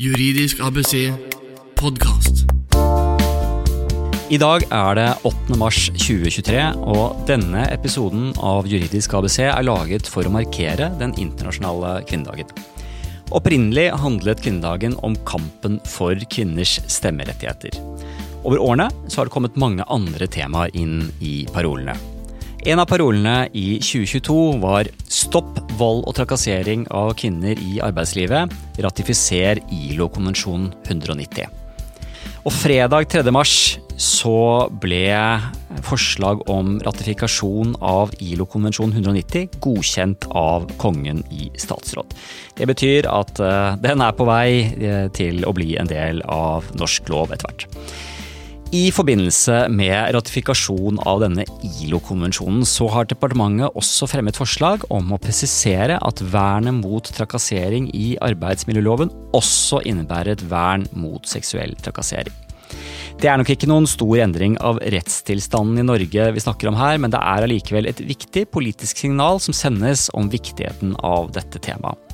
Juridisk 0.00 0.62
ABC 0.64 1.10
podkast. 1.76 2.46
I 4.32 4.38
dag 4.40 4.62
er 4.72 4.94
det 4.96 5.08
8. 5.28 5.58
mars 5.60 5.90
2023, 5.92 6.62
og 6.88 7.18
denne 7.28 7.66
episoden 7.68 8.30
av 8.40 8.64
Juridisk 8.70 9.12
ABC 9.18 9.42
er 9.50 9.66
laget 9.68 10.08
for 10.08 10.24
å 10.24 10.32
markere 10.32 10.88
den 11.02 11.12
internasjonale 11.20 11.98
kvinnedagen. 12.08 12.48
Opprinnelig 13.28 13.90
handlet 14.00 14.40
kvinnedagen 14.40 14.96
om 15.04 15.18
kampen 15.28 15.76
for 15.84 16.16
kvinners 16.32 16.78
stemmerettigheter. 16.88 17.76
Over 18.40 18.56
årene 18.70 18.88
har 18.88 19.28
det 19.28 19.34
kommet 19.36 19.60
mange 19.60 19.84
andre 19.92 20.30
temaer 20.32 20.72
inn 20.80 21.10
i 21.20 21.42
parolene. 21.52 21.98
En 22.68 22.76
av 22.76 22.84
parolene 22.84 23.46
i 23.56 23.78
2022 23.80 24.58
var 24.60 24.88
'Stopp 25.08 25.60
vold 25.80 26.04
og 26.04 26.14
trakassering 26.18 26.84
av 26.92 27.14
kvinner 27.16 27.56
i 27.56 27.80
arbeidslivet'. 27.80 28.52
Ratifiser 28.84 29.62
ILO-konvensjon 29.72 30.68
190. 30.84 31.48
Og 32.44 32.52
fredag 32.52 33.08
3. 33.08 33.32
mars 33.32 33.78
så 33.96 34.68
ble 34.80 35.40
forslag 35.84 36.44
om 36.48 36.78
ratifikasjon 36.84 37.76
av 37.80 38.12
ILO-konvensjon 38.20 38.92
190 38.92 39.48
godkjent 39.60 40.28
av 40.28 40.68
kongen 40.76 41.24
i 41.32 41.50
statsråd. 41.56 42.12
Det 42.56 42.68
betyr 42.68 43.08
at 43.08 43.40
eh, 43.40 43.76
den 43.80 44.04
er 44.04 44.12
på 44.12 44.28
vei 44.28 44.48
eh, 44.76 45.08
til 45.16 45.44
å 45.48 45.52
bli 45.56 45.76
en 45.80 45.88
del 45.88 46.20
av 46.28 46.68
norsk 46.76 47.08
lov 47.08 47.32
etter 47.32 47.48
hvert. 47.48 47.68
I 48.70 48.92
forbindelse 48.94 49.64
med 49.74 50.12
ratifikasjon 50.14 51.00
av 51.02 51.24
denne 51.24 51.42
ILO-konvensjonen 51.66 52.62
så 52.62 52.86
har 52.94 53.08
departementet 53.10 53.74
også 53.74 54.06
fremmet 54.06 54.38
forslag 54.38 54.84
om 54.94 55.08
å 55.10 55.18
presisere 55.18 55.96
at 55.98 56.22
vernet 56.30 56.76
mot 56.78 57.10
trakassering 57.16 57.88
i 57.98 58.12
arbeidsmiljøloven 58.22 59.10
også 59.34 59.80
innebærer 59.90 60.36
et 60.36 60.44
vern 60.52 60.86
mot 60.94 61.26
seksuell 61.26 61.74
trakassering. 61.82 62.30
Det 63.18 63.26
er 63.26 63.42
nok 63.42 63.50
ikke 63.56 63.66
noen 63.72 63.90
stor 63.90 64.22
endring 64.22 64.54
av 64.62 64.78
rettstilstanden 64.94 65.82
i 65.82 65.88
Norge 65.90 66.28
vi 66.36 66.44
snakker 66.46 66.70
om 66.70 66.78
her, 66.78 67.02
men 67.02 67.10
det 67.10 67.18
er 67.18 67.48
allikevel 67.48 67.90
et 67.90 68.04
viktig 68.06 68.46
politisk 68.54 69.02
signal 69.02 69.42
som 69.42 69.56
sendes 69.56 70.06
om 70.14 70.30
viktigheten 70.30 70.94
av 71.02 71.34
dette 71.34 71.58
temaet. 71.58 72.09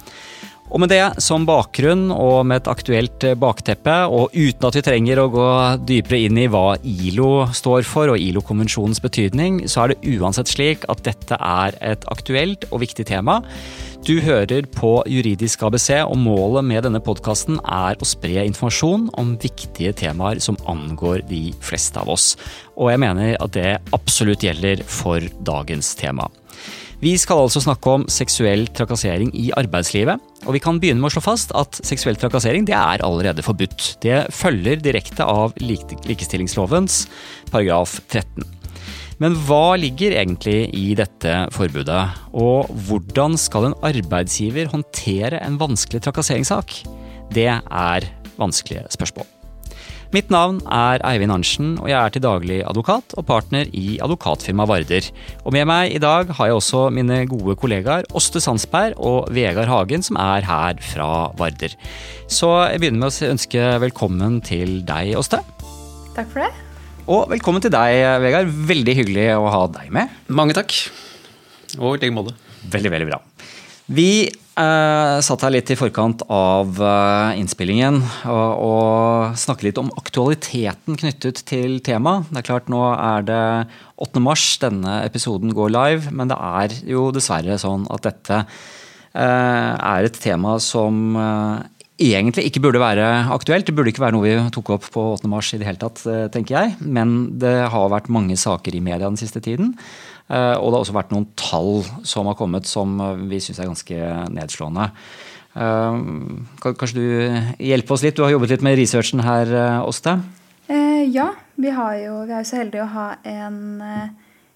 Og 0.67 0.83
med 0.83 0.91
det 0.91 1.23
som 1.23 1.45
bakgrunn 1.47 2.09
og 2.11 2.41
med 2.49 2.61
et 2.61 2.71
aktuelt 2.71 3.27
bakteppe, 3.39 3.95
og 4.11 4.35
uten 4.35 4.67
at 4.67 4.77
vi 4.77 4.83
trenger 4.85 5.21
å 5.23 5.31
gå 5.31 5.49
dypere 5.87 6.25
inn 6.27 6.41
i 6.43 6.49
hva 6.51 6.75
ILO 6.83 7.47
står 7.55 7.87
for 7.87 8.11
og 8.13 8.21
ILO-konvensjonens 8.21 9.01
betydning, 9.05 9.63
så 9.71 9.85
er 9.85 9.95
det 9.95 10.17
uansett 10.17 10.51
slik 10.51 10.87
at 10.91 11.05
dette 11.07 11.39
er 11.39 11.79
et 11.95 12.07
aktuelt 12.11 12.67
og 12.73 12.83
viktig 12.83 13.07
tema. 13.07 13.41
Du 14.07 14.21
hører 14.23 14.67
på 14.71 14.91
Juridisk 15.11 15.65
ABC, 15.67 15.89
og 16.05 16.19
målet 16.23 16.67
med 16.67 16.85
denne 16.87 17.01
podkasten 17.03 17.57
er 17.63 17.99
å 17.99 18.07
spre 18.07 18.45
informasjon 18.47 19.09
om 19.19 19.33
viktige 19.43 19.95
temaer 19.99 20.43
som 20.43 20.59
angår 20.71 21.25
de 21.31 21.49
fleste 21.65 22.03
av 22.03 22.11
oss. 22.15 22.35
Og 22.77 22.93
jeg 22.93 23.03
mener 23.03 23.39
at 23.39 23.55
det 23.57 23.79
absolutt 23.97 24.47
gjelder 24.47 24.83
for 24.87 25.27
dagens 25.47 25.95
tema. 25.99 26.29
Vi 26.97 27.13
skal 27.21 27.43
altså 27.45 27.61
snakke 27.61 27.93
om 27.93 28.05
seksuell 28.09 28.65
trakassering 28.73 29.29
i 29.37 29.51
arbeidslivet. 29.59 30.23
Og 30.47 30.55
vi 30.57 30.63
kan 30.65 30.79
begynne 30.81 31.03
med 31.03 31.11
å 31.11 31.17
slå 31.19 31.23
fast 31.27 31.53
at 31.59 31.77
seksuell 31.85 32.17
trakassering 32.17 32.65
det 32.69 32.77
er 32.79 33.05
allerede 33.05 33.45
forbudt. 33.45 33.99
Det 34.01 34.23
følger 34.33 34.81
direkte 34.81 35.27
av 35.29 35.53
likestillingslovens 35.61 37.05
paragraf 37.53 37.99
13. 38.09 38.49
Men 39.21 39.37
hva 39.47 39.77
ligger 39.81 40.17
egentlig 40.17 40.71
i 40.77 40.91
dette 40.97 41.37
forbudet? 41.53 42.03
Og 42.37 42.73
hvordan 42.89 43.37
skal 43.41 43.71
en 43.71 43.79
arbeidsgiver 43.85 44.73
håndtere 44.73 45.41
en 45.45 45.61
vanskelig 45.61 46.05
trakasseringssak? 46.09 46.81
Det 47.37 47.51
er 47.53 48.13
vanskelige 48.41 48.89
spørsmål. 48.93 49.36
Mitt 50.15 50.29
navn 50.31 50.61
er 50.71 51.03
Eivind 51.03 51.35
Arntzen, 51.35 51.73
og 51.83 51.89
jeg 51.91 51.97
er 51.99 52.13
til 52.15 52.23
daglig 52.23 52.61
advokat 52.63 53.17
og 53.19 53.25
partner 53.27 53.67
i 53.75 53.97
advokatfirmaet 54.05 54.71
Varder. 54.71 55.09
Og 55.43 55.55
med 55.57 55.67
meg 55.67 55.97
i 55.97 56.03
dag 56.03 56.31
har 56.39 56.51
jeg 56.51 56.59
også 56.61 56.85
mine 56.95 57.25
gode 57.27 57.57
kollegaer 57.59 58.07
Åste 58.15 58.39
Sandsberg 58.43 58.95
og 59.03 59.27
Vegard 59.35 59.67
Hagen, 59.67 60.07
som 60.07 60.21
er 60.23 60.47
her 60.47 60.79
fra 60.93 61.09
Varder. 61.41 61.75
Så 62.31 62.53
jeg 62.71 62.85
begynner 62.85 63.03
med 63.03 63.11
å 63.11 63.33
ønske 63.33 63.67
velkommen 63.83 64.39
til 64.47 64.79
deg, 64.87 65.17
Åste. 65.19 65.43
Takk 66.15 66.31
for 66.31 66.45
det. 66.45 66.53
Og 67.11 67.27
velkommen 67.35 67.67
til 67.67 67.75
deg, 67.75 67.99
Vegard. 68.23 68.55
Veldig 68.71 68.99
hyggelig 69.03 69.29
å 69.35 69.51
ha 69.51 69.67
deg 69.81 69.91
med. 69.95 70.15
Mange 70.31 70.55
takk. 70.55 70.75
Og 71.81 71.97
i 71.99 72.07
like 72.07 72.15
måte. 72.15 72.39
Veldig, 72.71 72.95
veldig 72.95 73.11
bra. 73.11 73.21
Vi 73.91 74.11
eh, 74.61 75.19
satt 75.25 75.45
her 75.45 75.53
litt 75.55 75.71
i 75.73 75.77
forkant 75.79 76.25
av 76.33 76.79
eh, 76.81 77.39
innspillingen 77.41 78.01
og, 78.29 78.63
og 78.67 79.37
snakket 79.39 79.69
litt 79.69 79.81
om 79.83 79.93
aktualiteten 80.01 80.99
knyttet 81.01 81.43
til 81.49 81.79
temaet. 81.85 82.31
Det 82.31 82.43
er 82.43 82.49
klart 82.49 82.73
Nå 82.73 82.83
er 82.95 83.27
det 83.29 83.45
8. 84.03 84.23
mars, 84.25 84.49
denne 84.63 85.01
episoden 85.05 85.55
går 85.57 85.73
live, 85.75 86.13
men 86.13 86.33
det 86.33 86.41
er 86.41 86.77
jo 86.89 87.11
dessverre 87.15 87.59
sånn 87.61 87.87
at 87.93 88.09
dette 88.09 88.43
eh, 88.43 89.73
er 89.77 90.09
et 90.09 90.21
tema 90.21 90.57
som 90.63 91.17
egentlig 91.97 92.51
ikke 92.51 92.61
burde 92.67 92.83
være 92.83 93.07
aktuelt. 93.33 93.65
Det 93.69 93.77
burde 93.77 93.89
ikke 93.93 94.05
være 94.05 94.19
noe 94.19 94.27
vi 94.27 94.51
tok 94.53 94.75
opp 94.75 94.91
på 94.93 95.07
8. 95.15 95.31
mars 95.33 95.55
i 95.57 95.61
det 95.63 95.71
hele 95.71 95.81
tatt, 95.81 96.03
tenker 96.35 96.59
jeg. 96.59 96.75
Men 96.85 97.39
det 97.41 97.57
har 97.73 97.93
vært 97.93 98.13
mange 98.13 98.37
saker 98.37 98.77
i 98.77 98.85
media 98.85 99.07
den 99.07 99.17
siste 99.21 99.41
tiden. 99.41 99.73
Eh, 100.27 100.57
og 100.59 100.71
det 100.71 100.75
har 100.75 100.83
også 100.83 100.97
vært 100.97 101.15
noen 101.15 101.29
tall 101.39 101.85
som 102.07 102.27
har 102.27 102.39
kommet 102.39 102.67
som 102.67 102.99
vi 103.31 103.39
syns 103.43 103.61
er 103.63 103.71
ganske 103.71 104.13
nedslående. 104.35 104.89
Eh, 105.55 106.01
kanskje 106.67 106.99
du 106.99 107.63
hjelper 107.63 107.97
oss 107.97 108.07
litt? 108.07 108.19
Du 108.19 108.25
har 108.27 108.35
jobbet 108.35 108.57
litt 108.57 108.67
med 108.67 108.79
researchen 108.81 109.23
her, 109.27 109.55
Åste? 109.87 110.19
Eh, 110.67 111.07
ja, 111.15 111.31
vi, 111.55 111.71
jo, 111.71 112.23
vi, 112.27 112.33
er 112.35 112.43
jo 112.43 112.49
så 112.49 112.59
heldige 112.59 112.85
å 112.85 112.95
ha 112.97 113.09
en, 113.23 113.59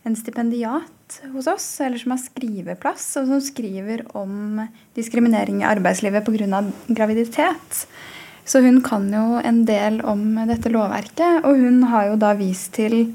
en, 0.03 0.17
stipendiat 0.19 1.21
hos 1.31 1.47
oss, 1.51 1.69
eller 1.85 2.03
som 2.03 2.17
har 2.17 2.23
skriveplass, 2.23 3.07
og 3.21 3.31
som 3.31 3.43
skriver 3.45 4.03
om 4.19 4.59
diskriminering 4.99 5.63
i 5.63 5.69
arbeidslivet 5.71 6.27
pga. 6.27 6.65
graviditet. 6.91 7.85
Så 8.43 8.59
hun 8.65 8.81
kan 8.83 9.07
jo 9.15 9.39
en 9.39 9.63
del 9.69 10.01
om 10.03 10.35
dette 10.49 10.73
lovverket, 10.73 11.45
og 11.47 11.63
hun 11.63 11.85
har 11.93 12.11
jo 12.11 12.19
da 12.19 12.35
vist 12.35 12.73
til 12.75 13.13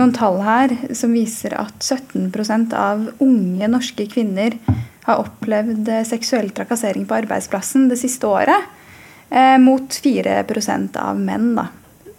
noen 0.00 0.14
tall 0.16 0.40
her 0.44 0.72
som 0.96 1.12
viser 1.14 1.54
at 1.60 1.84
17% 1.84 2.74
av 2.76 3.08
unge 3.20 3.68
norske 3.70 4.06
kvinner 4.10 4.56
har 5.06 5.20
opplevd 5.22 5.88
seksuell 6.08 6.50
trakassering 6.56 7.06
på 7.08 7.18
arbeidsplassen 7.22 7.88
det 7.90 8.00
siste 8.00 8.28
året. 8.28 8.68
Eh, 9.30 9.58
mot 9.62 9.94
4 10.02 10.40
av 10.98 11.20
menn. 11.20 11.54
Da. 11.54 11.68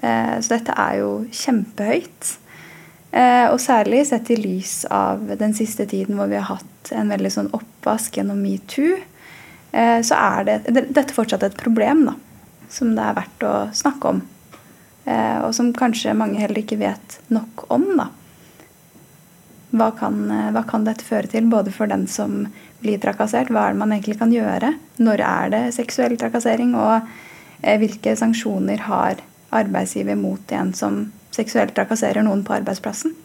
Eh, 0.01 0.37
så 0.39 0.55
dette 0.55 0.75
er 0.77 1.01
jo 1.01 1.11
kjempehøyt. 1.31 2.37
Eh, 3.11 3.47
og 3.51 3.59
særlig 3.59 4.05
sett 4.07 4.29
i 4.31 4.39
lys 4.39 4.85
av 4.87 5.25
den 5.39 5.53
siste 5.53 5.85
tiden 5.85 6.15
hvor 6.15 6.29
vi 6.31 6.39
har 6.39 6.47
hatt 6.53 6.91
en 6.95 7.11
veldig 7.11 7.31
sånn 7.33 7.49
oppvask 7.55 8.15
gjennom 8.17 8.39
metoo, 8.39 8.95
eh, 9.75 9.99
så 9.99 10.15
er 10.15 10.47
det, 10.47 10.85
dette 10.95 11.15
fortsatt 11.15 11.43
et 11.43 11.57
problem 11.59 12.05
da, 12.07 12.15
som 12.71 12.93
det 12.95 13.03
er 13.03 13.17
verdt 13.19 13.43
å 13.47 13.55
snakke 13.75 14.13
om. 14.15 14.21
Eh, 15.05 15.37
og 15.41 15.53
som 15.57 15.71
kanskje 15.73 16.13
mange 16.17 16.39
heller 16.41 16.61
ikke 16.61 16.79
vet 16.81 17.17
nok 17.33 17.65
om. 17.73 17.87
Da. 17.97 18.09
Hva 19.71 19.89
kan, 19.97 20.19
eh, 20.29 20.51
hva 20.53 20.63
kan 20.67 20.85
dette 20.85 21.07
føre 21.07 21.31
til, 21.31 21.49
både 21.49 21.73
for 21.73 21.89
den 21.89 22.05
som 22.07 22.45
blir 22.81 23.01
trakassert, 23.01 23.49
hva 23.49 23.67
er 23.67 23.73
det 23.73 23.81
man 23.81 23.95
egentlig 23.95 24.19
kan 24.19 24.33
gjøre, 24.33 24.75
når 24.99 25.25
er 25.25 25.49
det 25.49 25.63
seksuell 25.73 26.17
trakassering, 26.17 26.75
og 26.75 27.01
eh, 27.63 27.77
hvilke 27.81 28.15
sanksjoner 28.17 28.85
har 28.85 29.17
arbeidsgiver 29.51 30.15
mot 30.15 30.51
en 30.51 30.73
som 30.73 31.11
seksuelt 31.31 31.73
trakasserer 31.75 32.23
noen 32.23 32.43
på 32.45 32.55
arbeidsplassen? 32.59 33.15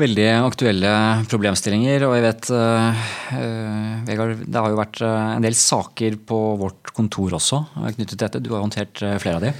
Veldig 0.00 0.28
aktuelle 0.46 0.90
problemstillinger. 1.28 2.06
Og 2.06 2.14
jeg 2.14 2.22
vet, 2.24 2.46
uh, 2.54 4.04
Vegard, 4.06 4.46
det 4.46 4.56
har 4.62 4.70
jo 4.70 4.78
vært 4.78 5.00
en 5.02 5.44
del 5.44 5.56
saker 5.58 6.16
på 6.24 6.38
vårt 6.56 6.94
kontor 6.96 7.36
også 7.36 7.58
knyttet 7.74 8.14
til 8.14 8.22
dette. 8.22 8.40
Du 8.40 8.54
har 8.54 8.62
håndtert 8.62 9.02
flere 9.20 9.36
av 9.36 9.44
de? 9.44 9.52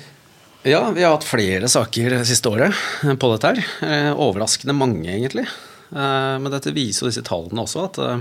Ja, 0.62 0.90
vi 0.90 1.02
har 1.02 1.14
hatt 1.14 1.24
flere 1.24 1.68
saker 1.72 2.12
det 2.12 2.26
siste 2.28 2.50
året 2.52 2.76
på 3.20 3.28
dette 3.32 3.48
her. 3.48 3.60
Eh, 3.80 4.10
overraskende 4.12 4.74
mange, 4.76 5.08
egentlig. 5.08 5.46
Eh, 5.88 6.34
men 6.36 6.52
dette 6.52 6.74
viser 6.76 7.06
jo 7.06 7.08
disse 7.08 7.24
tallene 7.24 7.64
også 7.64 7.86
at 7.86 8.00
eh, 8.04 8.20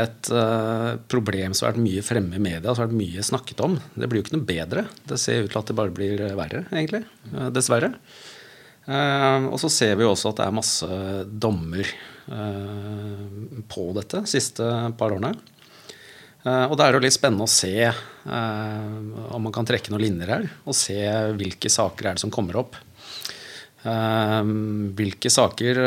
et 0.00 0.30
problem 1.10 1.52
som 1.52 1.66
har 1.66 1.74
vært 1.74 1.82
mye 1.84 2.04
fremme 2.06 2.38
i 2.38 2.40
media, 2.40 2.70
som 2.70 2.86
har 2.86 2.88
vært 2.88 3.00
mye 3.02 3.24
snakket 3.26 3.60
om, 3.66 3.76
det 3.98 4.08
blir 4.08 4.22
jo 4.22 4.28
ikke 4.28 4.36
noe 4.38 4.48
bedre. 4.48 4.86
Det 5.10 5.18
ser 5.20 5.44
ut 5.44 5.52
til 5.52 5.60
at 5.60 5.68
det 5.68 5.76
bare 5.82 5.92
blir 5.92 6.22
verre, 6.38 6.62
egentlig. 6.70 7.02
Dessverre. 7.50 7.90
Og 8.86 9.58
så 9.58 9.72
ser 9.74 9.98
vi 9.98 10.06
jo 10.06 10.12
også 10.12 10.30
at 10.30 10.38
det 10.38 10.46
er 10.46 10.54
masse 10.54 11.00
dommer 11.42 11.90
på 13.74 13.88
dette 13.98 14.22
de 14.22 14.30
siste 14.30 14.70
par 14.94 15.10
årene. 15.10 15.34
Eh, 16.40 16.66
og 16.70 16.76
da 16.78 16.86
er 16.86 16.96
det 16.96 17.04
litt 17.04 17.16
spennende 17.16 17.44
å 17.44 17.52
se 17.52 17.74
eh, 17.84 17.96
om 18.24 19.44
man 19.44 19.52
kan 19.54 19.66
trekke 19.68 19.92
noen 19.92 20.06
linjer 20.06 20.32
her, 20.32 20.46
og 20.64 20.76
se 20.76 20.96
hvilke 21.36 21.72
saker 21.72 22.08
er 22.08 22.16
det 22.16 22.24
som 22.24 22.32
kommer 22.32 22.60
opp. 22.62 22.78
Eh, 23.84 24.40
hvilke 24.96 25.32
saker 25.32 25.82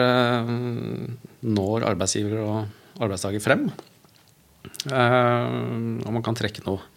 når 1.43 1.87
arbeidsgiver 1.89 2.43
og 2.43 3.01
arbeidstaker 3.01 3.43
frem? 3.43 3.67
Og 4.83 6.09
man 6.13 6.23
kan 6.23 6.37
trekke 6.37 6.63
noen 6.67 6.89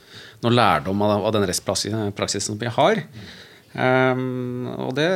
noe 0.45 0.53
lærdom 0.53 1.01
av, 1.03 1.31
den 1.33 1.47
rettspraksisen 1.49 2.59
vi 2.61 2.69
har. 2.71 2.99
Og 3.73 4.91
det 4.95 5.07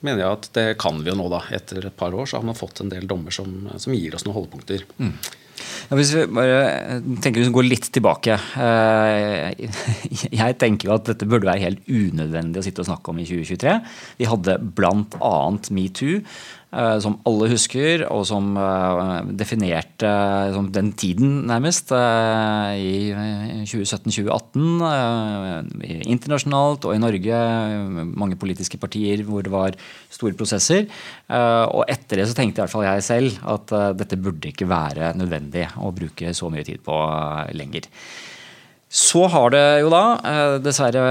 mener 0.00 0.22
jeg 0.22 0.30
at 0.30 0.48
det 0.56 0.64
kan 0.80 1.02
vi 1.04 1.12
jo 1.12 1.16
nå, 1.18 1.26
da. 1.32 1.42
Etter 1.54 1.84
et 1.86 1.96
par 1.96 2.16
år 2.16 2.30
så 2.30 2.38
har 2.38 2.46
man 2.48 2.56
fått 2.58 2.80
en 2.80 2.90
del 2.92 3.04
dommer 3.10 3.34
som, 3.34 3.68
som 3.76 3.94
gir 3.94 4.16
oss 4.16 4.24
noen 4.24 4.38
holdepunkter. 4.38 4.86
Mm. 4.96 5.12
Ja, 5.90 5.98
hvis 5.98 6.12
vi 6.16 6.26
bare 6.30 7.00
tenker 7.22 7.42
vi 7.42 7.52
går 7.54 7.68
litt 7.68 7.90
tilbake. 7.94 8.36
Eh, 8.60 9.66
jeg 10.40 10.58
tenker 10.60 10.90
jo 10.90 10.96
at 10.96 11.10
dette 11.12 11.28
burde 11.28 11.50
være 11.50 11.64
helt 11.64 11.90
unødvendig 11.90 12.62
å 12.62 12.66
sitte 12.66 12.84
og 12.84 12.90
snakke 12.90 13.12
om 13.12 13.20
i 13.20 13.28
2023. 13.28 13.76
Vi 14.20 14.30
hadde 14.30 14.58
bl.a. 14.78 15.34
metoo. 15.76 16.22
Eh, 16.70 16.96
som 17.02 17.16
alle 17.26 17.48
husker, 17.50 18.04
og 18.14 18.22
som 18.28 18.52
eh, 18.54 19.26
definerte 19.34 20.06
den 20.70 20.92
tiden, 20.94 21.32
nærmest, 21.50 21.90
i 21.90 23.10
2017-2018. 23.66 24.62
Internasjonalt 26.06 26.86
og 26.86 26.94
i 26.94 27.02
Norge. 27.02 27.42
Mange 28.14 28.38
politiske 28.38 28.78
partier 28.78 29.24
hvor 29.26 29.42
det 29.42 29.52
var 29.52 29.74
store 30.12 30.38
prosesser. 30.38 30.86
Og 31.30 31.82
etter 31.90 32.20
det 32.20 32.28
så 32.30 32.36
tenkte 32.38 32.60
i 32.60 32.62
hvert 32.64 32.72
fall 32.72 32.86
jeg 32.86 33.06
selv 33.06 33.38
at 33.50 33.74
dette 33.98 34.18
burde 34.20 34.50
ikke 34.52 34.68
være 34.70 35.12
nødvendig 35.18 35.66
å 35.82 35.90
bruke 35.94 36.34
så 36.36 36.50
mye 36.52 36.66
tid 36.66 36.82
på 36.86 36.96
lenger. 37.58 37.90
Så 38.90 39.20
har 39.30 39.52
det 39.54 39.62
jo 39.84 39.90
da 39.92 40.02
eh, 40.26 40.56
dessverre 40.58 41.02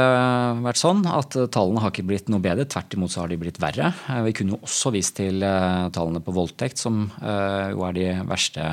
vært 0.65 0.81
sånn 0.81 1.05
at 1.07 1.37
tallene 1.55 1.79
har 1.79 1.93
ikke 1.93 2.03
blitt 2.09 2.27
noe 2.27 2.43
bedre. 2.43 2.67
Tvert 2.67 2.97
imot 2.97 3.13
så 3.13 3.23
har 3.23 3.31
de 3.31 3.37
blitt 3.39 3.61
verre. 3.63 3.93
Eh, 4.11 4.19
vi 4.25 4.33
kunne 4.35 4.57
jo 4.57 4.59
også 4.67 4.91
vist 4.91 5.15
til 5.21 5.39
eh, 5.47 5.85
tallene 5.95 6.19
på 6.19 6.35
voldtekt, 6.35 6.81
som 6.81 7.05
jo 7.19 7.85
er 7.87 7.95
de 7.95 8.09
verste 8.27 8.65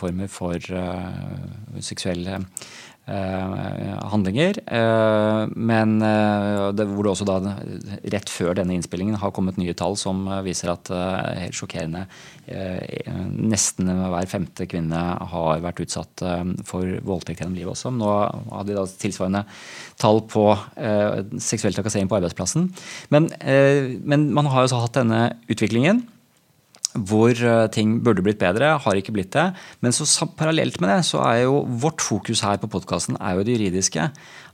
former 0.00 0.28
for 0.28 0.60
seksuell 1.80 2.28
Eh, 2.30 2.44
handlinger. 4.10 4.58
Eh, 4.66 5.42
men 5.56 5.96
eh, 6.02 6.66
det, 6.76 6.86
hvor 6.90 7.06
det 7.06 7.12
også 7.12 7.26
da 7.28 7.38
rett 8.14 8.30
før 8.32 8.56
denne 8.58 8.76
innspillingen 8.76 9.18
har 9.20 9.32
kommet 9.34 9.58
nye 9.60 9.74
tall 9.78 9.96
som 10.00 10.26
viser 10.46 10.72
at 10.72 10.90
helt 10.90 11.56
sjokkerende 11.56 12.06
nesten 12.50 13.86
hver 13.86 14.26
femte 14.26 14.64
kvinne 14.66 15.00
har 15.30 15.60
vært 15.62 15.84
utsatt 15.84 16.22
for 16.66 16.96
voldtekt 17.06 17.42
gjennom 17.42 17.54
livet 17.54 17.76
også. 17.76 17.92
Nå 17.94 18.08
hadde 18.10 18.72
de 18.72 18.78
da 18.78 18.86
tilsvarende 18.88 19.44
tall 20.00 20.24
på 20.26 20.48
seksuell 21.38 21.76
trakassering 21.76 22.10
på 22.10 22.18
arbeidsplassen. 22.18 22.66
Men, 23.14 23.28
men 24.02 24.26
man 24.34 24.50
har 24.50 24.66
jo 24.66 24.72
så 24.72 24.80
hatt 24.82 24.98
denne 24.98 25.28
utviklingen 25.46 26.02
hvor 26.94 27.30
eh, 27.30 27.68
ting 27.70 27.98
burde 28.04 28.22
blitt 28.24 28.40
bedre, 28.40 28.72
har 28.82 28.98
ikke 28.98 29.14
blitt 29.14 29.32
det. 29.36 29.46
Men 29.84 29.94
så 29.94 30.06
parallelt 30.38 30.80
med 30.82 30.90
det, 30.90 31.00
så 31.06 31.22
er 31.22 31.44
jo 31.44 31.62
vårt 31.82 32.02
fokus 32.02 32.42
her 32.46 32.58
på 32.58 32.70
podkasten 32.70 33.18
det 33.20 33.56
juridiske. 33.56 34.10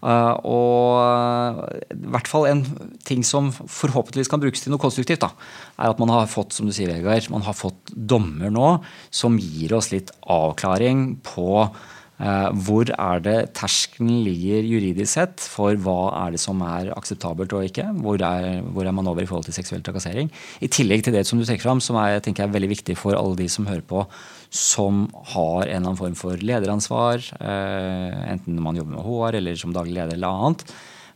Uh, 0.07 0.37
og 0.45 1.63
i 1.91 2.11
hvert 2.13 2.29
fall 2.29 2.45
en 2.51 2.61
ting 3.09 3.25
som 3.25 3.49
forhåpentligvis 3.51 4.29
kan 4.29 4.43
brukes 4.43 4.61
til 4.63 4.75
noe 4.75 4.83
konstruktivt, 4.83 5.25
da, 5.25 5.33
er 5.81 5.91
at 5.91 6.03
man 6.03 6.13
har 6.13 6.29
fått 6.31 6.53
som 6.53 6.69
du 6.69 6.75
sier, 6.77 6.93
Vegard, 6.93 7.31
man 7.33 7.47
har 7.47 7.57
fått 7.57 7.91
dommer 7.97 8.53
nå 8.53 8.77
som 9.09 9.41
gir 9.41 9.73
oss 9.79 9.91
litt 9.95 10.13
avklaring 10.23 11.17
på 11.25 11.65
Eh, 11.67 12.06
hvor 12.17 12.89
er 12.89 13.21
det 13.21 13.35
terskelen 13.59 14.23
ligger 14.25 14.65
juridisk 14.65 15.11
sett 15.19 15.43
for 15.53 15.77
hva 15.85 16.09
er 16.23 16.33
det 16.33 16.41
som 16.41 16.63
er 16.65 16.89
akseptabelt 16.97 17.53
og 17.53 17.67
ikke? 17.69 17.85
Hvor 18.01 18.23
er, 18.25 18.63
hvor 18.73 18.89
er, 18.89 18.95
man 18.97 19.11
over 19.11 19.21
i 19.21 19.29
forhold 19.29 19.45
til 19.45 19.57
seksuell 19.59 19.85
trakassering? 19.85 20.31
I 20.65 20.71
tillegg 20.73 21.05
til 21.05 21.13
det 21.13 21.27
som 21.29 21.37
du 21.37 21.45
trekker 21.45 21.69
fram, 21.69 21.83
som 21.85 21.99
er, 22.01 22.17
jeg 22.17 22.41
er 22.41 22.55
veldig 22.55 22.73
viktig 22.73 22.97
for 22.97 23.19
alle 23.19 23.37
de 23.37 23.51
som 23.53 23.69
hører 23.69 23.85
på, 23.85 24.07
som 24.49 25.05
har 25.35 25.67
en 25.67 25.69
eller 25.69 25.83
annen 25.83 26.01
form 26.01 26.17
for 26.17 26.41
lederansvar, 26.41 27.21
eh, 27.37 28.19
enten 28.33 28.65
man 28.65 28.81
jobber 28.81 28.97
med 28.97 29.07
HR 29.07 29.41
eller 29.43 29.61
som 29.61 29.77
daglig 29.77 29.99
leder 29.99 30.17
eller 30.17 30.45
annet. 30.47 30.65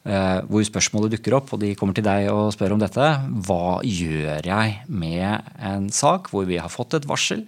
Eh, 0.01 0.39
hvor 0.49 0.65
spørsmålet 0.65 1.13
dukker 1.17 1.37
opp, 1.37 1.51
og 1.53 1.61
de 1.61 1.75
kommer 1.77 1.97
til 1.97 2.07
deg 2.07 2.31
og 2.33 2.55
spør 2.55 2.77
om 2.77 2.81
dette. 2.81 3.09
Hva 3.49 3.81
gjør 3.85 4.47
jeg 4.49 4.79
med 4.89 5.53
en 5.61 5.91
sak 5.93 6.33
hvor 6.33 6.49
vi 6.49 6.61
har 6.61 6.73
fått 6.73 6.97
et 6.97 7.09
varsel? 7.09 7.45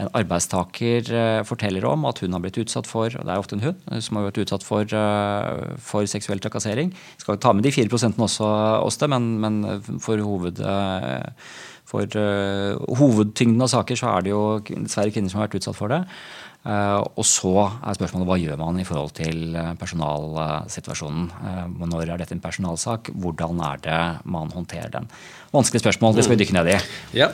En 0.00 0.08
arbeidstaker 0.16 1.08
eh, 1.12 1.40
forteller 1.44 1.84
om 1.84 2.06
at 2.08 2.22
hun 2.22 2.32
har 2.32 2.40
blitt 2.40 2.58
utsatt 2.62 2.88
for 2.88 3.12
og 3.12 3.26
det 3.26 3.32
er 3.34 3.40
ofte 3.40 3.58
en 3.58 3.64
hund, 3.66 3.82
eh, 3.90 4.00
som 4.00 4.16
har 4.16 4.28
blitt 4.28 4.46
utsatt 4.46 4.64
for, 4.64 4.88
eh, 4.88 5.74
for 5.76 6.08
seksuell 6.08 6.40
trakassering. 6.40 6.94
Vi 6.94 7.24
skal 7.24 7.40
ta 7.42 7.52
med 7.52 7.66
de 7.66 7.74
4 7.74 7.92
også, 7.92 8.48
også 8.86 9.08
men, 9.12 9.28
men, 9.40 9.82
for, 10.00 10.16
hoved, 10.16 10.62
for 11.84 12.06
hovedtyngden 13.02 13.60
av 13.62 13.68
saker 13.68 13.98
så 13.98 14.16
er 14.16 14.24
det 14.24 14.32
jo 14.32 14.44
dessverre 14.64 15.12
kvinner 15.12 15.30
som 15.30 15.40
har 15.42 15.48
vært 15.48 15.60
utsatt 15.60 15.76
for 15.76 15.92
det. 15.92 16.00
Og 16.62 17.24
så 17.26 17.52
er 17.82 17.96
spørsmålet 17.98 18.28
hva 18.28 18.38
gjør 18.38 18.58
man 18.60 18.78
i 18.78 18.86
forhold 18.86 19.16
til 19.18 19.56
personalsituasjonen. 19.80 21.30
Når 21.82 22.06
er 22.06 22.22
dette 22.22 22.36
en 22.36 22.44
personalsak? 22.44 23.10
Hvordan 23.10 23.60
er 23.66 23.82
det 23.82 24.02
man 24.24 24.54
håndterer 24.54 24.92
den? 24.94 25.10
Vanskelig 25.52 25.82
spørsmål, 25.82 26.14
det 26.14 26.24
skal 26.24 26.38
vi 26.38 26.44
dykke 26.44 26.60
ned 26.60 26.76
i. 26.76 26.78
Ja, 27.18 27.32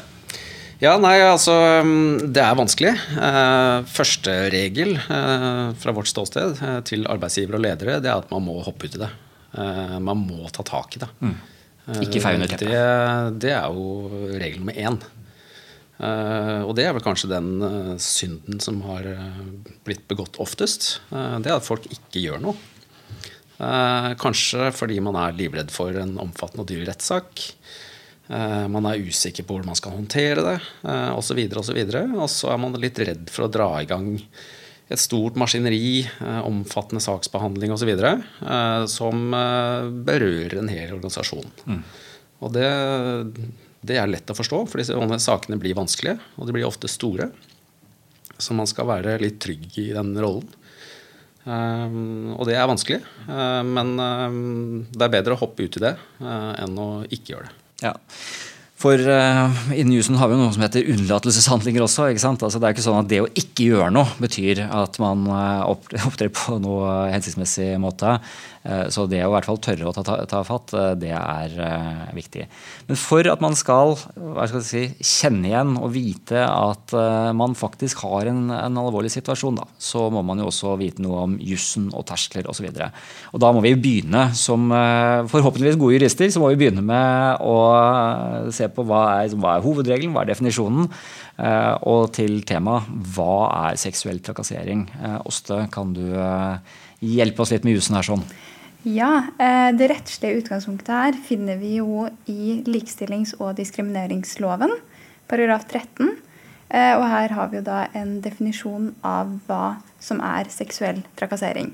ja, 0.79 0.93
nei, 1.03 1.17
altså 1.27 1.55
mm, 1.83 2.31
Det 2.35 2.43
er 2.43 2.59
vanskelig. 2.59 2.93
Eh, 3.19 3.87
første 3.91 4.35
regel 4.55 4.95
eh, 4.99 5.65
fra 5.79 5.95
vårt 5.97 6.11
ståsted 6.11 6.61
eh, 6.63 6.81
til 6.87 7.07
arbeidsgivere 7.11 7.59
og 7.59 7.65
ledere, 7.65 7.99
det 8.05 8.13
er 8.13 8.23
at 8.23 8.31
man 8.31 8.45
må 8.47 8.61
hoppe 8.63 8.87
ut 8.87 8.99
i 8.99 9.03
det. 9.03 9.11
Man 9.59 10.27
må 10.29 10.45
ta 10.53 10.63
tak 10.63 10.99
i 10.99 11.01
det. 11.01 11.09
Mm. 11.25 11.37
Ikke 12.05 12.21
feie 12.21 12.37
under 12.37 12.51
teppet. 12.51 12.69
Det, 12.69 13.39
det, 13.43 13.53
er 13.57 13.73
jo 13.73 14.35
regel 14.37 14.61
nummer 14.61 14.77
én. 14.77 14.99
Og 16.69 16.75
det 16.77 16.85
er 16.85 16.93
vel 16.95 17.03
kanskje 17.03 17.31
den 17.33 17.49
synden 17.97 18.61
som 18.63 18.83
har 18.85 19.09
blitt 19.89 20.05
begått 20.07 20.37
oftest. 20.45 21.01
Det 21.09 21.49
er 21.49 21.57
at 21.57 21.67
folk 21.67 21.89
ikke 21.89 22.23
gjør 22.27 22.45
noe. 22.45 22.55
Kanskje 24.21 24.69
fordi 24.77 25.01
man 25.03 25.17
er 25.19 25.35
livredd 25.41 25.73
for 25.75 25.97
en 25.99 26.19
omfattende 26.21 26.67
og 26.67 26.71
dyr 26.71 26.85
rettssak. 26.93 27.49
Eh, 28.29 28.65
man 28.69 28.85
er 28.85 29.01
usikker 29.01 29.47
på 29.47 29.57
hvordan 29.57 29.71
man 29.71 29.79
skal 29.79 29.95
håndtere 29.97 30.45
det, 30.45 30.57
osv. 31.17 31.39
så 31.65 31.77
videre 31.77 32.03
Og 32.19 32.29
så 32.29 32.51
er 32.53 32.59
man 32.61 32.77
litt 32.77 32.99
redd 33.01 33.31
for 33.33 33.47
å 33.47 33.53
dra 33.53 33.71
i 33.81 33.89
gang 33.89 34.19
et 34.89 35.01
stort 35.01 35.37
maskineri, 35.41 36.01
eh, 36.05 36.41
omfattende 36.49 37.01
saksbehandling 37.05 37.73
osv. 37.73 37.95
som 38.89 39.31
berører 40.05 40.59
en 40.61 40.69
hel 40.73 40.95
organisasjon. 40.97 41.49
Mm. 41.67 41.83
Og 42.41 42.53
det, 42.55 42.69
det, 43.81 43.97
er 43.97 44.09
lett 44.09 44.31
å 44.31 44.37
forstå, 44.37 44.63
for 44.69 44.81
disse 44.81 45.21
sakene 45.25 45.59
blir 45.61 45.77
vanskelige, 45.77 46.21
og 46.37 46.47
de 46.47 46.57
blir 46.57 46.69
ofte 46.69 46.89
store. 46.89 47.31
Så 48.39 48.55
man 48.55 48.69
skal 48.71 48.89
være 48.89 49.19
litt 49.21 49.41
trygg 49.43 49.67
i 49.83 49.91
den 49.93 50.15
rollen. 50.17 50.49
og 51.49 52.45
det 52.47 52.55
er 52.55 52.69
vanskelig, 52.69 53.01
men 53.65 53.97
det 54.93 55.05
er 55.05 55.15
bedre 55.17 55.35
å 55.35 55.41
hoppe 55.43 55.65
ut 55.65 55.77
i 55.81 55.83
det 55.83 55.97
enn 56.21 56.79
å 56.79 56.91
ikke 57.09 57.35
gjøre 57.35 57.49
det. 57.49 57.68
Ja. 57.85 57.95
For 58.79 58.95
uh, 58.95 59.57
innen 59.75 59.97
jusen 59.97 60.19
har 60.21 60.31
vi 60.31 60.37
noe 60.39 60.53
som 60.55 60.63
heter 60.63 60.87
unnlatelseshandlinger 60.93 61.83
også. 61.83 62.07
ikke 62.13 62.23
sant? 62.23 62.45
Altså, 62.47 62.61
det 62.63 62.69
er 62.69 62.77
ikke 62.77 62.85
sånn 62.85 63.01
at 63.01 63.09
det 63.11 63.19
å 63.25 63.31
ikke 63.33 63.73
gjøre 63.73 63.91
noe 63.91 64.13
betyr 64.23 64.63
at 64.69 65.01
man 65.03 65.25
uh, 65.27 65.67
opptrer 66.09 66.31
på 66.31 66.61
noe 66.63 67.09
hensiktsmessig 67.11 67.73
måte. 67.83 68.19
Uh, 68.69 68.87
så 68.93 69.07
det 69.11 69.23
å 69.25 69.31
i 69.31 69.35
hvert 69.35 69.49
fall 69.49 69.61
tørre 69.65 69.89
å 69.89 69.95
ta, 69.97 70.05
ta, 70.07 70.19
ta 70.29 70.43
fatt, 70.47 70.75
uh, 70.77 70.93
det 70.99 71.15
er 71.17 71.57
viktig. 72.17 72.47
Men 72.89 73.01
for 73.01 73.27
at 73.33 73.43
man 73.45 73.57
skal, 73.59 73.97
skal 73.97 74.65
si, 74.67 74.85
kjenne 75.01 75.49
igjen 75.51 75.75
og 75.81 75.93
vite 75.95 76.45
at 76.45 76.93
man 77.37 77.55
faktisk 77.59 78.03
har 78.05 78.29
en, 78.31 78.49
en 78.55 78.79
alvorlig 78.81 79.11
situasjon, 79.13 79.59
da, 79.61 79.67
så 79.81 80.07
må 80.13 80.23
man 80.27 80.41
jo 80.41 80.49
også 80.51 80.75
vite 80.81 81.03
noe 81.05 81.25
om 81.27 81.37
jussen 81.43 81.89
og 81.97 82.07
terskler 82.09 82.49
osv. 82.51 82.69
Og, 82.69 82.79
så 82.79 83.35
og 83.35 83.43
da 83.43 83.53
må 83.55 83.63
vi 83.65 83.75
begynne 83.79 84.29
som 84.39 84.69
forhåpentligvis 84.71 85.79
gode 85.81 85.99
jurister, 85.99 86.31
så 86.33 86.43
må 86.43 86.51
vi 86.53 86.61
begynne 86.63 86.85
med 86.85 87.45
å 87.45 87.57
se 88.55 88.69
på 88.73 88.85
hva 88.89 89.03
er, 89.23 89.35
hva 89.39 89.57
er 89.57 89.65
hovedregelen, 89.65 90.13
hva 90.15 90.25
er 90.25 90.33
definisjonen, 90.33 90.89
eh, 91.39 91.75
og 91.89 92.13
til 92.17 92.41
temaet 92.49 92.89
hva 93.15 93.49
er 93.69 93.81
seksuell 93.81 94.21
trakassering. 94.25 94.87
Eh, 94.99 95.19
Åste, 95.29 95.65
kan 95.75 95.95
du 95.97 96.05
eh, 96.13 96.77
hjelpe 97.05 97.45
oss 97.45 97.55
litt 97.55 97.67
med 97.67 97.79
jussen 97.79 97.99
her 97.99 98.07
sånn? 98.07 98.25
Ja, 98.87 99.25
Det 99.75 99.89
rettslige 99.91 100.39
utgangspunktet 100.39 100.93
her 100.95 101.17
finner 101.27 101.59
vi 101.59 101.75
jo 101.81 102.07
i 102.31 102.63
likestillings- 102.67 103.35
og 103.41 103.57
diskrimineringsloven, 103.59 104.71
paragraf 105.29 105.67
13. 105.67 106.15
Og 106.71 107.05
her 107.11 107.35
har 107.35 107.51
vi 107.51 107.59
jo 107.59 107.65
da 107.67 107.89
en 107.99 108.21
definisjon 108.23 108.93
av 109.03 109.35
hva 109.49 109.81
som 109.99 110.23
er 110.23 110.49
seksuell 110.53 111.03
trakassering. 111.19 111.73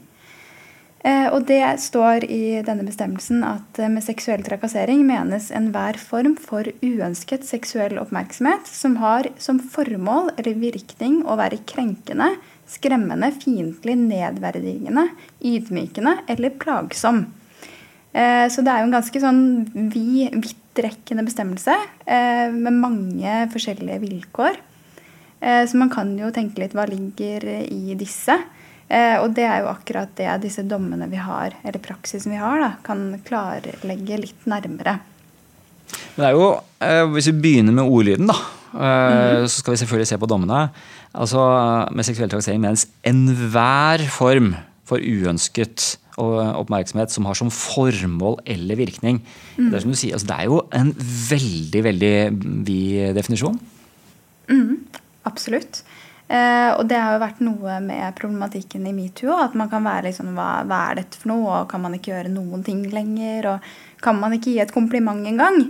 Eh, 1.04 1.26
og 1.28 1.44
det 1.44 1.60
står 1.84 2.24
i 2.32 2.62
denne 2.64 2.86
bestemmelsen 2.86 3.42
at 3.44 3.76
eh, 3.76 3.90
med 3.92 4.04
seksuell 4.06 4.40
trakassering 4.46 5.02
menes 5.04 5.50
enhver 5.52 5.98
form 6.00 6.32
for 6.40 6.70
uønsket 6.80 7.44
seksuell 7.44 7.98
oppmerksomhet 8.00 8.70
som 8.70 8.96
har 9.02 9.28
som 9.36 9.60
formål 9.60 10.32
eller 10.38 10.56
virkning 10.62 11.20
å 11.28 11.36
være 11.36 11.60
krenkende, 11.68 12.30
skremmende, 12.70 13.30
fiendtlig, 13.42 13.96
nedverdigende, 14.00 15.08
ydmykende 15.44 16.18
eller 16.32 16.54
plagsom. 16.60 17.24
Eh, 18.12 18.46
så 18.50 18.64
det 18.64 18.72
er 18.72 18.82
jo 18.82 18.88
en 18.88 18.96
ganske 18.98 19.22
sånn 19.22 19.42
vidtrekkende 19.94 21.26
bestemmelse 21.26 21.76
med 22.54 22.76
mange 22.76 23.34
forskjellige 23.52 24.02
vilkår. 24.02 24.56
Så 25.44 25.76
man 25.76 25.90
kan 25.92 26.14
jo 26.16 26.30
tenke 26.32 26.62
litt 26.62 26.72
hva 26.76 26.86
ligger 26.88 27.44
i 27.68 27.96
disse. 28.00 28.38
Eh, 28.88 29.16
og 29.22 29.32
det 29.36 29.46
er 29.48 29.62
jo 29.62 29.70
akkurat 29.72 30.12
det 30.18 30.28
disse 30.44 30.64
dommene 30.68 31.08
vi 31.10 31.20
har, 31.20 31.56
eller 31.64 31.82
praksisen 31.82 32.34
vi 32.34 32.40
har, 32.40 32.60
da, 32.60 32.70
kan 32.84 33.06
klarlegge 33.24 34.20
litt 34.20 34.48
nærmere. 34.50 34.98
Men 36.14 36.20
det 36.20 36.28
er 36.28 36.36
jo, 36.36 36.48
eh, 36.80 37.04
Hvis 37.14 37.26
vi 37.32 37.40
begynner 37.40 37.72
med 37.72 37.84
ordlyden, 37.84 38.28
da, 38.28 38.36
mm. 38.74 39.46
så 39.46 39.60
skal 39.60 39.74
vi 39.74 39.80
selvfølgelig 39.82 40.10
se 40.10 40.20
på 40.20 40.30
dommene. 40.30 40.68
Altså, 41.14 41.40
Med 41.94 42.06
seksuell 42.06 42.30
trakassering 42.30 42.62
mens 42.64 42.88
enhver 43.06 44.04
form 44.10 44.54
for 44.84 45.00
uønsket 45.00 45.94
oppmerksomhet 46.20 47.10
som 47.10 47.26
har 47.26 47.34
som 47.38 47.50
formål 47.50 48.38
eller 48.46 48.78
virkning. 48.78 49.20
Mm. 49.56 49.70
Det, 49.70 49.80
er 49.80 49.94
sier, 49.98 50.14
altså, 50.14 50.28
det 50.30 50.36
er 50.36 50.50
jo 50.50 50.60
en 50.74 50.92
veldig 51.30 51.84
veldig 51.88 52.14
vid 52.68 53.14
definisjon. 53.16 53.58
Mm, 54.50 54.84
absolutt. 55.26 55.82
Eh, 56.24 56.70
og 56.78 56.86
det 56.88 56.96
har 56.96 57.16
jo 57.16 57.20
vært 57.20 57.42
noe 57.44 57.80
med 57.84 58.16
problematikken 58.16 58.86
i 58.88 58.94
metoo. 58.96 59.34
At 59.36 59.56
man 59.58 59.70
kan 59.72 59.84
være 59.84 60.08
liksom 60.08 60.32
hva, 60.36 60.62
hva, 60.68 60.80
er 60.90 61.02
dette 61.02 61.20
for 61.20 61.32
noe? 61.34 61.60
Og 61.60 61.68
kan 61.72 61.82
man 61.84 61.96
ikke 61.96 62.14
gjøre 62.14 62.32
noen 62.32 62.64
ting 62.66 62.84
lenger? 62.92 63.50
Og 63.54 64.04
kan 64.04 64.20
man 64.20 64.36
ikke 64.36 64.54
gi 64.54 64.62
et 64.64 64.74
kompliment 64.74 65.26
engang? 65.28 65.60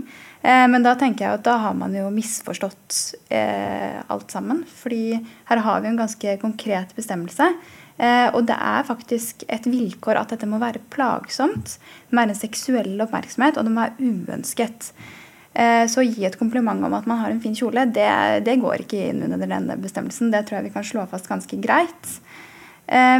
Eh, 0.45 0.67
men 0.69 0.85
da 0.85 0.93
tenker 1.01 1.25
jeg 1.25 1.39
at 1.39 1.47
da 1.47 1.57
har 1.63 1.79
man 1.79 1.95
jo 1.97 2.11
misforstått 2.13 2.99
eh, 3.33 4.03
alt 4.13 4.35
sammen. 4.35 4.65
Fordi 4.69 5.17
her 5.49 5.65
har 5.65 5.81
vi 5.81 5.91
en 5.91 6.03
ganske 6.05 6.37
konkret 6.45 6.93
bestemmelse 6.99 7.55
Eh, 7.95 8.29
og 8.35 8.43
det 8.49 8.57
er 8.59 8.87
faktisk 8.89 9.45
et 9.47 9.67
vilkår 9.71 10.19
at 10.19 10.33
dette 10.35 10.49
må 10.51 10.59
være 10.63 10.83
plagsomt. 10.91 11.77
Det 11.77 12.15
må 12.15 12.25
være 12.25 12.35
en 12.35 12.41
seksuell 12.41 12.95
oppmerksomhet, 13.05 13.59
og 13.59 13.67
det 13.67 13.75
må 13.75 13.85
være 13.85 14.09
uønsket. 14.11 14.91
Så 15.55 16.01
å 16.03 16.03
gi 16.03 16.25
et 16.27 16.35
kompliment 16.35 16.83
om 16.83 16.97
at 16.99 17.05
man 17.07 17.21
har 17.21 17.31
en 17.31 17.39
fin 17.39 17.53
kjole, 17.55 17.85
det, 17.95 18.09
det, 18.43 18.57
går 18.59 18.83
ikke 18.83 19.05
inn 19.13 19.21
under 19.23 19.39
denne 19.47 19.77
bestemmelsen. 19.79 20.33
Det 20.33 20.41
tror 20.49 20.57
jeg 20.59 20.65
vi 20.67 20.73
kan 20.75 20.87
slå 20.89 21.05
fast 21.07 21.31
ganske 21.31 21.59
greit. 21.63 22.09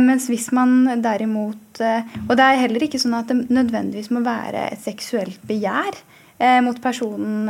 Mens 0.03 0.27
hvis 0.27 0.49
man 0.53 0.99
derimot 1.01 1.79
Og 1.79 2.33
det 2.35 2.43
er 2.43 2.59
heller 2.65 2.83
ikke 2.85 2.99
sånn 2.99 3.15
at 3.21 3.31
det 3.31 3.55
nødvendigvis 3.55 4.11
må 4.11 4.25
være 4.27 4.67
et 4.75 4.83
seksuelt 4.83 5.47
begjær 5.47 6.03
mot 6.65 6.77
personen 6.83 7.49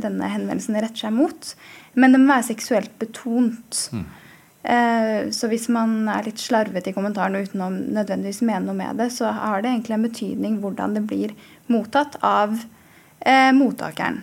denne 0.00 0.28
henvendelsen 0.32 0.78
retter 0.80 1.06
seg 1.06 1.12
mot, 1.12 1.50
men 1.98 2.14
det 2.14 2.20
må 2.22 2.32
være 2.32 2.46
seksuelt 2.52 2.92
betont. 3.02 3.80
Mm. 3.92 4.04
Eh, 4.62 5.30
så 5.32 5.48
hvis 5.48 5.70
man 5.72 6.04
er 6.12 6.26
litt 6.26 6.40
slarvete 6.40 6.92
i 6.92 6.96
kommentaren 6.96 7.38
uten 7.40 7.62
å 7.64 7.70
nødvendigvis 7.72 8.42
mene 8.44 8.66
noe 8.66 8.76
med 8.76 9.00
det, 9.00 9.08
så 9.14 9.32
har 9.32 9.62
det 9.62 9.72
egentlig 9.72 9.96
en 9.96 10.04
betydning 10.04 10.58
hvordan 10.60 10.96
det 10.98 11.04
blir 11.08 11.32
mottatt 11.72 12.18
av 12.20 12.58
eh, 13.24 13.50
mottakeren. 13.56 14.20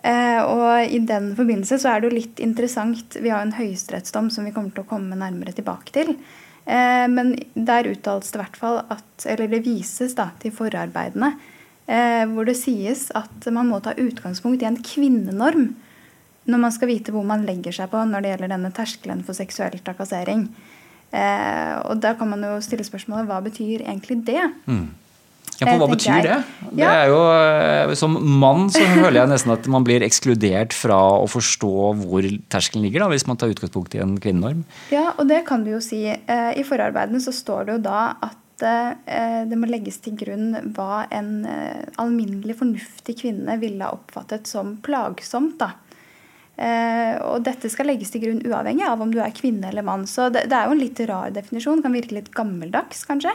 Eh, 0.00 0.40
og 0.40 0.88
i 0.88 1.02
den 1.04 1.34
forbindelse 1.36 1.76
så 1.82 1.92
er 1.92 2.00
det 2.00 2.08
jo 2.08 2.16
litt 2.16 2.38
interessant 2.40 3.18
Vi 3.20 3.28
har 3.28 3.42
en 3.44 3.52
høyesterettsdom 3.52 4.30
som 4.32 4.46
vi 4.48 4.52
kommer 4.54 4.72
til 4.72 4.86
å 4.86 4.88
komme 4.88 5.18
nærmere 5.18 5.52
tilbake 5.52 5.92
til. 5.92 6.14
Eh, 6.64 7.04
men 7.12 7.34
der 7.52 7.90
uttales 7.90 8.32
det 8.32 8.38
i 8.38 8.40
hvert 8.40 8.56
fall 8.56 8.80
at 8.88 9.26
Eller 9.28 9.50
det 9.52 9.64
vises 9.66 10.16
da 10.16 10.30
til 10.40 10.54
forarbeidene 10.56 11.34
eh, 11.34 11.49
hvor 11.90 12.46
det 12.46 12.54
sies 12.54 13.08
at 13.18 13.46
man 13.50 13.66
må 13.66 13.80
ta 13.82 13.96
utgangspunkt 13.98 14.62
i 14.62 14.68
en 14.68 14.76
kvinnenorm 14.78 15.72
når 16.50 16.62
man 16.62 16.74
skal 16.74 16.90
vite 16.90 17.14
hvor 17.14 17.26
man 17.26 17.44
legger 17.46 17.74
seg 17.74 17.90
på 17.92 18.02
når 18.06 18.24
det 18.24 18.34
gjelder 18.34 18.52
denne 18.54 18.70
terskelen 18.74 19.24
for 19.26 19.36
seksuell 19.36 19.76
trakassering. 19.84 20.46
Eh, 21.10 21.74
og 21.90 21.98
da 22.02 22.14
kan 22.18 22.30
man 22.30 22.46
jo 22.46 22.56
stille 22.62 22.86
spørsmålet 22.86 23.28
hva 23.28 23.40
betyr 23.42 23.82
egentlig 23.82 24.20
det? 24.28 24.42
Mm. 24.70 24.88
Ja, 25.60 25.66
for 25.66 25.82
Hva 25.82 25.86
eh, 25.88 25.92
betyr 25.92 26.20
det? 26.24 26.36
det 26.78 26.86
er 26.86 27.10
jo, 27.10 27.18
eh, 27.34 27.94
Som 27.98 28.14
mann 28.40 28.70
så 28.72 28.80
føler 28.80 29.18
jeg 29.18 29.32
nesten 29.32 29.52
at 29.52 29.66
man 29.72 29.84
blir 29.84 30.04
ekskludert 30.06 30.76
fra 30.76 30.98
å 31.20 31.26
forstå 31.28 31.72
hvor 32.00 32.28
terskelen 32.52 32.86
ligger, 32.86 33.04
da, 33.04 33.10
hvis 33.12 33.26
man 33.28 33.40
tar 33.40 33.52
utgangspunkt 33.52 33.96
i 33.98 34.00
en 34.04 34.16
kvinnenorm. 34.22 34.62
Ja, 34.94 35.10
og 35.18 35.26
det 35.28 35.42
kan 35.50 35.66
du 35.66 35.74
jo 35.74 35.82
si. 35.84 36.06
Eh, 36.08 36.52
I 36.56 36.64
forarbeidene 36.64 37.20
så 37.20 37.34
står 37.34 37.66
det 37.66 37.76
jo 37.76 37.84
da 37.90 38.04
at 38.30 38.38
det 38.60 39.56
må 39.56 39.68
legges 39.70 39.98
til 40.04 40.14
grunn 40.20 40.72
hva 40.76 41.06
en 41.14 41.46
alminnelig 42.00 42.58
fornuftig 42.58 43.14
kvinne 43.22 43.56
ville 43.62 43.86
ha 43.86 43.94
oppfattet 43.96 44.50
som 44.50 44.74
plagsomt. 44.84 45.56
da. 45.62 45.70
Eh, 46.60 47.14
og 47.24 47.40
dette 47.46 47.70
skal 47.72 47.88
legges 47.88 48.10
til 48.12 48.20
grunn 48.26 48.42
uavhengig 48.44 48.84
av 48.84 49.00
om 49.00 49.12
du 49.12 49.20
er 49.24 49.32
kvinne 49.32 49.70
eller 49.70 49.86
mann. 49.86 50.04
Så 50.08 50.28
det, 50.32 50.44
det 50.52 50.58
er 50.58 50.68
jo 50.68 50.76
en 50.76 50.82
litt 50.82 51.00
rar 51.08 51.32
definisjon. 51.32 51.80
Kan 51.84 51.96
virke 51.96 52.18
litt 52.18 52.32
gammeldags, 52.36 53.06
kanskje. 53.08 53.32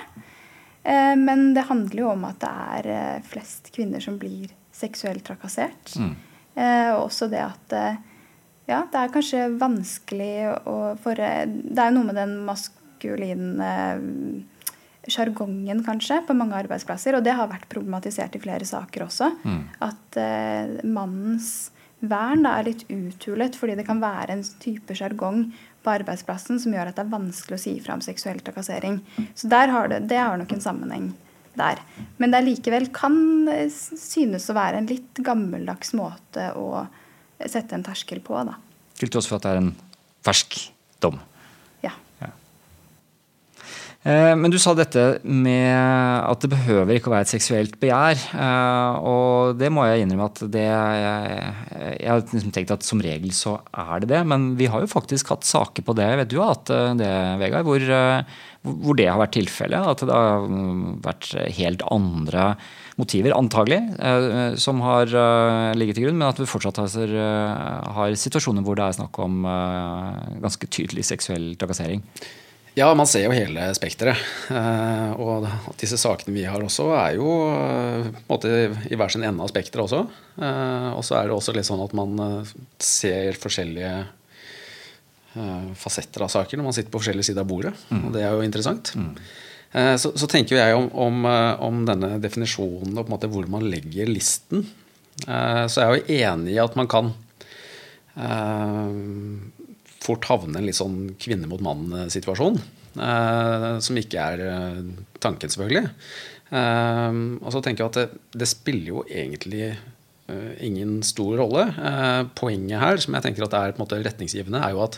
Eh, 0.84 1.16
men 1.18 1.54
det 1.58 1.66
handler 1.72 2.04
jo 2.04 2.12
om 2.14 2.28
at 2.30 2.38
det 2.44 2.52
er 2.78 2.92
eh, 2.94 3.24
flest 3.26 3.72
kvinner 3.76 4.04
som 4.04 4.20
blir 4.22 4.54
seksuelt 4.76 5.26
trakassert. 5.26 5.96
Mm. 5.98 6.16
Og 6.56 7.10
også 7.10 7.28
det 7.28 7.42
at 7.44 7.74
ja, 8.64 8.78
det 8.88 9.00
er 9.00 9.10
kanskje 9.12 9.42
vanskelig 9.60 10.54
å 10.72 10.76
for 11.04 11.20
Det 11.20 11.76
er 11.76 11.90
jo 11.90 11.96
noe 11.98 12.08
med 12.08 12.16
den 12.16 12.38
maskuline 12.48 13.68
sjargongen, 15.12 15.84
kanskje, 15.86 16.22
på 16.28 16.36
mange 16.38 16.58
arbeidsplasser. 16.58 17.18
Og 17.18 17.26
det 17.26 17.36
har 17.38 17.50
vært 17.52 17.70
problematisert 17.72 18.36
i 18.38 18.42
flere 18.44 18.68
saker 18.68 19.06
også. 19.08 19.32
Mm. 19.46 19.62
At 19.86 20.20
eh, 20.22 20.76
mannens 20.88 21.54
vern 22.06 22.46
da, 22.46 22.58
er 22.60 22.70
litt 22.70 22.86
uthulet, 22.92 23.56
fordi 23.58 23.78
det 23.80 23.88
kan 23.88 24.02
være 24.04 24.36
en 24.36 24.44
type 24.62 24.98
sjargong 24.98 25.48
på 25.86 25.94
arbeidsplassen 25.94 26.60
som 26.62 26.74
gjør 26.74 26.90
at 26.90 26.98
det 26.98 27.06
er 27.06 27.14
vanskelig 27.14 27.58
å 27.58 27.62
si 27.62 27.76
fra 27.84 27.96
om 27.98 28.04
seksuell 28.04 28.42
trakassering. 28.44 29.00
Så 29.38 29.50
har 29.52 29.92
det, 29.92 30.06
det 30.10 30.20
har 30.20 30.38
nok 30.42 30.56
en 30.56 30.64
sammenheng 30.64 31.12
der. 31.56 31.80
Men 32.18 32.34
det 32.34 32.44
likevel 32.46 32.90
kan 32.94 33.16
synes 33.72 34.50
å 34.50 34.58
være 34.58 34.82
en 34.82 34.90
litt 34.90 35.22
gammeldags 35.24 35.94
måte 35.98 36.52
å 36.58 36.86
sette 37.40 37.78
en 37.78 37.86
terskel 37.86 38.22
på. 38.26 38.38
da. 38.48 38.58
Til 39.00 39.12
tross 39.12 39.30
for 39.30 39.40
at 39.40 39.46
det 39.46 39.54
er 39.54 39.62
en 39.64 39.72
fersk 40.26 40.58
dom? 41.04 41.20
Eh, 44.06 44.36
men 44.38 44.54
du 44.54 44.60
sa 44.62 44.76
dette 44.78 45.04
med 45.26 45.74
at 45.74 46.44
det 46.44 46.52
behøver 46.52 47.00
ikke 47.00 47.10
å 47.10 47.16
være 47.16 47.26
et 47.26 47.32
seksuelt 47.32 47.80
begjær. 47.82 48.20
Eh, 48.38 48.98
og 49.02 49.58
det 49.58 49.72
må 49.74 49.88
jeg 49.88 50.06
innrømme 50.06 50.28
at 50.30 50.44
det 50.54 50.66
Jeg 50.66 52.06
har 52.06 52.22
liksom 52.22 52.54
tenkt 52.54 52.74
at 52.76 52.86
som 52.86 53.02
regel 53.02 53.34
så 53.34 53.58
er 53.74 54.04
det 54.04 54.12
det. 54.14 54.22
Men 54.30 54.52
vi 54.60 54.70
har 54.70 54.86
jo 54.86 54.92
faktisk 54.92 55.34
hatt 55.34 55.48
saker 55.50 55.88
på 55.88 55.98
det, 55.98 56.12
vet 56.22 56.30
du 56.30 56.38
at 56.46 56.70
eh, 56.70 56.94
det, 57.02 57.12
Vegard, 57.42 57.66
hvor, 57.66 57.88
hvor 58.62 59.02
det 59.02 59.10
har 59.10 59.22
vært 59.24 59.40
tilfellet. 59.40 59.90
At 59.96 60.06
det 60.06 60.22
har 60.22 60.46
vært 61.10 61.34
helt 61.58 61.86
andre 61.90 62.54
motiver, 62.96 63.34
antagelig, 63.36 63.82
som 64.62 64.80
har 64.86 65.10
ligget 65.76 65.98
til 65.98 66.06
grunn. 66.06 66.22
Men 66.22 66.30
at 66.30 66.40
vi 66.40 66.48
fortsatt 66.48 66.78
har, 66.80 67.18
har 67.98 68.16
situasjoner 68.16 68.64
hvor 68.64 68.78
det 68.80 68.86
er 68.86 68.96
snakk 69.02 69.20
om 69.20 69.44
ganske 70.46 70.70
tydelig 70.72 71.04
seksuell 71.10 71.58
trakassering. 71.60 72.06
Ja, 72.76 72.90
man 72.92 73.08
ser 73.08 73.24
jo 73.24 73.32
hele 73.32 73.70
spekteret. 73.78 74.20
Eh, 74.52 75.12
og 75.16 75.46
disse 75.80 75.96
sakene 76.00 76.34
vi 76.36 76.44
har 76.44 76.60
også, 76.60 76.90
er 77.00 77.16
jo 77.16 77.30
eh, 77.48 78.10
på 78.12 78.20
en 78.20 78.34
måte 78.34 78.52
i 78.92 79.00
hver 79.00 79.14
sin 79.14 79.24
ende 79.24 79.46
av 79.46 79.52
spekteret 79.52 79.86
også. 79.86 80.02
Eh, 80.44 80.90
og 80.92 81.06
så 81.08 81.22
er 81.22 81.30
det 81.30 81.38
også 81.38 81.56
litt 81.56 81.70
sånn 81.70 81.86
at 81.86 81.96
man 81.96 82.20
ser 82.84 83.40
forskjellige 83.40 83.96
fasetter 85.76 86.24
av 86.24 86.30
saker 86.32 86.56
når 86.56 86.64
man 86.64 86.76
sitter 86.78 86.92
på 86.94 87.00
forskjellige 87.02 87.28
sider 87.28 87.44
av 87.44 87.50
bordet. 87.50 87.74
Mm. 87.90 88.04
Og 88.08 88.14
det 88.16 88.22
er 88.24 88.36
jo 88.36 88.44
interessant. 88.46 88.94
Mm. 88.96 89.10
Så, 90.00 90.14
så, 90.16 90.30
tenker 90.32 90.56
jeg 90.56 90.78
om, 90.78 90.86
om, 90.96 91.26
om, 91.68 91.82
denne 91.84 92.14
definisjonen 92.24 92.94
og 92.94 93.02
på 93.02 93.10
en 93.10 93.16
måte 93.18 93.30
hvor 93.34 93.50
man 93.52 93.66
legger 93.68 94.08
listen. 94.08 94.64
Så 95.26 95.76
jeg 95.76 95.84
er 95.84 95.92
jo 95.92 96.22
enig 96.24 96.56
i 96.56 96.62
at 96.64 96.80
man 96.80 96.88
kan 96.88 97.12
fort 100.06 100.28
havne 100.30 100.60
en 100.60 100.68
litt 100.68 100.78
sånn 100.78 101.16
kvinne 101.22 101.50
mot 101.50 101.64
mann-situasjon. 101.66 102.62
Eh, 102.96 103.68
som 103.84 104.00
ikke 104.00 104.22
er 104.22 104.44
eh, 104.46 104.80
tanken, 105.24 105.52
selvfølgelig. 105.52 105.92
Eh, 106.56 107.20
og 107.42 107.52
så 107.52 107.62
tenker 107.66 107.84
jeg 107.84 107.92
at 107.92 108.00
det, 108.00 108.24
det 108.44 108.50
spiller 108.52 108.94
jo 108.94 109.06
egentlig 109.10 109.76
ingen 110.66 111.04
stor 111.06 111.36
rolle. 111.38 111.68
Poenget 112.34 112.82
her, 112.82 112.98
som 112.98 113.14
jeg 113.14 113.22
tenker 113.28 113.44
at 113.46 113.54
er 113.60 113.76
på 113.76 113.78
en 113.78 113.84
måte 113.84 114.00
retningsgivende, 114.02 114.58
er 114.58 114.74
jo 114.74 114.80
at 114.82 114.98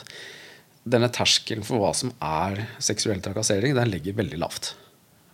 denne 0.87 1.09
terskelen 1.11 1.65
for 1.67 1.81
hva 1.81 1.89
som 1.91 2.13
er 2.23 2.61
seksuell 2.79 3.19
trakassering, 3.19 3.75
den 3.75 3.91
ligger 3.91 4.15
veldig 4.21 4.39
lavt. 4.39 4.69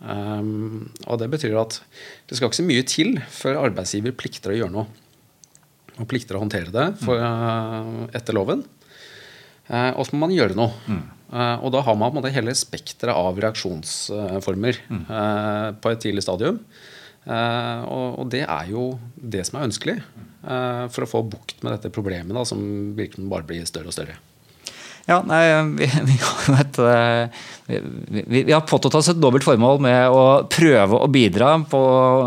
Um, 0.02 0.90
og 1.06 1.20
det 1.22 1.30
betyr 1.32 1.54
at 1.62 1.78
det 2.28 2.36
skal 2.36 2.50
ikke 2.50 2.58
så 2.58 2.66
mye 2.66 2.84
til 2.90 3.14
før 3.32 3.62
arbeidsgiver 3.62 4.16
plikter 4.18 4.52
å 4.52 4.58
gjøre 4.58 4.74
noe. 4.74 4.88
Og 5.94 6.08
plikter 6.10 6.36
å 6.36 6.42
håndtere 6.42 6.74
det 6.74 6.88
for, 7.04 7.22
uh, 7.22 8.10
etter 8.18 8.34
loven. 8.34 8.66
Eh, 9.68 9.92
og 9.96 10.06
så 10.06 10.14
må 10.14 10.26
man 10.26 10.34
gjøre 10.34 10.56
noe. 10.58 10.72
Mm. 10.88 11.04
Eh, 11.34 11.64
og 11.64 11.72
da 11.74 11.82
har 11.86 11.96
man 11.96 12.10
på 12.10 12.18
en 12.18 12.20
måte 12.20 12.34
hele 12.34 12.54
spekteret 12.58 13.16
av 13.16 13.40
reaksjonsformer 13.40 14.82
mm. 14.88 15.06
Eh, 15.08 15.70
på 15.80 15.92
et 15.92 16.04
tidlig 16.04 16.26
stadium. 16.26 16.60
Og 17.24 18.26
det 18.28 18.42
er 18.44 18.66
jo 18.68 18.98
det 19.16 19.46
som 19.48 19.56
er 19.56 19.70
ønskelig 19.70 19.94
for 20.92 21.06
å 21.06 21.08
få 21.08 21.22
bukt 21.24 21.62
med 21.64 21.72
dette 21.72 21.88
problemet 21.88 22.36
da, 22.36 22.42
som 22.44 22.60
virkelig 22.98 23.24
bare 23.30 23.48
blir 23.48 23.64
større 23.64 23.88
og 23.88 23.96
større. 23.96 24.18
Ja, 25.04 25.18
nei, 25.20 25.42
vi, 25.76 25.86
vi 26.08 26.14
har 26.16 26.46
jo 26.48 26.54
et 26.56 26.78
eh, 26.80 27.42
vi, 27.64 28.42
vi, 28.42 28.52
har 28.52 28.64
påtatt 28.68 28.94
oss 28.96 29.10
et 29.12 29.18
dobbelt 29.20 29.44
formål 29.44 29.80
med 29.84 30.12
å 30.12 30.22
prøve 30.52 31.00
å 31.00 31.08
bidra 31.12 31.50
på 31.68 31.80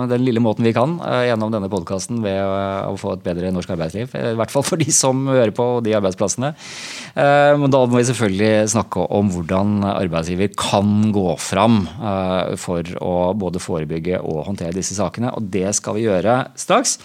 den 0.09 0.23
lille 0.25 0.41
måten 0.41 0.65
vi 0.65 0.73
kan 0.77 0.95
eh, 1.05 1.27
gjennom 1.31 1.53
denne 1.53 1.69
podkasten 1.73 2.21
ved 2.25 2.37
å, 2.37 2.93
få 3.01 3.15
et 3.15 3.23
bedre 3.25 3.51
norsk 3.53 3.73
arbeidsliv. 3.73 4.13
I 4.13 4.35
hvert 4.37 4.53
fall 4.53 4.65
for 4.65 4.81
de 4.81 4.93
som 4.93 5.25
hører 5.29 5.53
på 5.57 5.67
de 5.85 5.95
arbeidsplassene. 5.97 6.53
Men 7.17 7.73
da 7.73 7.79
må 7.85 7.99
vi 7.99 8.07
selvfølgelig 8.09 8.71
snakke 8.73 9.05
om 9.13 9.29
hvordan 9.33 9.79
arbeidsgiver 9.89 10.51
kan 10.57 11.11
gå 11.13 11.31
fram 11.41 11.79
for 12.61 12.91
å 13.01 13.15
både 13.37 13.61
forebygge 13.61 14.21
og 14.21 14.43
håndtere 14.49 14.77
disse 14.77 14.97
sakene. 14.97 15.33
Og 15.37 15.49
det 15.53 15.69
skal 15.77 15.97
vi 15.97 16.05
gjøre 16.05 16.39
straks. 16.57 16.97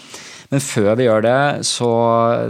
Men 0.53 0.61
før 0.61 0.91
vi 1.01 1.07
gjør 1.07 1.23
det, 1.25 1.43
så 1.65 1.91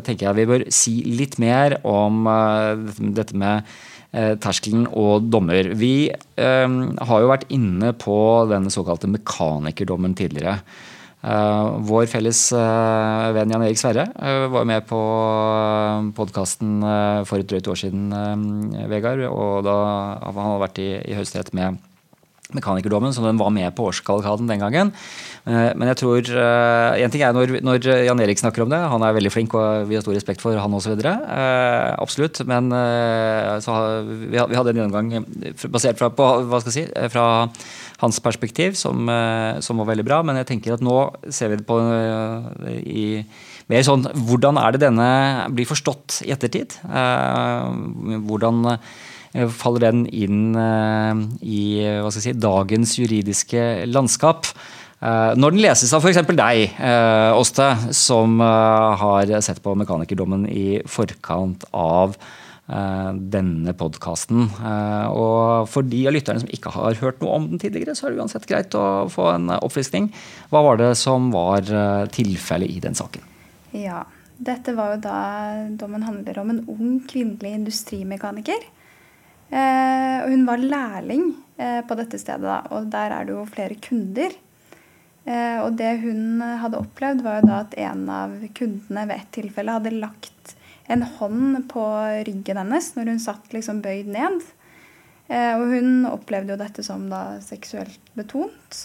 tenker 0.02 0.26
jeg 0.26 0.38
vi 0.40 0.46
bør 0.50 0.64
si 0.74 0.92
litt 1.14 1.36
mer 1.42 1.76
om 1.86 2.26
eh, 2.26 2.72
dette 3.16 3.36
med 3.38 3.68
eh, 4.12 4.34
terskelen 4.42 4.86
og 4.88 5.28
dommer. 5.32 5.72
Vi 5.78 6.08
eh, 6.10 6.78
har 7.10 7.22
jo 7.22 7.30
vært 7.30 7.48
inne 7.54 7.92
på 7.98 8.16
den 8.50 8.70
såkalte 8.72 9.10
mekanikerdommen 9.10 10.16
tidligere. 10.18 10.60
Uh, 11.22 11.78
vår 11.86 12.08
felles 12.10 12.38
venn 12.50 13.52
Jan 13.54 13.62
Erik 13.62 13.78
Sverre 13.78 14.08
var 14.50 14.64
med 14.66 14.82
på 14.88 14.98
podkasten 16.18 16.82
for 17.30 17.38
et 17.38 17.46
drøyt 17.46 17.70
år 17.70 17.78
siden, 17.78 18.10
Vegard. 18.90 19.22
Og 19.30 19.62
da 19.62 19.76
han 20.18 20.40
hadde 20.42 20.64
vært 20.64 20.82
i, 20.82 20.88
i 20.98 21.14
Høyesterett 21.14 21.54
med 21.54 21.78
mekanikerdommen, 22.56 23.12
som 23.14 23.26
den 23.26 23.40
var 23.40 23.52
med 23.54 23.70
på 23.76 23.88
årskavalkaden 23.90 24.50
den 24.50 24.62
gangen. 24.62 24.92
Eh, 25.44 25.72
men 25.74 25.90
jeg 25.90 25.98
tror 25.98 26.28
uh, 26.36 26.94
En 27.02 27.10
ting 27.10 27.24
er 27.26 27.34
når, 27.34 27.56
når, 27.66 27.86
Jan 28.06 28.20
Erik 28.22 28.38
snakker 28.38 28.62
om 28.62 28.70
det, 28.70 28.78
han 28.78 29.02
er 29.02 29.16
veldig 29.16 29.32
flink 29.34 29.56
og 29.58 29.88
vi 29.88 29.96
har 29.98 30.04
stor 30.04 30.14
respekt 30.14 30.44
for 30.44 30.58
han 30.58 30.76
osv. 30.78 30.94
Uh, 31.02 31.92
absolutt. 31.98 32.42
Men 32.48 32.70
så, 33.62 33.76
vi, 34.06 34.38
hadde 34.38 34.72
en 34.72 34.82
gjennomgang 34.82 35.26
basert 35.72 36.00
fra, 36.00 36.10
på, 36.14 36.28
hva 36.48 36.62
skal 36.62 36.72
jeg 36.72 36.88
si, 36.88 37.08
fra 37.12 37.26
hans 38.02 38.18
perspektiv, 38.22 38.74
som, 38.78 39.06
som, 39.62 39.78
var 39.78 39.92
veldig 39.92 40.06
bra. 40.06 40.20
Men 40.26 40.40
jeg 40.40 40.48
tenker 40.50 40.76
at 40.76 40.82
nå 40.84 40.96
ser 41.30 41.52
vi 41.52 41.60
det 41.60 41.66
på 41.68 41.78
i 42.82 43.06
mer 43.70 43.84
sånn 43.86 44.08
Hvordan 44.26 44.58
er 44.58 44.74
det 44.74 44.82
denne 44.82 45.08
blir 45.54 45.68
forstått 45.68 46.22
i 46.26 46.32
ettertid? 46.34 46.76
hvordan 46.82 48.66
Eh, 48.72 48.78
faller 49.32 49.86
den 49.86 50.04
inn 50.12 50.52
eh, 50.58 51.22
i 51.40 51.62
si, 52.12 52.34
dagens 52.36 52.98
juridiske 52.98 53.86
landskap. 53.88 54.48
Eh, 55.00 55.32
når 55.38 55.54
den 55.54 55.64
leses 55.64 55.92
av 55.96 56.04
f.eks. 56.04 56.20
deg, 56.36 56.76
Åste, 57.38 57.68
som 57.96 58.40
har 58.42 59.32
sett 59.44 59.62
på 59.64 59.74
mekanikerdommen 59.78 60.46
i 60.50 60.82
forkant 60.86 61.68
av 61.72 62.16
denne 62.72 63.72
podkasten. 63.76 64.46
Og 65.12 65.66
for 65.68 65.84
de 65.84 65.98
av 66.06 66.14
lytterne 66.14 66.40
som 66.40 66.52
ikke 66.54 66.70
har 66.72 66.94
hørt 67.02 67.18
noe 67.20 67.34
om 67.34 67.48
den 67.50 67.60
tidligere, 67.60 67.92
så 67.98 68.06
er 68.06 68.14
det 68.14 68.22
uansett 68.22 68.46
greit 68.48 68.76
å 68.78 69.10
få 69.12 69.26
en 69.32 69.50
oppfriskning. 69.58 70.06
Hva 70.48 70.62
var 70.64 70.78
det 70.80 70.92
som 70.96 71.26
var 71.34 71.66
tilfellet 72.14 72.70
i 72.70 72.78
den 72.80 72.96
saken? 72.96 73.26
Ja, 73.76 74.04
dette 74.38 74.76
var 74.78 74.94
jo 74.94 75.02
da 75.04 75.18
dommen 75.82 76.06
handler 76.06 76.38
om 76.40 76.54
en 76.54 76.62
ung 76.70 77.02
kvinnelig 77.10 77.52
industrimekaniker 77.58 78.62
Eh, 78.62 78.81
og 79.52 80.32
hun 80.32 80.46
var 80.48 80.62
lærling 80.64 81.26
eh, 81.60 81.80
på 81.84 81.96
dette 81.98 82.20
stedet, 82.20 82.46
da, 82.46 82.62
og 82.72 82.88
der 82.92 83.12
er 83.12 83.28
det 83.28 83.34
jo 83.34 83.44
flere 83.50 83.76
kunder. 83.84 84.34
Eh, 85.24 85.58
og 85.62 85.76
det 85.78 85.92
hun 86.02 86.40
hadde 86.40 86.80
opplevd, 86.80 87.22
var 87.24 87.40
jo 87.40 87.50
da 87.50 87.58
at 87.66 87.76
en 87.84 88.06
av 88.10 88.34
kundene 88.56 89.06
ved 89.10 89.18
et 89.18 89.34
tilfelle 89.36 89.76
hadde 89.76 89.94
lagt 89.98 90.56
en 90.90 91.04
hånd 91.18 91.60
på 91.70 91.84
ryggen 92.26 92.58
hennes 92.58 92.88
når 92.96 93.12
hun 93.12 93.20
satt 93.22 93.52
liksom 93.54 93.84
bøyd 93.84 94.10
ned. 94.12 94.42
og 95.32 95.62
hun 95.70 96.08
opplevde 96.10 96.52
jo 96.52 96.58
dette 96.60 96.82
som 96.84 97.06
da 97.08 97.38
seksuelt 97.40 98.10
betont. 98.18 98.80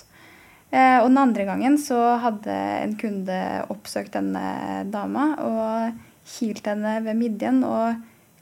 og 0.69 1.07
den 1.09 1.17
andre 1.17 1.47
gangen 1.50 1.75
så 1.81 1.97
hadde 2.21 2.53
en 2.53 2.93
kunde 3.01 3.39
oppsøkt 3.74 4.13
denne 4.13 4.86
dama 4.93 5.25
og 5.41 5.97
kilt 6.38 6.69
henne 6.69 7.00
ved 7.03 7.17
midjen 7.17 7.63
og 7.65 7.97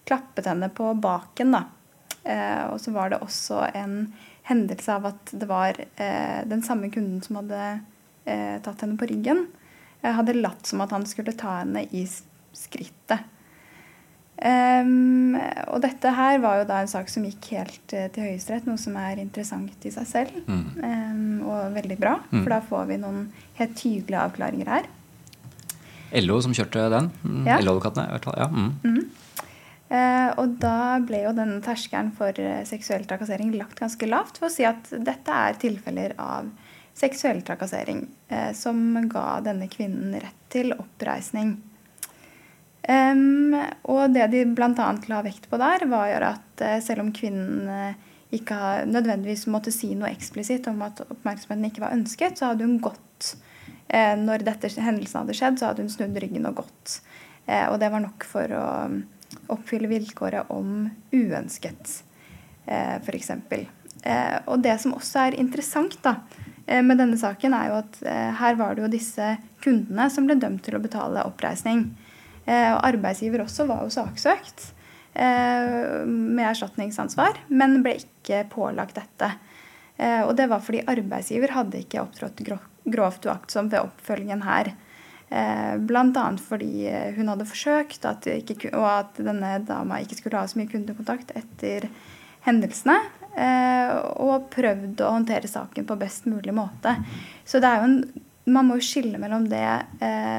klappet 0.06 0.52
henne 0.52 0.70
på 0.70 0.92
baken. 1.00 1.56
da. 1.56 1.64
Eh, 2.26 2.64
og 2.72 2.80
så 2.82 2.94
var 2.96 3.14
det 3.14 3.22
også 3.22 3.62
en 3.78 4.00
hendelse 4.50 4.98
av 4.98 5.12
at 5.12 5.34
det 5.34 5.48
var 5.50 5.78
eh, 5.78 6.42
den 6.50 6.64
samme 6.66 6.90
kunden 6.94 7.22
som 7.26 7.40
hadde 7.42 7.62
eh, 8.26 8.58
tatt 8.66 8.82
henne 8.86 8.98
på 9.00 9.10
ryggen, 9.12 9.48
hadde 10.06 10.36
latt 10.38 10.68
som 10.70 10.84
at 10.84 10.92
han 10.94 11.06
skulle 11.10 11.34
ta 11.34 11.64
henne 11.64 11.82
i 11.98 12.04
skrittet. 12.06 13.32
Um, 14.36 15.38
og 15.72 15.80
dette 15.86 16.12
her 16.12 16.42
var 16.44 16.60
jo 16.60 16.66
da 16.68 16.82
en 16.84 16.90
sak 16.92 17.08
som 17.10 17.24
gikk 17.24 17.48
helt 17.56 17.94
uh, 17.96 18.10
til 18.12 18.26
Høyesterett, 18.28 18.68
noe 18.68 18.78
som 18.78 18.98
er 19.00 19.22
interessant 19.24 19.88
i 19.88 19.92
seg 19.96 20.10
selv. 20.10 20.36
Mm. 20.46 20.66
Um, 20.84 21.38
og 21.48 21.78
veldig 21.78 21.98
bra, 21.98 22.18
mm. 22.28 22.42
for 22.42 22.52
da 22.52 22.60
får 22.68 22.90
vi 22.92 23.00
noen 23.02 23.22
helt 23.62 23.78
tydelige 23.80 24.26
avklaringer 24.28 24.74
her. 24.76 24.90
LO 26.22 26.42
som 26.44 26.54
kjørte 26.56 26.90
den? 26.92 27.10
Mm. 27.24 27.46
Ja. 27.48 27.62
LO-advokatene? 27.64 28.10
i 28.10 28.18
hvert 28.18 28.28
fall, 28.28 28.38
ja. 28.44 28.52
Eh, 29.96 30.30
og 30.42 30.58
da 30.62 30.98
ble 31.06 31.22
jo 31.26 31.34
denne 31.36 31.62
terskelen 31.64 32.12
for 32.18 32.36
eh, 32.42 32.64
seksuell 32.68 33.06
trakassering 33.08 33.54
lagt 33.56 33.80
ganske 33.80 34.10
lavt 34.10 34.40
for 34.42 34.50
å 34.50 34.54
si 34.54 34.66
at 34.68 34.90
dette 34.92 35.36
er 35.48 35.60
tilfeller 35.62 36.16
av 36.22 36.50
seksuell 36.96 37.42
trakassering 37.46 38.02
eh, 38.32 38.52
som 38.58 38.82
ga 39.12 39.42
denne 39.46 39.70
kvinnen 39.72 40.18
rett 40.18 40.42
til 40.52 40.76
oppreisning. 40.76 41.58
og 42.86 44.02
det 44.14 44.28
de 44.30 44.44
bl.a. 44.46 44.90
la 45.10 45.22
vekt 45.26 45.48
på 45.50 45.58
der, 45.58 45.88
var 45.90 46.22
at 46.28 46.62
selv 46.86 47.02
om 47.02 47.10
kvinnen 47.18 47.96
ikke 48.30 48.86
nødvendigvis 48.86 49.48
måtte 49.50 49.74
si 49.74 49.90
noe 49.98 50.12
eksplisitt 50.14 50.70
om 50.70 50.84
at 50.86 51.02
oppmerksomheten 51.02 51.66
ikke 51.72 51.82
var 51.82 51.96
ønsket, 51.98 52.38
så 52.38 52.52
hadde 52.52 52.68
hun 52.68 52.78
gått 52.78 53.32
Når 54.22 54.46
dette 54.46 54.70
hendelsen 54.78 55.24
hadde 55.24 55.38
skjedd, 55.40 55.58
så 55.58 55.72
hadde 55.72 55.82
hun 55.82 55.90
snudd 55.90 56.22
ryggen 56.22 56.46
og 56.46 56.62
gått. 56.62 57.00
og 57.72 57.80
det 57.82 57.90
var 57.90 58.06
nok 58.06 58.30
for 58.30 58.54
å 58.54 58.68
oppfylle 59.54 59.90
vilkåret 59.92 60.52
om 60.54 60.86
uønsket, 61.14 62.02
eh, 62.66 62.96
f.eks. 63.02 63.32
Eh, 64.06 64.38
og 64.46 64.62
det 64.62 64.76
som 64.82 64.94
også 64.96 65.24
er 65.24 65.38
interessant 65.42 65.98
da, 66.06 66.20
eh, 66.68 66.84
med 66.86 67.00
denne 67.02 67.18
saken, 67.18 67.56
er 67.58 67.72
jo 67.72 67.80
at 67.82 68.00
eh, 68.06 68.32
her 68.38 68.58
var 68.60 68.76
det 68.76 68.86
jo 68.86 68.92
disse 68.94 69.32
kundene 69.66 70.08
som 70.14 70.28
ble 70.30 70.38
dømt 70.38 70.62
til 70.66 70.78
å 70.78 70.84
betale 70.84 71.26
oppreisning. 71.26 71.88
Og 72.46 72.84
arbeidsgiver 72.86 73.42
også 73.42 73.64
var 73.66 73.80
jo 73.82 73.90
saksøkt 73.90 74.68
med 75.18 76.44
erstatningsansvar, 76.46 77.40
men 77.50 77.80
ble 77.82 77.96
ikke 78.04 78.44
pålagt 78.52 79.00
dette. 79.00 79.32
Og 80.28 80.36
det 80.38 80.46
var 80.52 80.62
fordi 80.62 80.84
arbeidsgiver 80.86 81.56
hadde 81.56 81.80
ikke 81.82 82.04
opptrådt 82.04 82.44
grovt 82.86 83.26
uaktsomt 83.26 83.74
ved 83.74 83.88
oppfølgingen 83.88 84.46
her. 84.46 84.76
Eh, 85.30 85.78
Bl.a. 85.78 86.26
fordi 86.38 86.86
eh, 86.88 87.14
hun 87.16 87.32
hadde 87.32 87.48
forsøkt, 87.50 88.06
at 88.06 88.28
ikke, 88.30 88.70
og 88.76 88.86
at 88.88 89.18
denne 89.22 89.58
dama 89.66 90.00
ikke 90.04 90.20
skulle 90.20 90.42
ha 90.42 90.50
så 90.50 90.60
mye 90.60 90.70
kundekontakt 90.72 91.34
etter 91.38 91.90
hendelsene. 92.46 93.00
Eh, 93.36 93.96
og 94.22 94.52
prøvd 94.54 95.02
å 95.04 95.16
håndtere 95.18 95.50
saken 95.50 95.88
på 95.88 95.98
best 96.00 96.30
mulig 96.30 96.54
måte. 96.56 96.94
Så 97.48 97.62
det 97.64 97.72
er 97.72 97.82
jo 97.82 97.92
en 97.92 98.00
man 98.46 98.68
må 98.70 98.76
jo 98.78 98.86
skille 98.86 99.18
mellom 99.18 99.48
det, 99.50 99.66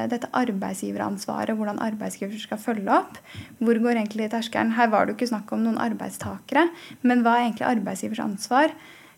dette 0.07 0.29
arbeidsgiveransvaret, 0.39 1.51
hvordan 1.59 1.81
arbeidsgiver 1.83 2.39
skal 2.39 2.61
følge 2.63 2.87
opp. 2.87 3.17
Hvor 3.59 3.81
går 3.83 3.99
egentlig 3.99 4.29
terskelen? 4.31 4.71
Her 4.77 4.87
var 4.93 5.03
det 5.03 5.11
jo 5.11 5.17
ikke 5.17 5.27
snakk 5.33 5.51
om 5.51 5.65
noen 5.65 5.75
arbeidstakere. 5.83 6.69
Men 7.03 7.25
hva 7.25 7.33
er 7.35 7.49
egentlig 7.49 7.67
arbeidsgivers 7.67 8.23
ansvar? 8.23 8.71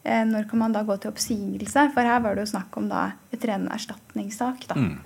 når 0.09 0.47
kan 0.49 0.63
man 0.63 0.73
da 0.73 0.81
gå 0.87 0.95
til 0.97 1.11
oppsigelse? 1.13 1.83
For 1.93 2.09
her 2.09 2.25
var 2.25 2.33
det 2.33 2.47
jo 2.47 2.53
snakk 2.55 2.81
om 2.81 2.89
da 2.89 3.03
et 3.29 3.45
ren 3.45 3.69
erstatningssak. 3.69 4.65
da. 4.71 4.79
Mm. 4.79 4.97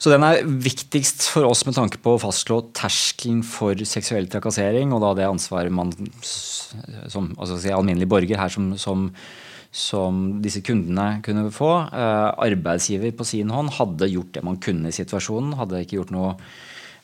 Så 0.00 0.08
den 0.08 0.24
er 0.24 0.46
viktigst 0.48 1.26
for 1.28 1.44
oss 1.44 1.60
med 1.68 1.76
tanke 1.76 1.98
på 2.00 2.14
å 2.16 2.20
fastslå 2.22 2.62
terskelen 2.76 3.42
for 3.44 3.76
seksuell 3.84 4.30
trakassering, 4.32 4.94
og 4.96 5.02
da 5.04 5.12
det 5.18 5.28
ansvaret 5.28 5.74
man 5.76 5.92
som 7.12 7.28
altså 7.36 7.60
alminnelig 7.76 8.08
borger 8.08 8.40
her 8.40 8.52
som, 8.52 8.70
som, 8.80 9.10
som, 9.68 10.22
disse 10.40 10.62
kundene 10.64 11.20
kunne 11.26 11.50
få. 11.52 11.72
Eh, 11.92 12.28
arbeidsgiver 12.48 13.12
på 13.12 13.28
sin 13.28 13.52
hånd 13.52 13.74
hadde 13.76 14.08
gjort 14.08 14.32
det 14.38 14.44
man 14.46 14.56
kunne 14.64 14.88
i 14.88 14.96
situasjonen, 14.96 15.58
hadde 15.60 15.84
ikke 15.84 15.98
gjort 16.00 16.16
noe 16.16 16.34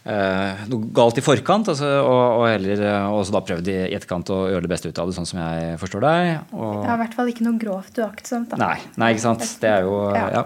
noe 0.06 0.90
galt 0.94 1.18
i 1.18 1.24
forkant, 1.24 1.70
altså, 1.72 1.88
og, 1.98 2.20
og, 2.38 2.44
heller 2.46 2.82
eh, 2.86 3.06
også 3.10 3.34
da 3.34 3.40
prøvd 3.42 3.70
i 3.72 3.76
etterkant 3.96 4.30
å 4.30 4.36
gjøre 4.52 4.66
det 4.66 4.70
beste 4.70 4.90
ut 4.90 5.00
av 5.02 5.10
det, 5.10 5.16
sånn 5.16 5.26
som 5.26 5.40
jeg 5.40 5.78
forstår 5.80 6.04
deg. 6.04 6.28
Og... 6.54 6.74
Ja, 6.86 6.94
I 6.94 7.00
hvert 7.00 7.16
fall 7.18 7.30
ikke 7.32 7.46
noe 7.46 7.58
grovt 7.60 7.98
uaktsomt. 7.98 8.54
Nei, 8.60 8.76
nei, 9.00 9.08
ikke 9.14 9.24
sant. 9.24 9.42
Det 9.62 9.72
er 9.72 9.86
jo 9.86 9.96
ja. 10.14 10.26
ja. 10.36 10.44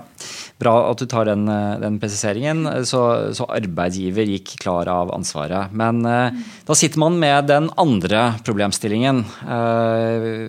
Bra 0.61 0.75
at 0.91 1.01
du 1.01 1.07
tar 1.11 1.29
den, 1.29 1.45
eh, 1.53 1.75
den 1.83 1.99
presiseringen. 2.01 2.65
Så, 2.89 3.03
så, 3.37 3.49
arbeidsgiver 3.51 4.33
gikk 4.33 4.55
klar 4.63 4.89
av 4.93 5.13
ansvaret. 5.15 5.75
Men 5.77 6.01
mm. 6.07 6.41
da 6.69 6.79
sitter 6.79 7.03
man 7.03 7.21
med 7.21 7.51
den 7.51 7.69
andre 7.81 8.25
problemstillingen, 8.47 9.23
eh, 9.45 10.49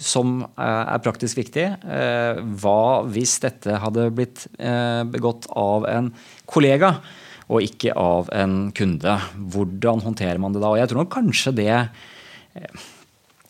som 0.00 0.40
er 0.56 1.04
praktisk 1.04 1.42
viktig. 1.42 1.68
Eh, 1.84 2.42
hva 2.62 2.80
hvis 3.12 3.36
dette 3.44 3.76
hadde 3.82 4.08
blitt 4.16 4.46
eh, 4.56 5.04
begått 5.08 5.48
av 5.52 5.88
en 5.90 6.12
kollega? 6.48 6.96
Og 7.46 7.62
ikke 7.62 7.94
av 7.94 8.30
en 8.34 8.58
kunde. 8.74 9.16
Hvordan 9.54 10.02
håndterer 10.02 10.40
man 10.42 10.54
det 10.54 10.62
da? 10.64 10.72
Og 10.72 10.80
jeg 10.80 10.90
tror 10.90 11.04
nok 11.04 11.14
kanskje 11.14 11.54
det 11.56 11.72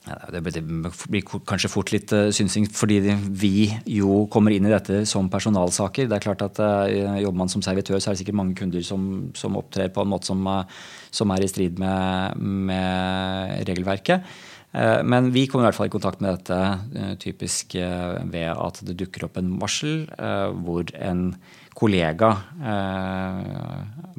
det 0.07 0.39
blir 0.47 1.25
kanskje 1.27 1.71
fort 1.71 1.91
litt 1.91 2.13
uh, 2.15 2.29
synsing 2.35 2.69
fordi 2.71 3.01
vi 3.27 3.67
jo 3.91 4.21
kommer 4.31 4.55
inn 4.55 4.69
i 4.69 4.71
dette 4.71 5.01
som 5.09 5.27
personalsaker. 5.31 6.07
Det 6.07 6.15
er 6.15 6.23
klart 6.23 6.45
at 6.47 6.61
uh, 6.63 7.17
Jobber 7.19 7.41
man 7.41 7.51
som 7.51 7.65
servitør, 7.65 7.99
så 7.99 8.13
er 8.13 8.15
det 8.15 8.23
sikkert 8.23 8.39
mange 8.39 8.55
kunder 8.59 8.85
som, 8.87 9.33
som 9.35 9.59
opptrer 9.59 9.91
på 9.91 10.05
en 10.05 10.13
måte 10.13 10.31
som, 10.31 10.47
som 11.11 11.35
er 11.35 11.43
i 11.43 11.51
strid 11.51 11.83
med, 11.83 12.39
med 12.39 13.67
regelverket. 13.67 14.23
Men 14.77 15.31
vi 15.33 15.47
kommer 15.49 15.65
i 15.65 15.67
hvert 15.71 15.79
fall 15.79 15.89
i 15.89 15.93
kontakt 15.95 16.21
med 16.21 16.37
dette 16.37 17.17
typisk 17.23 17.79
ved 17.79 18.51
at 18.53 18.81
det 18.85 18.97
dukker 19.01 19.25
opp 19.25 19.39
en 19.41 19.55
varsel 19.63 20.03
hvor 20.61 20.91
en 21.01 21.23
kollega 21.77 22.29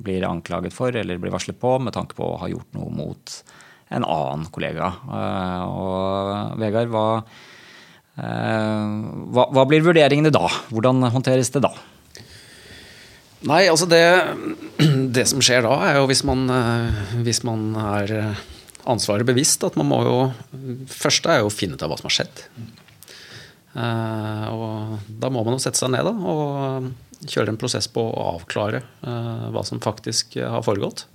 blir 0.02 0.26
anklaget 0.26 0.74
for 0.74 0.98
eller 0.98 1.22
blir 1.22 1.36
varslet 1.36 1.60
på 1.62 1.76
med 1.84 1.94
tanke 1.94 2.18
på 2.18 2.26
å 2.26 2.40
ha 2.42 2.50
gjort 2.50 2.74
noe 2.74 2.90
mot 2.90 3.38
en 3.90 4.04
annen 4.06 4.48
kollega. 4.54 4.92
Eh, 5.08 5.62
og 5.68 6.58
Vegard, 6.62 6.92
hva, 6.92 7.06
eh, 8.20 8.88
hva, 9.36 9.48
hva 9.54 9.68
blir 9.70 9.86
vurderingene 9.86 10.34
da? 10.34 10.48
Hvordan 10.72 11.08
håndteres 11.14 11.54
det 11.56 11.64
da? 11.66 11.72
Nei, 13.48 13.64
altså 13.70 13.88
det, 13.90 14.04
det 15.16 15.28
som 15.30 15.44
skjer 15.44 15.64
da, 15.68 15.78
er 15.88 16.02
jo 16.02 16.08
hvis 16.12 16.26
man, 16.28 16.48
eh, 16.52 17.02
hvis 17.24 17.44
man 17.48 17.70
er 17.86 18.18
ansvaret 18.88 19.28
bevisst, 19.28 19.64
at 19.68 19.78
man 19.80 19.90
må 19.90 20.02
jo 20.06 20.18
første 20.92 21.34
er 21.34 21.44
jo 21.44 21.52
å 21.52 21.54
finne 21.54 21.78
ut 21.78 21.84
av 21.84 21.92
hva 21.92 22.00
som 22.00 22.10
har 22.10 22.18
skjedd. 22.20 22.44
og 23.78 25.12
da 25.22 25.30
må 25.34 25.44
man 25.44 25.58
jo 25.58 25.64
sette 25.64 25.80
seg 25.80 25.92
ned 25.94 26.08
da, 26.08 26.14
og 26.14 27.28
kjøre 27.28 27.54
en 27.54 27.60
prosess 27.60 27.90
på 27.92 28.02
å 28.02 28.26
avklare 28.38 28.84
hva 29.02 29.64
som 29.66 29.84
faktisk 29.84 30.40
har 30.40 30.66
foregått. 30.66 31.08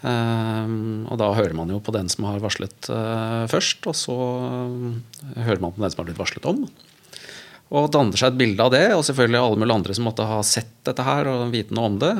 Um, 0.00 1.04
og 1.12 1.18
da 1.20 1.26
hører 1.36 1.52
man 1.52 1.68
jo 1.68 1.76
på 1.84 1.92
den 1.92 2.08
som 2.08 2.24
har 2.24 2.40
varslet 2.40 2.88
først, 3.52 3.84
og 3.90 3.98
så 3.98 4.16
hører 5.36 5.60
man 5.60 5.74
på 5.76 5.84
den 5.84 5.92
som 5.92 6.00
har 6.00 6.08
blitt 6.08 6.20
varslet 6.20 6.48
om. 6.48 6.64
Og 7.70 7.86
danner 7.94 8.18
seg 8.18 8.32
et 8.32 8.40
bilde 8.40 8.64
av 8.64 8.72
det, 8.74 8.86
og 8.96 9.04
selvfølgelig 9.06 9.40
alle 9.40 9.60
mulige 9.62 9.76
andre 9.78 9.94
som 9.94 10.08
måtte 10.08 10.26
ha 10.26 10.40
sett 10.46 10.72
dette 10.88 11.04
her 11.06 11.28
og 11.30 11.52
vite 11.52 11.76
noe 11.76 11.92
om 11.92 11.98
det, 12.02 12.10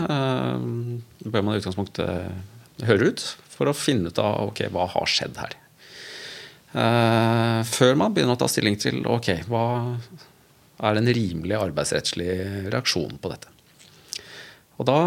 bør 1.26 1.42
man 1.46 1.56
i 1.56 1.62
utgangspunktet 1.62 2.59
høre 2.88 3.12
ut 3.12 3.24
for 3.50 3.70
å 3.70 3.76
finne 3.76 4.10
ut 4.10 4.20
av 4.22 4.50
ok, 4.50 4.64
hva 4.72 4.86
har 4.94 5.10
skjedd 5.10 5.40
her. 5.42 5.56
før 7.66 7.96
man 7.98 8.12
begynner 8.14 8.36
å 8.36 8.40
ta 8.40 8.46
stilling 8.48 8.76
til 8.78 9.02
ok, 9.10 9.32
hva 9.50 9.64
er 10.86 11.00
en 11.00 11.10
rimelig 11.12 11.56
arbeidsrettslig 11.58 12.28
reaksjon 12.72 13.18
på 13.20 13.32
dette. 13.32 13.50
Og 14.80 14.86
da, 14.88 15.00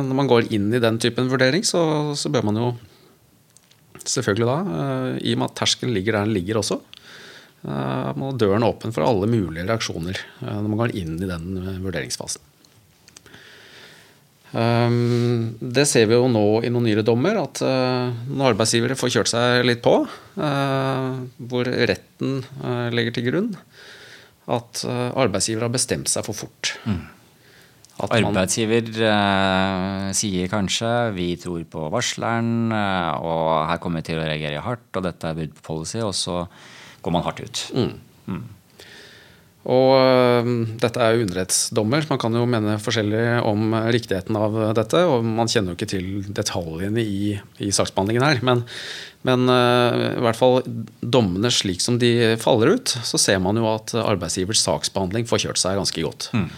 når 0.00 0.16
man 0.16 0.30
går 0.30 0.48
inn 0.54 0.70
i 0.72 0.80
den 0.80 0.96
typen 1.02 1.28
vurdering, 1.28 1.64
så, 1.66 1.82
så 2.16 2.30
bør 2.32 2.46
man 2.48 2.60
jo 2.60 2.70
selvfølgelig 4.00 4.48
da, 4.48 4.58
uh, 4.64 5.10
i 5.20 5.34
og 5.34 5.42
med 5.42 5.50
at 5.50 5.58
terskelen 5.60 5.92
ligger 5.92 6.16
der 6.16 6.28
den 6.28 6.36
ligger 6.38 6.60
også, 6.62 6.78
uh, 7.66 8.10
må 8.16 8.32
døren 8.40 8.64
åpen 8.64 8.94
for 8.96 9.04
alle 9.04 9.28
mulige 9.28 9.66
reaksjoner 9.68 10.16
uh, 10.40 10.56
når 10.62 10.68
man 10.70 10.80
går 10.80 10.96
inn 11.02 11.18
i 11.20 11.28
den 11.28 11.50
vurderingsfasen. 11.84 12.46
Um, 14.50 15.54
det 15.60 15.86
ser 15.86 16.08
vi 16.10 16.16
jo 16.16 16.26
nå 16.30 16.44
i 16.66 16.72
noen 16.72 16.88
nyere 16.88 17.06
dommer, 17.06 17.38
at 17.38 17.62
når 17.62 18.52
arbeidsgivere 18.54 18.98
får 18.98 19.14
kjørt 19.14 19.30
seg 19.30 19.62
litt 19.68 19.82
på, 19.84 19.94
hvor 20.34 21.70
retten 21.90 22.40
legger 22.90 23.14
til 23.14 23.28
grunn 23.28 23.48
at 24.50 24.82
arbeidsgiver 24.90 25.68
har 25.68 25.74
bestemt 25.74 26.10
seg 26.10 26.26
for 26.26 26.34
fort. 26.34 26.72
Mm. 26.82 27.04
Arbeidsgiver 28.08 28.88
eh, 29.04 30.06
sier 30.16 30.48
kanskje 30.52 30.90
vi 31.16 31.34
tror 31.40 31.64
på 31.68 31.88
varsleren, 31.92 32.70
eh, 32.72 33.10
og 33.20 33.68
her 33.68 33.80
kommer 33.82 34.00
vi 34.00 34.10
til 34.10 34.20
å 34.20 34.24
reagere 34.24 34.62
hardt, 34.64 34.88
og 34.96 35.04
dette 35.04 35.28
er 35.28 35.36
brudd 35.36 35.52
på 35.58 35.66
policy, 35.66 36.00
og 36.04 36.14
så 36.16 36.44
går 37.04 37.14
man 37.16 37.26
hardt 37.26 37.42
ut. 37.44 37.62
Mm. 37.76 37.92
Mm. 38.30 38.42
Og 39.68 39.90
uh, 39.92 40.50
dette 40.80 41.02
er 41.04 41.14
jo 41.14 41.26
underrettsdommer. 41.26 42.06
Man 42.08 42.20
kan 42.22 42.36
jo 42.36 42.46
mene 42.48 42.78
forskjellig 42.80 43.24
om 43.44 43.76
riktigheten 43.92 44.38
av 44.40 44.56
dette. 44.78 45.04
Og 45.10 45.26
man 45.26 45.50
kjenner 45.50 45.74
jo 45.74 45.78
ikke 45.78 45.92
til 45.92 46.10
detaljene 46.32 47.04
i, 47.04 47.36
i 47.60 47.70
saksbehandlingen 47.74 48.24
her. 48.24 48.42
Men, 48.46 48.64
men 49.28 49.46
uh, 49.52 50.16
i 50.16 50.24
hvert 50.24 50.40
fall 50.40 50.60
dommene 51.00 51.52
slik 51.52 51.84
som 51.84 52.00
de 52.00 52.34
faller 52.40 52.76
ut, 52.76 52.96
så 53.04 53.20
ser 53.20 53.42
man 53.44 53.60
jo 53.60 53.68
at 53.70 53.94
arbeidsgivers 54.00 54.64
saksbehandling 54.64 55.28
får 55.28 55.46
kjørt 55.46 55.62
seg 55.62 55.80
ganske 55.80 56.08
godt. 56.08 56.32
Mm. 56.36 56.50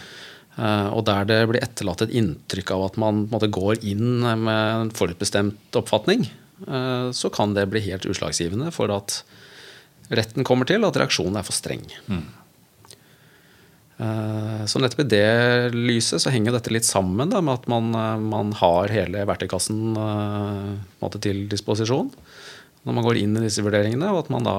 Eh, 0.60 0.88
og 0.92 1.06
der 1.08 1.24
det 1.28 1.38
blir 1.48 1.64
etterlatt 1.64 2.04
et 2.04 2.12
inntrykk 2.18 2.74
av 2.74 2.86
at 2.90 2.98
man 3.00 3.24
måte, 3.32 3.50
går 3.52 3.80
inn 3.88 4.20
med 4.20 4.52
en 4.52 4.92
forutbestemt 4.96 5.78
oppfatning, 5.78 6.26
eh, 6.66 7.08
så 7.16 7.32
kan 7.32 7.56
det 7.56 7.70
bli 7.72 7.80
helt 7.88 8.06
utslagsgivende 8.08 8.72
for 8.74 8.92
at 8.92 9.22
retten 10.12 10.44
kommer 10.44 10.68
til 10.68 10.84
at 10.84 10.98
reaksjonen 10.98 11.38
er 11.40 11.46
for 11.46 11.56
streng. 11.56 11.86
Mm. 12.10 12.26
Så 14.66 14.80
nettopp 14.80 15.04
i 15.04 15.10
det 15.12 15.74
lyset 15.74 16.22
så 16.22 16.30
henger 16.32 16.56
dette 16.56 16.72
litt 16.74 16.86
sammen 16.88 17.30
da, 17.30 17.42
med 17.44 17.60
at 17.60 17.68
man, 17.70 17.90
man 18.26 18.52
har 18.58 18.92
hele 18.94 19.24
verktøykassen 19.28 19.94
måte, 19.94 21.20
til 21.22 21.44
disposisjon 21.50 22.10
når 22.82 22.96
man 22.96 23.06
går 23.06 23.20
inn 23.20 23.36
i 23.38 23.44
disse 23.44 23.62
vurderingene, 23.62 24.08
og 24.10 24.24
at 24.24 24.30
man 24.34 24.46
da 24.46 24.56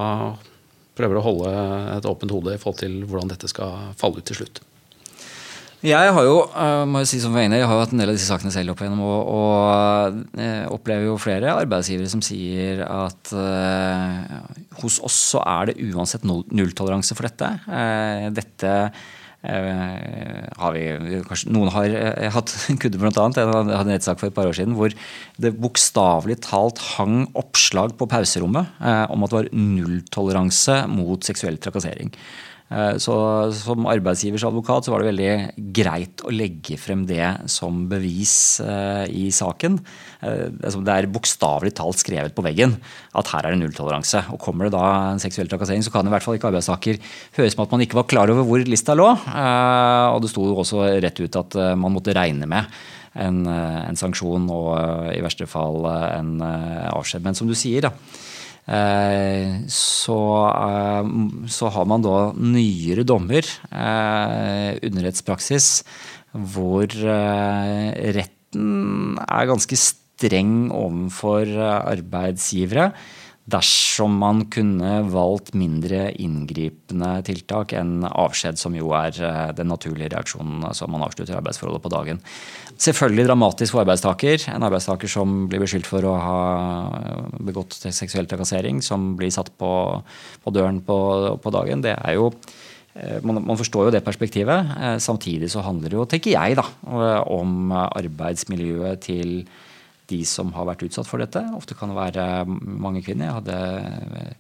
prøver 0.96 1.20
å 1.20 1.26
holde 1.26 1.56
et 1.98 2.06
åpent 2.08 2.32
hode 2.32 2.54
i 2.54 2.62
forhold 2.62 2.80
til 2.84 3.02
hvordan 3.08 3.34
dette 3.34 3.50
skal 3.52 3.92
falle 4.00 4.22
ut 4.22 4.30
til 4.30 4.44
slutt. 4.44 4.62
Jeg 5.84 6.12
har 6.16 6.24
jo 6.24 6.36
må 6.88 7.02
jeg 7.02 7.10
si 7.10 7.18
som 7.20 7.34
jeg 7.36 7.60
har 7.60 7.80
hatt 7.82 7.92
en 7.92 8.00
del 8.00 8.14
av 8.14 8.16
disse 8.16 8.30
sakene 8.30 8.54
selv 8.56 8.72
opp 8.72 8.80
igjennom, 8.80 9.02
og, 9.04 9.34
og 9.36 10.78
opplever 10.78 11.10
jo 11.10 11.18
flere 11.20 11.52
arbeidsgivere 11.52 12.08
som 12.08 12.22
sier 12.24 12.86
at 12.88 13.34
uh, 13.36 14.48
hos 14.80 15.02
oss 15.04 15.18
så 15.34 15.42
er 15.44 15.74
det 15.74 15.90
uansett 15.92 16.24
nulltoleranse 16.24 17.18
for 17.20 17.28
dette. 17.28 17.52
dette 18.32 18.72
har 19.44 20.72
vi, 20.76 20.84
kanskje, 21.28 21.52
Noen 21.52 21.72
har 21.74 21.96
hatt 22.32 22.54
en 22.72 22.80
blant 22.96 23.20
annet. 23.20 23.42
Jeg 23.42 23.50
hadde 23.50 23.76
en 23.80 23.92
rettssak 23.92 24.22
for 24.22 24.32
et 24.32 24.38
par 24.38 24.48
år 24.48 24.56
siden 24.56 24.78
hvor 24.78 24.96
det 25.44 25.52
bokstavelig 25.60 26.40
talt 26.46 26.80
hang 26.94 27.26
oppslag 27.40 27.98
på 28.00 28.08
pauserommet 28.08 28.80
om 29.12 29.26
at 29.26 29.34
det 29.34 29.40
var 29.42 29.52
nulltoleranse 29.52 30.80
mot 30.92 31.28
seksuell 31.28 31.60
trakassering. 31.60 32.14
Eh, 32.74 32.96
så 33.02 33.16
som 33.54 33.86
arbeidsgivers 33.90 34.46
advokat 34.48 34.88
så 34.88 34.94
var 34.94 35.04
det 35.04 35.12
veldig 35.12 35.74
greit 35.76 36.24
å 36.26 36.34
legge 36.34 36.78
frem 36.82 37.04
det 37.10 37.26
som 37.52 37.84
bevis 37.92 38.36
eh, 38.64 39.06
i 39.14 39.28
saken. 39.34 39.78
Eh, 40.26 40.48
det 40.50 40.96
er 40.96 41.10
bokstavelig 41.14 41.76
talt 41.78 42.02
skrevet 42.02 42.34
på 42.36 42.46
veggen 42.46 42.76
at 43.14 43.30
her 43.34 43.46
er 43.46 43.56
det 43.56 43.62
nulltoleranse. 43.62 44.26
Og 44.34 44.42
kommer 44.42 44.68
det 44.68 44.76
da 44.78 44.88
en 45.12 45.22
seksuell 45.22 45.52
trakassering, 45.52 45.86
så 45.86 45.94
kan 45.94 46.10
i 46.10 46.14
hvert 46.14 46.26
fall 46.26 46.40
ikke 46.40 46.50
arbeidstaker 46.50 47.00
høres 47.38 47.58
med 47.58 47.68
at 47.68 47.78
man 47.78 47.86
ikke 47.86 48.02
var 48.02 48.10
klar 48.10 48.34
over 48.34 48.48
hvor 48.48 48.66
lista 48.66 48.98
lå. 48.98 49.12
Og 49.14 50.20
det 50.24 50.34
sto 50.34 50.50
også 50.50 50.88
rett 51.04 51.22
ut 51.22 51.42
at 51.44 51.58
man 51.78 51.94
måtte 51.94 52.16
regne 52.16 52.50
med 52.50 52.70
en, 53.14 53.44
en 53.46 54.00
sanksjon 54.00 54.48
og 54.50 54.70
i 55.14 55.22
verste 55.22 55.46
fall 55.50 55.86
en 55.92 56.40
avskjed. 56.42 57.22
Men 57.26 57.38
som 57.38 57.50
du 57.50 57.54
sier, 57.58 57.86
da 57.86 57.94
så, 58.64 60.20
eh, 60.56 61.08
så, 61.52 61.70
har 61.76 61.86
man 61.86 62.02
da 62.06 62.32
nyere 62.38 63.04
dommer, 63.04 63.44
eh, 63.72 64.80
underrettspraksis, 64.88 65.84
hvor 66.32 66.88
retten 68.08 69.20
er 69.20 69.50
ganske 69.52 69.78
streng 69.78 70.72
overfor 70.72 71.52
arbeidsgivere 71.60 72.94
dersom 73.44 74.14
man 74.22 74.46
kunne 74.52 75.02
valgt 75.12 75.52
mindre 75.58 76.08
inngripende 76.16 77.18
tiltak 77.28 77.74
enn 77.76 78.06
avskjed, 78.08 78.60
som 78.60 78.76
jo 78.78 78.94
er 78.96 79.18
eh, 79.20 79.50
den 79.58 79.68
naturlige 79.72 80.14
reaksjonen 80.14 80.70
som 80.78 80.94
man 80.94 81.04
avslutter 81.04 81.36
arbeidsforholdet 81.36 81.84
på 81.84 81.92
dagen. 81.92 82.22
Selvfølgelig 82.80 83.28
dramatisk 83.28 83.76
for 83.76 83.84
arbeidstaker. 83.84 84.48
En 84.54 84.64
arbeidstaker 84.64 85.12
som 85.12 85.44
blir 85.52 85.64
beskyldt 85.64 85.90
for 85.90 86.08
å 86.08 86.14
ha 86.24 86.40
begått 87.44 87.76
seksuell 87.84 88.30
trakassering, 88.32 88.80
som 88.86 89.12
blir 89.20 89.34
satt 89.34 89.52
på, 89.60 89.74
på 90.44 90.56
døren 90.56 90.80
på, 90.88 90.98
på, 91.44 91.54
dagen. 91.54 91.84
Det 91.84 91.98
er 91.98 92.16
jo 92.16 92.30
eh, 92.96 93.20
man, 93.28 93.44
man, 93.44 93.60
forstår 93.60 93.90
jo 93.90 93.96
det 93.98 94.06
perspektivet. 94.08 94.72
Eh, 94.80 94.98
samtidig 95.04 95.52
så 95.52 95.68
handler 95.68 95.92
det 95.92 96.00
jo, 96.00 96.08
tenker 96.08 96.38
jeg, 96.38 96.56
da, 96.64 96.68
om 97.28 97.76
arbeidsmiljøet 97.76 99.04
til 99.04 99.44
de 100.12 100.24
som 100.28 100.52
har 100.56 100.68
vært 100.68 100.84
utsatt 100.88 101.08
for 101.10 101.24
dette. 101.24 101.42
Ofte 101.56 101.78
kan 101.80 101.92
det 101.92 102.00
være 102.00 102.26
mange 102.48 103.04
kvinner. 103.06 103.30
Jeg 103.30 103.38
hadde 103.40 104.36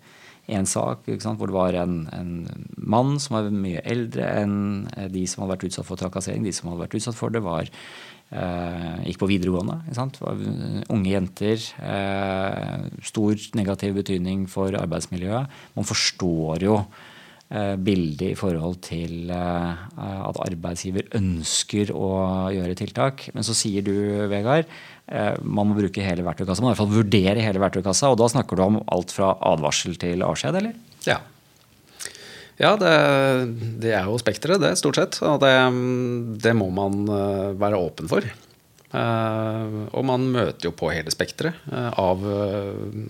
en 0.51 0.67
sak 0.67 1.07
hvor 1.07 1.47
det 1.47 1.55
var 1.55 1.75
en, 1.79 2.01
en, 2.11 2.31
mann 2.75 3.15
som 3.23 3.37
var 3.37 3.47
mye 3.47 3.83
eldre 3.87 4.25
enn 4.41 4.57
de 5.13 5.23
som 5.29 5.43
hadde 5.43 5.55
vært 5.55 5.69
utsatt 5.69 5.87
for 5.87 5.99
trakassering. 5.99 6.43
De 6.43 6.51
som 6.55 6.69
hadde 6.69 6.83
vært 6.83 6.97
utsatt 6.99 7.15
for 7.15 7.31
det, 7.31 7.43
var 7.45 7.69
eh, 7.69 9.07
gikk 9.07 9.21
på 9.21 9.29
videregående. 9.31 9.79
Var 10.19 10.43
unge 10.91 11.13
jenter. 11.13 11.63
Eh, 11.79 12.85
stor 13.07 13.47
negativ 13.55 13.95
betydning 14.01 14.45
for 14.51 14.75
arbeidsmiljøet. 14.79 15.59
Man 15.77 15.87
forstår 15.87 16.67
jo 16.67 16.77
eh, 17.47 17.75
bilde 17.79 18.33
i 18.33 18.39
forhold 18.39 18.81
til 18.83 19.31
eh, 19.31 19.85
at 19.95 20.43
arbeidsgiver 20.43 21.07
ønsker 21.19 21.95
å 21.95 22.11
gjøre 22.51 22.79
tiltak. 22.83 23.29
Men 23.31 23.47
så 23.47 23.55
sier 23.57 23.85
du, 23.85 23.95
Vegard, 24.27 24.67
eh, 24.67 24.92
man 25.43 25.67
må 25.67 25.75
bruke 25.75 26.01
hele 26.05 26.23
verktøykassa. 26.25 26.63
Man 26.63 26.69
må 26.69 26.71
i 26.71 26.73
hvert 26.73 26.81
fall 26.85 26.95
vurdere 26.95 27.43
hele 27.43 27.59
verktøykassa. 27.61 28.09
Og 28.13 28.17
da 28.21 28.29
snakker 28.31 28.57
du 28.57 28.63
om 28.65 28.79
alt 28.93 29.11
fra 29.13 29.33
advarsel 29.51 29.97
til 29.99 30.23
avskjed, 30.25 30.57
eller? 30.61 30.77
Ja. 31.05 31.19
Ja, 32.61 32.75
det, 32.77 32.93
det 33.81 33.93
er 33.97 34.07
jo 34.07 34.19
spekteret, 34.21 34.61
det, 34.61 34.75
stort 34.77 34.99
sett. 34.99 35.19
Og 35.25 35.39
det, 35.41 35.53
det 36.43 36.53
må 36.57 36.69
man 36.73 37.03
eh, 37.09 37.47
være 37.59 37.79
åpen 37.81 38.09
for. 38.11 38.27
Eh, 38.93 39.79
og 39.89 40.05
man 40.05 40.29
møter 40.35 40.69
jo 40.69 40.75
på 40.77 40.91
hele 40.93 41.13
spekteret 41.13 41.65
eh, 41.71 41.89
av, 41.99 42.27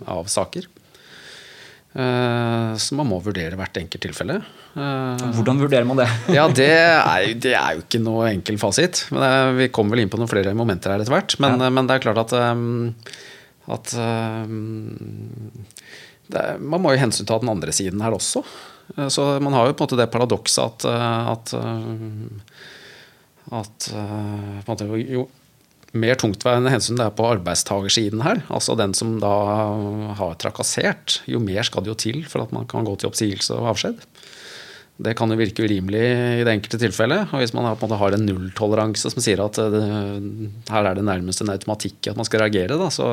av 0.07 0.31
saker. 0.31 0.69
Så 1.93 2.95
man 2.97 3.05
må 3.05 3.19
vurdere 3.21 3.53
hvert 3.53 3.75
enkelt 3.77 4.01
tilfelle. 4.01 4.39
Hvordan 4.73 5.59
vurderer 5.61 5.85
man 5.85 5.99
det? 5.99 6.07
ja, 6.37 6.47
det 6.49 6.65
er, 6.73 7.27
det 7.37 7.51
er, 7.53 7.75
jo 7.75 7.83
ikke 7.83 8.01
noe 8.01 8.31
enkel 8.31 8.57
fasit. 8.57 9.03
Men 9.13 9.21
det, 9.21 9.33
vi 9.59 9.67
kommer 9.75 9.93
vel 9.93 10.01
inn 10.01 10.13
på 10.13 10.17
noen 10.17 10.31
flere 10.31 10.55
momenter 10.57 10.95
her 10.95 11.03
etter 11.03 11.13
hvert. 11.13 11.35
Men, 11.43 11.61
ja. 11.61 11.69
men, 11.69 11.89
det 11.89 11.99
er 11.99 12.05
klart 12.07 12.23
at, 12.23 12.33
at 13.77 13.93
det, 16.33 16.45
man 16.59 16.81
må 16.81 16.93
jo 16.93 17.01
hensynta 17.03 17.37
den 17.41 17.51
andre 17.53 17.75
siden 17.75 18.01
her 18.03 18.15
også. 18.15 18.43
Eh, 18.97 19.07
så 19.07 19.39
man 19.43 19.55
har 19.55 19.69
jo 19.69 19.75
på 19.75 19.83
en 19.83 19.87
måte 19.87 19.99
det 19.99 20.09
paradokset 20.13 20.63
at, 20.63 20.85
at, 21.33 21.53
at, 23.61 23.89
på 24.65 24.75
at 24.75 24.85
måte, 24.85 24.91
jo 25.03 25.27
mer 25.93 26.17
tungtveiende 26.19 26.71
hensyn 26.73 26.97
det 26.99 27.05
er 27.05 27.15
på 27.17 27.27
arbeidstagersiden 27.35 28.23
her, 28.25 28.41
altså 28.53 28.75
den 28.79 28.95
som 28.97 29.17
da 29.21 29.33
har 30.19 30.37
trakassert, 30.41 31.19
jo 31.29 31.41
mer 31.43 31.65
skal 31.67 31.85
det 31.85 31.93
jo 31.93 31.99
til 32.05 32.23
for 32.29 32.45
at 32.45 32.55
man 32.55 32.65
kan 32.69 32.87
gå 32.87 32.95
til 32.97 33.11
oppsigelse 33.11 33.57
og 33.57 33.73
avskjed. 33.73 34.01
Det 35.03 35.15
kan 35.17 35.31
jo 35.33 35.39
virke 35.39 35.65
urimelig 35.65 36.01
i 36.03 36.43
det 36.45 36.51
enkelte 36.51 36.77
tilfellet. 36.83 37.31
Og 37.33 37.41
hvis 37.41 37.53
man 37.57 37.65
på 37.65 37.87
en 37.87 37.89
måte 37.89 37.97
har 37.97 38.13
en 38.13 38.25
nulltoleranse 38.27 39.09
som 39.09 39.23
sier 39.25 39.41
at 39.41 39.57
det, 39.73 39.81
her 40.69 40.85
er 40.85 40.99
det 40.99 41.05
nærmest 41.07 41.41
en 41.41 41.49
automatikk 41.49 42.11
at 42.11 42.19
man 42.19 42.29
skal 42.29 42.43
reagere, 42.43 42.77
da, 42.77 42.91
så, 42.93 43.07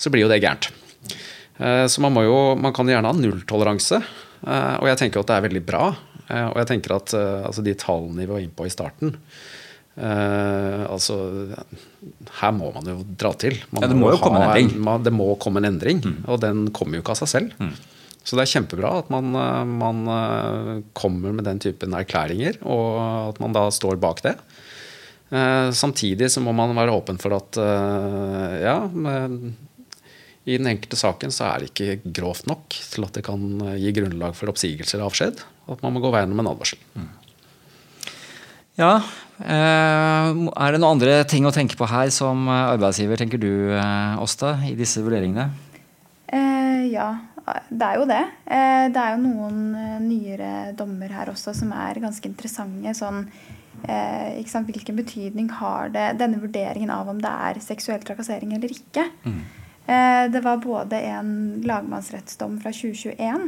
så, 0.00 0.12
blir 0.12 0.24
jo 0.24 0.30
det 0.32 0.40
gærent. 0.40 0.70
Så 1.56 2.00
man, 2.04 2.16
jo, 2.24 2.56
man 2.60 2.72
kan 2.76 2.88
gjerne 2.88 3.12
ha 3.12 3.16
nulltoleranse, 3.16 4.00
Eh, 4.44 4.74
og 4.80 4.88
jeg 4.90 5.00
tenker 5.00 5.22
at 5.22 5.30
det 5.30 5.36
er 5.36 5.46
veldig 5.46 5.62
bra. 5.66 5.84
Eh, 6.26 6.46
og 6.50 6.58
jeg 6.60 6.70
tenker 6.72 6.96
at 6.96 7.14
eh, 7.16 7.46
altså 7.48 7.64
de 7.64 7.76
tallene 7.78 8.22
vi 8.22 8.30
var 8.30 8.42
inne 8.42 8.56
på 8.56 8.66
i 8.68 8.72
starten 8.72 9.16
Uh, 9.96 10.84
altså, 10.92 11.16
her 12.40 12.52
må 12.52 12.68
man 12.74 12.88
jo 12.90 12.98
dra 13.16 13.32
til. 13.40 13.56
Ja, 13.78 13.88
det 13.88 13.96
må 13.96 14.12
jo 14.12 14.20
komme 14.20 14.42
en. 14.44 14.72
En, 14.76 15.04
det 15.04 15.12
må 15.14 15.30
komme 15.40 15.62
en 15.62 15.70
endring, 15.70 16.02
mm. 16.04 16.18
og 16.28 16.40
den 16.44 16.66
kommer 16.76 16.98
jo 16.98 17.04
ikke 17.04 17.16
av 17.16 17.22
seg 17.22 17.32
selv. 17.32 17.54
Mm. 17.60 17.72
Så 18.26 18.36
det 18.36 18.42
er 18.42 18.52
kjempebra 18.56 18.90
at 19.04 19.10
man, 19.14 19.30
man, 19.78 20.00
kommer 20.98 21.36
med 21.36 21.46
den 21.46 21.60
typen 21.62 21.94
erklæringer, 21.94 22.58
og 22.66 22.98
at 23.30 23.38
man 23.38 23.54
da 23.54 23.68
står 23.70 24.00
bak 24.02 24.24
det. 24.26 24.34
Uh, 25.30 25.70
samtidig 25.74 26.28
så 26.30 26.42
må 26.42 26.52
man 26.54 26.74
være 26.76 26.94
åpen 26.94 27.20
for 27.22 27.34
at 27.38 27.58
uh, 27.58 28.58
ja, 28.62 28.76
i 30.46 30.54
den 30.60 30.68
enkelte 30.70 30.98
saken 30.98 31.32
så 31.34 31.48
er 31.48 31.62
det 31.62 31.72
ikke 31.72 32.12
grovt 32.14 32.46
nok 32.46 32.70
til 32.70 33.06
at 33.06 33.16
det 33.18 33.24
kan 33.26 33.46
eh, 33.66 33.78
gi 33.82 33.90
grunnlag 33.96 34.36
for 34.38 34.52
oppsigelse 34.52 34.94
eller 34.94 35.08
avskjed. 35.08 35.42
At 35.74 35.82
man 35.82 35.96
må 35.96 36.02
gå 36.04 36.12
veien 36.14 36.30
om 36.30 36.42
en 36.42 36.52
advarsel. 36.52 36.78
Mm. 36.94 37.08
Ja, 38.76 39.00
eh, 39.40 40.28
Er 40.28 40.72
det 40.72 40.80
noen 40.80 40.96
andre 40.96 41.24
ting 41.24 41.46
å 41.48 41.54
tenke 41.54 41.78
på 41.78 41.88
her 41.88 42.10
som 42.14 42.48
arbeidsgiver, 42.48 43.16
tenker 43.16 43.40
du 43.40 43.72
Åsta, 44.20 44.58
i 44.68 44.74
disse 44.76 45.00
vurderingene? 45.04 45.50
Eh, 46.28 46.86
ja, 46.92 47.14
det 47.70 47.86
er 47.86 48.00
jo 48.00 48.06
det. 48.08 48.22
Eh, 48.44 48.86
det 48.92 49.02
er 49.02 49.14
jo 49.14 49.22
noen 49.22 49.60
nyere 50.06 50.72
dommer 50.76 51.12
her 51.14 51.30
også 51.32 51.54
som 51.54 51.72
er 51.72 52.02
ganske 52.02 52.28
interessante. 52.28 52.94
sånn 52.98 53.24
eh, 53.88 54.42
Hvilken 54.42 54.96
betydning 54.96 55.50
har 55.60 55.88
det, 55.94 56.18
denne 56.18 56.40
vurderingen 56.42 56.90
av 56.90 57.08
om 57.08 57.20
det 57.22 57.30
er 57.30 57.62
seksuell 57.62 58.02
trakassering 58.02 58.54
eller 58.56 58.72
ikke? 58.74 59.06
Mm. 59.24 59.40
Eh, 59.86 60.24
det 60.32 60.42
var 60.42 60.58
både 60.58 60.98
en 61.12 61.62
lagmannsrettsdom 61.62 62.58
fra 62.62 62.72
2021 62.74 63.14
eh, 63.14 63.46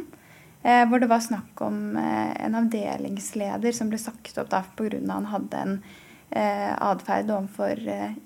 hvor 0.63 1.01
det 1.01 1.09
var 1.11 1.23
snakk 1.25 1.61
om 1.65 1.97
eh, 1.97 2.35
en 2.45 2.57
avdelingsleder 2.59 3.75
som 3.75 3.91
ble 3.93 4.01
sagt 4.03 4.41
opp 4.43 4.55
pga. 4.77 5.01
han 5.09 5.33
hadde 5.33 5.65
en 5.65 5.81
atferd 6.29 7.31
overfor 7.33 7.79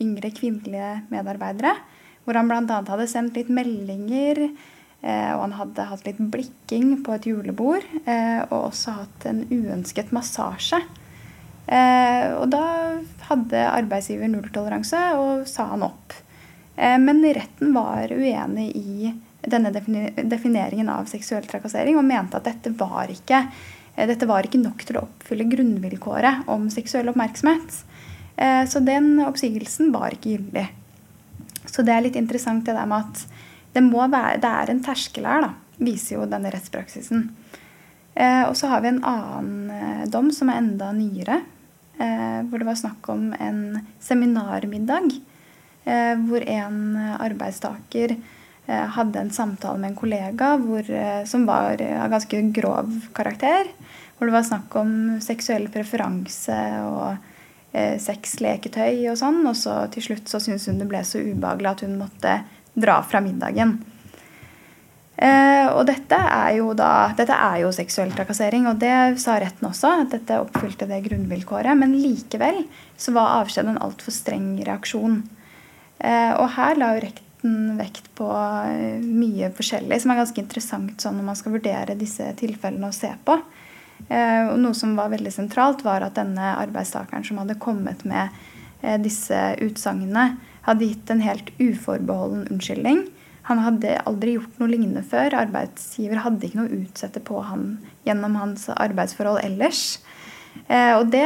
yngre 0.03 0.33
kvinnelige 0.35 1.05
medarbeidere. 1.12 1.71
Hvor 2.25 2.35
han 2.35 2.49
bl.a. 2.51 2.81
hadde 2.88 3.07
sendt 3.07 3.37
litt 3.38 3.53
meldinger, 3.55 4.40
og 5.07 5.42
han 5.45 5.55
hadde 5.55 5.87
hatt 5.87 6.03
litt 6.09 6.18
blikking 6.18 7.05
på 7.07 7.14
et 7.14 7.29
julebord. 7.31 7.87
Og 8.03 8.57
også 8.57 8.97
hatt 8.97 9.29
en 9.31 9.45
uønsket 9.47 10.11
massasje. 10.11 10.83
Og 11.71 12.51
da 12.51 12.64
hadde 13.29 13.62
arbeidsgiver 13.71 14.35
nulltoleranse 14.35 15.05
og 15.23 15.47
sa 15.47 15.71
han 15.71 15.87
opp. 15.87 16.18
Eh, 16.77 16.99
men 16.99 17.25
retten 17.35 17.75
var 17.75 18.12
uenig 18.12 18.71
i 18.77 19.12
denne 19.43 19.73
defineringen 19.75 20.91
av 20.93 21.09
seksuell 21.11 21.47
trakassering 21.49 21.99
og 21.99 22.07
mente 22.07 22.39
at 22.39 22.47
dette 22.47 22.73
var 22.79 23.11
ikke, 23.11 23.45
eh, 23.95 24.07
dette 24.07 24.29
var 24.29 24.47
ikke 24.47 24.63
nok 24.63 24.85
til 24.87 24.99
å 24.99 25.07
oppfylle 25.07 25.49
grunnvilkåret 25.51 26.49
om 26.53 26.69
seksuell 26.71 27.11
oppmerksomhet. 27.13 27.83
Eh, 28.37 28.65
så 28.67 28.85
den 28.85 29.19
oppsigelsen 29.25 29.93
var 29.93 30.15
ikke 30.15 30.37
gyldig. 30.37 30.69
Så 31.67 31.85
det 31.85 31.95
er 31.95 32.07
litt 32.07 32.19
interessant 32.19 32.65
det 32.67 32.75
der 32.75 32.87
med 32.87 33.07
at 33.07 33.27
det, 33.73 33.83
være, 33.83 34.41
det 34.41 34.51
er 34.51 34.71
en 34.71 34.85
terskel 34.85 35.27
her, 35.27 35.47
da, 35.47 35.53
viser 35.79 36.19
jo 36.19 36.27
denne 36.29 36.51
rettspraksisen. 36.53 37.31
Og 38.13 38.53
så 38.59 38.69
har 38.69 38.83
vi 38.85 38.91
en 38.91 39.05
annen 39.09 40.11
dom 40.13 40.27
som 40.37 40.51
er 40.53 40.59
enda 40.61 40.91
nyere, 40.93 41.39
hvor 41.97 42.61
det 42.61 42.67
var 42.67 42.77
snakk 42.77 43.09
om 43.09 43.31
en 43.41 43.79
seminarmiddag 44.05 45.15
Eh, 45.85 46.15
hvor 46.29 46.45
en 46.47 46.97
arbeidstaker 47.19 48.13
eh, 48.15 48.19
hadde 48.66 49.18
en 49.18 49.31
samtale 49.35 49.79
med 49.79 49.90
en 49.90 49.98
kollega 49.98 50.55
hvor, 50.62 50.87
eh, 50.87 51.25
som 51.27 51.46
var 51.46 51.83
av 51.83 52.11
ganske 52.12 52.42
grov 52.55 52.90
karakter. 53.14 53.70
Hvor 54.16 54.31
det 54.31 54.37
var 54.37 54.46
snakk 54.46 54.75
om 54.79 54.92
seksuell 55.25 55.66
preferanse 55.72 56.59
og 56.87 57.16
eh, 57.72 57.98
sexleketøy 57.98 59.09
og 59.11 59.18
sånn. 59.18 59.40
Og 59.51 59.57
så 59.59 59.81
til 59.94 60.07
slutt 60.07 60.31
så 60.31 60.40
syntes 60.42 60.68
hun 60.70 60.79
det 60.79 60.90
ble 60.90 61.03
så 61.07 61.22
ubehagelig 61.22 61.72
at 61.72 61.83
hun 61.87 61.98
måtte 62.01 62.37
dra 62.79 63.01
fra 63.03 63.22
middagen. 63.25 63.81
Eh, 65.22 65.66
og 65.70 65.85
dette 65.87 66.16
er, 66.16 66.57
jo 66.57 66.72
da, 66.75 67.12
dette 67.18 67.35
er 67.35 67.61
jo 67.62 67.75
seksuell 67.75 68.11
trakassering, 68.14 68.64
og 68.70 68.81
det 68.83 69.20
sa 69.22 69.37
retten 69.42 69.68
også. 69.68 69.92
At 70.05 70.14
dette 70.14 70.40
oppfylte 70.42 70.88
det 70.90 71.03
grunnvilkåret. 71.09 71.75
Men 71.79 71.98
likevel 71.98 72.64
så 72.96 73.14
var 73.16 73.40
avskjed 73.42 73.75
en 73.75 73.83
altfor 73.83 74.14
streng 74.14 74.55
reaksjon. 74.62 75.20
Eh, 76.03 76.33
og 76.38 76.48
her 76.57 76.79
la 76.79 76.94
jo 76.94 77.05
rekten 77.43 77.77
vekt 77.77 78.15
på 78.15 78.31
eh, 78.31 79.01
mye 79.01 79.51
forskjellig, 79.53 80.01
som 80.01 80.11
er 80.13 80.23
ganske 80.23 80.41
interessant 80.41 81.01
sånn 81.01 81.17
når 81.19 81.25
man 81.25 81.37
skal 81.37 81.53
vurdere 81.53 81.99
disse 81.99 82.25
tilfellene 82.37 82.89
og 82.89 82.95
se 82.95 83.13
på. 83.25 83.41
Eh, 84.09 84.57
noe 84.57 84.75
som 84.75 84.97
var 84.97 85.11
veldig 85.11 85.33
sentralt, 85.33 85.85
var 85.85 86.03
at 86.03 86.15
denne 86.15 86.57
arbeidstakeren 86.57 87.25
som 87.25 87.39
hadde 87.39 87.59
kommet 87.59 88.05
med 88.05 88.31
disse 88.99 89.39
utsagnene, 89.63 90.39
hadde 90.67 90.87
gitt 90.89 91.11
en 91.11 91.21
helt 91.23 91.53
uforbeholden 91.61 92.49
unnskyldning. 92.51 93.05
Han 93.47 93.61
hadde 93.63 94.01
aldri 94.07 94.35
gjort 94.35 94.59
noe 94.59 94.71
lignende 94.71 95.05
før. 95.07 95.37
Arbeidsgiver 95.39 96.19
hadde 96.25 96.49
ikke 96.49 96.59
noe 96.59 96.67
å 96.67 96.81
utsette 96.81 97.23
på 97.23 97.45
han 97.47 97.79
gjennom 98.03 98.35
hans 98.41 98.67
arbeidsforhold 98.75 99.39
ellers. 99.45 100.01
Eh, 100.67 100.97
og 100.99 101.13
det, 101.15 101.23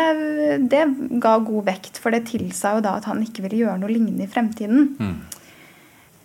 det, 0.68 0.82
ga 1.22 1.38
god 1.48 1.64
vekt, 1.64 1.96
for 1.96 2.12
det 2.12 2.26
tilsa 2.28 2.76
jo 2.76 2.84
da 2.84 2.98
at 3.00 3.08
han 3.08 3.24
ikke 3.24 3.46
ville 3.46 3.62
gjøre 3.64 3.80
noe 3.80 3.92
lignende 3.92 4.28
i 4.28 4.32
fremtiden. 4.32 4.92
Mm. 5.00 5.16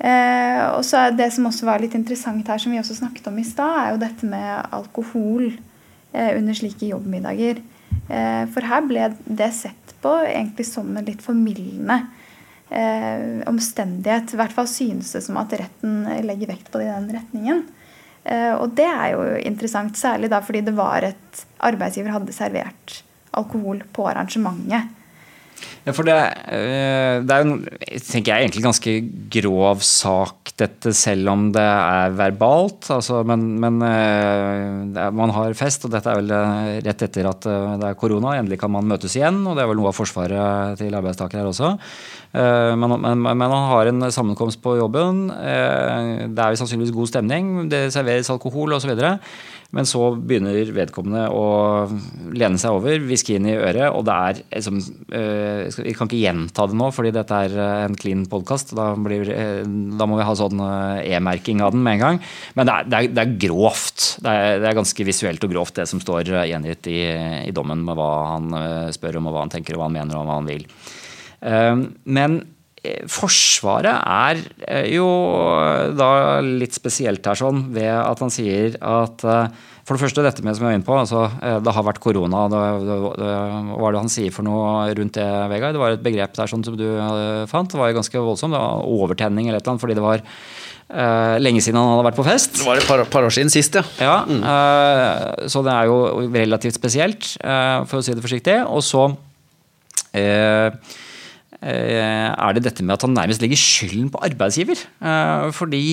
Eh, 0.02 0.62
og 0.74 0.82
så 0.88 0.98
er 0.98 1.18
Det 1.18 1.28
som 1.34 1.46
også 1.46 1.68
var 1.68 1.82
litt 1.84 1.94
interessant 1.98 2.48
her, 2.48 2.58
som 2.58 2.74
vi 2.74 2.80
også 2.82 2.98
snakket 2.98 3.28
om 3.30 3.38
i 3.38 3.46
stad, 3.46 3.76
er 3.78 3.92
jo 3.94 4.02
dette 4.02 4.26
med 4.26 4.74
alkohol 4.74 5.52
eh, 5.52 6.32
under 6.38 6.58
slike 6.58 6.90
jobbmiddager. 6.90 7.62
Eh, 8.10 8.44
for 8.54 8.66
her 8.66 8.82
ble 8.88 9.12
det 9.26 9.52
sett 9.54 9.94
på 10.02 10.16
egentlig 10.26 10.66
som 10.66 10.90
en 10.98 11.06
litt 11.06 11.22
formildende 11.22 12.00
eh, 12.74 13.44
omstendighet. 13.52 14.34
I 14.34 14.42
hvert 14.42 14.56
fall 14.56 14.70
synes 14.72 15.14
det 15.14 15.22
som 15.28 15.38
at 15.42 15.54
retten 15.54 16.02
legger 16.26 16.56
vekt 16.56 16.72
på 16.72 16.82
det 16.82 16.90
i 16.90 16.96
den 16.96 17.14
retningen. 17.20 17.62
Eh, 18.24 18.54
og 18.54 18.74
det 18.78 18.88
er 18.88 19.14
jo 19.16 19.28
interessant, 19.42 19.98
særlig 19.98 20.32
da 20.34 20.42
fordi 20.46 20.64
det 20.66 20.76
var 20.78 21.06
et 21.06 21.46
arbeidsgiver 21.62 22.14
hadde 22.14 22.36
servert 22.36 23.02
alkohol 23.38 23.82
på 23.94 24.06
arrangementet. 24.10 24.98
Ja, 25.86 25.96
for 25.98 26.06
det, 26.06 26.18
eh, 26.54 27.22
det 27.26 27.36
er 27.36 27.46
jo 27.46 27.58
tenker 28.06 28.34
jeg, 28.34 28.46
egentlig 28.46 28.66
ganske 28.66 28.96
grov 29.34 29.82
sak, 29.86 30.54
dette, 30.62 30.94
selv 30.94 31.32
om 31.32 31.48
det 31.56 31.66
er 31.66 32.16
verbalt. 32.18 32.90
Altså, 32.94 33.24
men, 33.28 33.48
men 33.62 33.82
er, 33.88 35.10
man 35.16 35.34
har 35.34 35.58
fest, 35.58 35.88
og 35.88 35.96
dette 35.96 36.12
er 36.12 36.22
vel 36.22 36.34
rett 36.86 37.06
etter 37.08 37.30
at 37.30 37.46
det 37.46 37.92
er 37.92 38.00
korona. 38.00 38.38
Endelig 38.38 38.62
kan 38.62 38.74
man 38.74 38.90
møtes 38.90 39.18
igjen, 39.18 39.42
og 39.46 39.58
det 39.58 39.66
er 39.66 39.72
vel 39.72 39.82
noe 39.82 39.92
av 39.92 39.98
forsvaret 39.98 40.80
til 40.82 40.98
arbeidstakere 40.98 41.42
her 41.42 41.52
også. 41.52 41.76
Eh, 42.32 42.74
men, 42.80 42.96
men, 43.02 43.24
men, 43.26 43.38
man 43.42 43.68
har 43.72 43.90
en 43.90 44.06
sammenkomst 44.12 44.62
på 44.64 44.78
jobben. 44.80 45.26
Eh, 45.36 46.28
det 46.32 46.44
er 46.44 46.54
jo 46.54 46.62
sannsynligvis 46.62 46.96
god 46.96 47.12
stemning. 47.12 47.52
Det 47.72 47.90
serveres 47.94 48.32
alkohol 48.32 48.78
osv. 48.78 48.94
Men 49.72 49.88
så 49.88 50.10
begynner 50.16 50.72
vedkommende 50.76 51.26
å 51.32 51.46
lene 52.36 52.60
seg 52.60 52.76
over, 52.76 52.98
hviske 53.08 53.38
inn 53.38 53.48
i 53.48 53.56
øret, 53.56 53.88
og 53.96 54.04
det 54.08 54.16
er 54.16 54.42
liksom 54.44 54.80
Vi 54.82 55.96
kan 55.96 56.10
ikke 56.10 56.20
gjenta 56.20 56.68
det 56.68 56.78
nå, 56.78 56.90
fordi 56.92 57.14
dette 57.16 57.42
er 57.48 57.58
en 57.88 57.98
clean 58.00 58.26
podkast. 58.30 58.76
Da, 58.78 58.92
da, 58.96 60.08
må 60.10 60.20
vi 60.20 60.28
ha 60.28 60.38
sånn 60.38 60.64
e-merking 61.02 61.64
av 61.64 61.76
den 61.76 61.86
med 61.86 62.00
en 62.00 62.06
gang. 62.06 62.22
Men 62.60 62.68
det 62.68 62.78
er, 62.78 62.90
det 62.92 63.00
er, 63.00 63.12
det 63.16 63.26
er 63.26 63.36
grovt. 63.48 64.08
Det 64.24 64.32
er, 64.32 64.62
det 64.64 64.72
er, 64.72 64.80
ganske 64.82 65.08
visuelt 65.08 65.48
og 65.48 65.54
grovt, 65.56 65.78
det 65.80 65.88
som 65.90 66.04
står 66.04 66.34
gjengitt 66.50 66.92
i, 66.92 67.02
i 67.48 67.56
dommen, 67.56 67.84
med 67.88 68.00
hva 68.00 68.12
han 68.36 68.56
spør 68.96 69.22
om, 69.22 69.32
og 69.32 69.38
hva 69.38 69.46
han 69.46 69.54
tenker, 69.54 69.78
og 69.78 69.86
hva 69.86 69.92
han 69.92 70.00
mener, 70.02 70.20
og 70.20 70.28
hva 70.28 70.42
han 70.42 70.52
vil. 70.52 70.68
Men 72.12 72.42
Eh, 72.42 72.61
forsvaret 73.12 73.94
er 73.94 74.40
eh, 74.66 74.88
jo 74.96 75.06
da 75.94 76.40
litt 76.42 76.74
spesielt 76.74 77.28
her 77.30 77.38
sånn 77.38 77.68
ved 77.76 77.92
at 77.94 78.24
han 78.24 78.34
sier 78.34 78.74
at 78.82 79.22
eh, 79.22 79.60
for 79.86 79.98
det 79.98 80.06
første 80.06 80.24
dette 80.26 80.46
med 80.46 80.56
som 80.56 80.66
jeg 80.66 80.70
var 80.70 80.78
inne 80.78 80.88
på, 80.88 80.96
altså, 80.96 81.24
det 81.66 81.72
har 81.74 81.84
vært 81.84 82.00
korona. 82.00 82.44
Det, 82.54 82.60
det, 82.86 82.98
det, 83.18 83.30
hva 83.74 83.88
er 83.88 83.96
det 83.96 84.04
han 84.04 84.12
sier 84.14 84.34
for 84.34 84.46
noe 84.46 84.86
rundt 84.96 85.18
det, 85.18 85.26
Vegard? 85.52 85.74
Det 85.74 85.82
var 85.82 85.96
et 85.96 86.04
begrep 86.06 86.36
der 86.38 86.52
sånn 86.52 86.62
som 86.64 86.78
du 86.80 86.86
fant. 87.50 87.74
Det 87.74 87.80
var 87.82 87.90
jo 87.90 87.98
ganske 87.98 88.22
voldsomt. 88.22 88.54
Det 88.54 88.62
var 88.62 88.86
overtenning 88.86 89.50
eller 89.50 89.58
et 89.58 89.66
eller 89.66 89.74
annet 89.74 89.84
fordi 89.84 89.98
det 89.98 90.06
var 90.06 90.22
uh, 90.22 91.36
lenge 91.42 91.66
siden 91.66 91.82
han 91.82 91.90
hadde 91.96 92.06
vært 92.12 92.20
på 92.22 92.28
fest. 92.30 92.62
Det 92.62 92.70
var 92.70 92.80
et 92.80 92.88
par, 92.88 93.04
par 93.18 93.28
år 93.28 93.36
siden 93.36 93.52
sist, 93.52 93.82
ja. 93.82 93.84
ja 94.06 94.16
mm. 94.30 94.46
uh, 94.46 95.50
så 95.52 95.66
det 95.66 95.74
er 95.74 95.90
jo 95.90 96.30
relativt 96.38 96.78
spesielt, 96.78 97.34
uh, 97.42 97.82
for 97.90 98.00
å 98.00 98.06
si 98.06 98.16
det 98.16 98.24
forsiktig. 98.24 98.62
Og 98.70 98.86
så 98.86 99.10
Eh, 100.12 100.72
er 101.62 102.58
det 102.58 102.66
dette 102.66 102.84
med 102.84 102.96
at 102.96 103.06
han 103.06 103.14
nærmest 103.14 103.44
legger 103.44 103.60
skylden 103.60 104.10
på 104.10 104.22
arbeidsgiver. 104.26 104.80
Eh, 105.02 105.52
fordi 105.54 105.84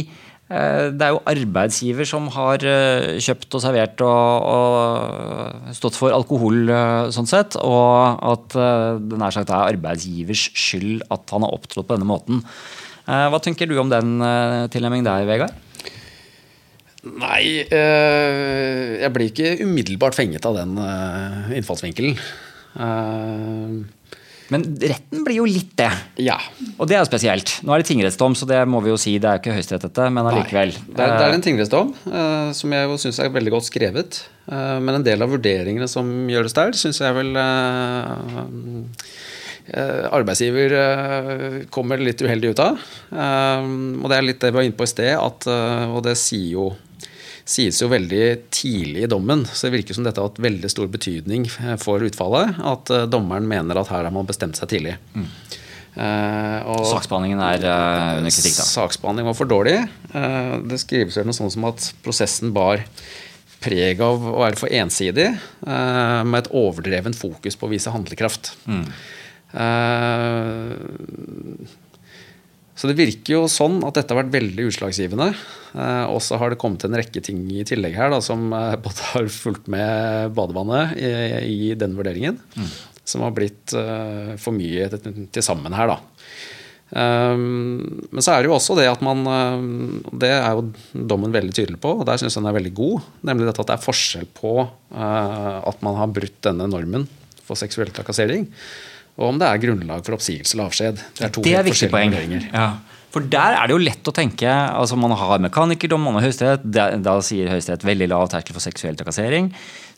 eh, 0.49 0.89
det 0.95 1.05
er 1.05 1.13
jo 1.13 1.21
arbeidsgiver 1.29 2.09
som 2.09 2.31
har 2.33 2.65
kjøpt 2.65 3.59
og 3.59 3.65
servert 3.65 4.01
og, 4.07 4.49
og 4.49 5.77
stått 5.77 5.99
for 5.99 6.15
alkohol, 6.17 6.73
sånn 7.13 7.29
sett. 7.29 7.59
Og 7.61 8.25
at 8.33 8.57
det 9.05 9.21
nær 9.21 9.37
sagt 9.37 9.53
er 9.53 9.75
arbeidsgivers 9.75 10.49
skyld 10.57 11.05
at 11.13 11.37
han 11.37 11.45
har 11.45 11.57
opptrådt 11.59 11.89
på 11.91 11.99
denne 11.99 12.09
måten. 12.09 12.45
Hva 13.09 13.41
tenker 13.41 13.69
du 13.69 13.79
om 13.81 13.89
den 13.89 14.19
tilnærmingen 14.73 15.07
der, 15.07 15.25
Vegard? 15.29 15.55
Nei, 17.09 17.63
jeg 17.71 19.13
blir 19.15 19.31
ikke 19.31 19.55
umiddelbart 19.63 20.17
fenget 20.19 20.45
av 20.45 20.59
den 20.59 20.75
innfallsvinkelen. 21.57 22.19
Men 24.53 24.65
retten 24.81 25.25
blir 25.27 25.43
jo 25.43 25.47
litt 25.49 25.75
det. 25.77 25.91
Ja. 26.25 26.39
Og 26.79 26.89
det 26.89 26.97
er 26.97 27.03
jo 27.03 27.09
spesielt. 27.11 27.59
Nå 27.67 27.75
er 27.75 27.83
det 27.83 27.89
tingrettsdom, 27.91 28.37
så 28.39 28.49
det 28.49 28.63
må 28.71 28.81
vi 28.85 28.93
jo 28.93 28.99
si. 29.01 29.19
Det 29.21 29.29
er 29.29 29.37
jo 29.37 29.43
ikke 29.43 29.57
Høyesterett, 29.59 29.85
dette, 29.89 30.09
men 30.15 30.29
allikevel. 30.31 30.73
Det, 30.87 30.97
det, 30.97 31.09
er 31.27 31.37
en 31.37 31.45
tingrettsdom 31.45 31.93
uh, 32.09 32.51
som 32.57 32.73
jeg 32.73 32.89
jo 32.89 32.99
syns 33.05 33.21
er 33.21 33.35
veldig 33.35 33.53
godt 33.59 33.69
skrevet. 33.69 34.23
Uh, 34.49 34.79
men 34.81 34.97
en 34.97 35.05
del 35.05 35.25
av 35.25 35.35
vurderingene 35.35 35.89
som 35.91 36.09
gjøres 36.33 36.57
der, 36.57 36.73
syns 36.81 37.03
jeg 37.05 37.17
vel 37.19 37.37
uh, 37.37 38.83
arbeidsgiver 40.17 40.73
kommer 41.69 42.01
litt 42.01 42.23
uheldig 42.25 42.55
ut 42.55 42.61
av. 42.65 42.79
og 43.13 44.07
det 44.09 44.17
er 44.17 44.25
litt 44.25 44.41
det 44.41 44.49
vi 44.49 44.57
var 44.57 44.65
inne 44.65 44.79
på 44.79 44.87
i 44.87 44.89
sted, 44.89 45.13
at, 45.13 45.45
og 45.93 45.99
det 46.07 46.15
sier 46.17 46.55
jo 46.55 46.71
sies 47.49 47.79
jo 47.81 47.89
veldig 47.89 48.25
tidlig 48.53 49.07
i 49.07 49.11
dommen, 49.11 49.47
så 49.49 49.69
det 49.69 49.79
virker 49.79 49.97
som 49.97 50.05
dette 50.05 50.21
har 50.21 50.29
hatt 50.29 50.43
veldig 50.43 50.69
stor 50.69 50.91
betydning 50.93 51.47
for 51.81 52.05
utfallet. 52.05 52.59
At 52.61 52.93
uh, 52.93 53.07
dommeren 53.09 53.49
mener 53.49 53.81
at 53.81 53.89
her 53.93 54.05
har 54.05 54.15
man 54.15 54.29
bestemt 54.29 54.59
seg 54.61 54.69
tidlig. 54.75 54.99
Mm. 55.17 55.31
Uh, 55.99 56.85
Saksbehandlingen 56.87 57.41
er 57.43 57.65
uh, 57.65 58.19
under 58.21 58.31
kritikk, 58.31 58.55
da? 58.61 58.67
Saksbehandlingen 58.69 59.33
var 59.33 59.39
for 59.39 59.51
dårlig. 59.51 59.79
Uh, 60.13 60.61
det 60.69 60.79
skrives 60.85 61.17
vel 61.19 61.27
noe 61.27 61.39
sånt 61.39 61.57
som 61.57 61.67
at 61.71 61.89
prosessen 62.05 62.53
bar 62.55 62.85
preg 63.59 63.99
av 64.05 64.23
å 64.23 64.39
være 64.45 64.61
for 64.61 64.71
ensidig, 64.71 65.33
med 65.67 66.37
et 66.39 66.51
overdrevent 66.55 67.19
fokus 67.19 67.57
på 67.59 67.67
å 67.67 67.73
vise 67.73 67.91
handlekraft. 67.91 68.53
Mm. 68.71 68.85
Så 72.79 72.87
det 72.87 72.95
virker 72.99 73.35
jo 73.35 73.47
sånn 73.51 73.81
at 73.87 73.97
dette 73.99 74.15
har 74.15 74.21
vært 74.21 74.37
veldig 74.37 74.69
utslagsgivende. 74.71 75.33
Eh, 75.75 76.05
og 76.07 76.21
så 76.23 76.39
har 76.39 76.53
det 76.53 76.61
kommet 76.63 76.85
en 76.87 76.95
rekke 76.99 77.23
ting 77.25 77.41
i 77.51 77.65
tillegg 77.67 77.97
her 77.99 78.13
da, 78.15 78.21
som 78.23 78.53
eh, 78.55 78.77
både 78.85 79.09
har 79.13 79.33
fulgt 79.35 79.67
med 79.73 80.31
badevannet 80.37 80.95
i, 81.01 81.11
i 81.43 81.73
den 81.79 81.97
vurderingen, 81.99 82.39
mm. 82.55 82.71
som 83.09 83.27
har 83.27 83.35
blitt 83.35 83.75
uh, 83.75 84.37
for 84.39 84.55
mye 84.55 84.87
til 84.95 85.45
sammen 85.45 85.75
her, 85.75 85.91
da. 85.91 85.99
Um, 86.89 88.07
men 88.15 88.25
så 88.25 88.33
er 88.33 88.41
det 88.41 88.49
jo 88.49 88.55
også 88.55 88.73
det 88.79 88.87
at 88.89 89.03
man 89.05 89.19
Det 90.09 90.31
er 90.33 90.55
jo 90.57 90.71
dommen 91.11 91.35
veldig 91.35 91.53
tydelig 91.53 91.77
på, 91.83 91.91
og 91.99 92.07
der 92.09 92.17
syns 92.17 92.39
jeg 92.39 92.41
den 92.41 92.49
er 92.49 92.57
veldig 92.57 92.73
god. 92.79 93.11
Nemlig 93.29 93.51
at 93.51 93.61
det 93.61 93.75
er 93.75 93.83
forskjell 93.83 94.31
på 94.39 94.55
at 94.95 95.85
man 95.85 95.99
har 95.99 96.15
brutt 96.15 96.39
denne 96.47 96.71
normen 96.71 97.05
for 97.45 97.61
seksuell 97.61 97.93
trakassering 97.93 98.47
og 99.19 99.33
om 99.33 99.41
det 99.41 99.49
er 99.49 99.63
grunnlag 99.63 100.05
for 100.07 100.15
oppsigelse 100.15 100.55
eller 100.55 100.71
avskjed. 100.71 101.03
Det 101.19 101.27
er 101.27 101.35
to 101.35 101.43
det 101.43 101.57
er 101.59 101.67
forskjellige 101.67 101.95
poeng. 101.95 102.49
Ja. 102.53 102.69
For 103.09 103.25
der 103.25 103.57
er 103.57 103.69
det 103.69 103.73
jo 103.73 103.81
lett 103.81 104.09
å 104.11 104.13
tenke 104.13 104.47
altså 104.53 104.99
Man 105.01 105.15
har 105.17 105.41
mekanikerdom, 105.41 106.03
man 106.05 106.19
har 106.19 106.27
høyesterett. 106.27 106.67
Da 106.69 107.15
sier 107.25 107.49
Høyesterett 107.51 107.87
veldig 107.89 108.11
lav 108.13 108.29
terskel 108.31 108.55
for 108.55 108.63
seksuell 108.63 108.99
trakassering. 109.01 109.49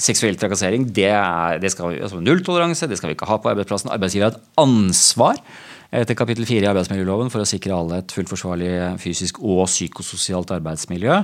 Seksuell 0.01 0.39
trakassering, 0.41 0.87
det 0.97 1.11
er 1.11 1.59
det 1.61 1.73
skal, 1.75 1.99
altså 1.99 2.23
nulltoleranse, 2.23 2.89
det 2.89 3.01
skal 3.01 3.11
vi 3.11 3.19
ikke 3.19 3.29
ha 3.29 3.37
på 3.43 3.51
arbeidsplassen. 3.51 3.91
Arbeidsgiver 3.93 4.31
har 4.31 4.39
et 4.39 4.63
ansvar 4.63 5.43
etter 5.91 6.15
kapittel 6.15 6.47
4 6.47 6.63
i 6.63 6.71
arbeidsmiljøloven 6.71 7.33
for 7.35 7.43
å 7.43 7.51
sikre 7.51 7.75
alle 7.75 7.99
et 8.01 8.15
fullt 8.15 8.31
forsvarlig 8.31 8.73
fysisk 9.03 9.43
og 9.43 9.65
psykososialt 9.67 10.55
arbeidsmiljø. 10.55 11.21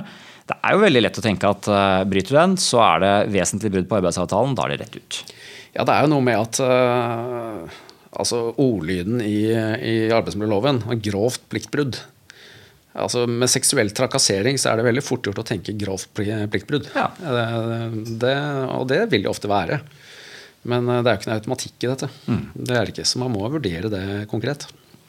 Det 0.51 0.59
er 0.59 0.75
jo 0.75 0.83
veldig 0.83 1.05
lett 1.05 1.17
å 1.17 1.23
tenke 1.23 1.49
at 1.49 1.71
uh, 1.71 2.03
bryter 2.07 2.35
du 2.35 2.39
den, 2.41 2.59
så 2.59 2.83
er 2.83 3.03
det 3.03 3.15
vesentlig 3.31 3.71
brudd 3.73 3.87
på 3.89 4.01
arbeidsavtalen. 4.01 4.59
Da 4.59 4.67
er 4.67 4.75
det 4.75 4.83
rett 4.83 4.99
ut. 4.99 5.21
Ja, 5.71 5.87
det 5.87 5.95
er 5.95 6.03
jo 6.03 6.11
noe 6.17 6.27
med 6.27 6.43
at 6.43 6.61
uh 6.67 7.83
altså 8.17 8.41
ordlyden 8.57 9.21
i, 9.23 9.49
i 9.53 9.95
arbeidsmiljøloven 10.13 10.83
grovt 11.05 11.43
pliktbrudd. 11.51 11.99
Altså 12.97 13.27
Med 13.29 13.49
seksuell 13.51 13.91
trakassering 13.93 14.57
så 14.57 14.71
er 14.71 14.79
det 14.79 14.87
veldig 14.87 15.05
fort 15.05 15.27
gjort 15.27 15.43
å 15.43 15.45
tenke 15.45 15.75
grovt 15.77 16.09
pliktbrudd. 16.17 16.89
Ja. 16.97 17.11
Det, 17.21 17.45
det, 18.23 18.35
og 18.73 18.87
det 18.89 19.03
vil 19.11 19.27
det 19.27 19.31
ofte 19.31 19.51
være. 19.51 19.81
Men 20.67 20.89
eh, 20.89 21.03
det 21.03 21.11
er 21.11 21.15
jo 21.15 21.21
ikke 21.21 21.31
noe 21.31 21.39
automatikk 21.41 21.77
i 21.85 21.91
dette. 21.93 22.09
Mm. 22.27 22.43
Det 22.57 22.75
er 22.75 22.83
det 22.83 22.95
ikke, 22.95 23.07
Så 23.07 23.21
man 23.21 23.33
må 23.33 23.47
vurdere 23.53 23.91
det 23.93 24.03
konkret. 24.31 24.67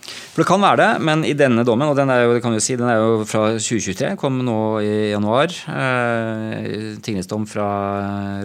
For 0.08 0.42
Det 0.42 0.48
kan 0.48 0.62
være 0.62 0.80
det, 0.80 0.90
men 1.04 1.24
i 1.26 1.34
denne 1.36 1.64
dommen, 1.68 1.88
og 1.90 1.96
den 1.98 2.12
er 2.12 2.22
jo, 2.22 2.36
det 2.36 2.42
kan 2.44 2.54
vi 2.54 2.62
si, 2.64 2.76
den 2.78 2.88
er 2.88 3.00
jo 3.00 3.24
fra 3.28 3.48
2023, 3.58 4.14
kom 4.20 4.38
nå 4.46 4.58
i 4.84 4.92
januar. 5.12 5.52
Eh, 5.72 6.94
Tingrettsdom 7.04 7.48
fra 7.50 7.68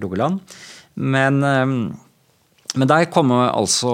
Rogaland. 0.04 0.42
Men 0.96 1.44
eh, 1.48 1.78
men 2.74 2.90
der 2.90 3.06
kommer 3.14 3.52
altså 3.54 3.92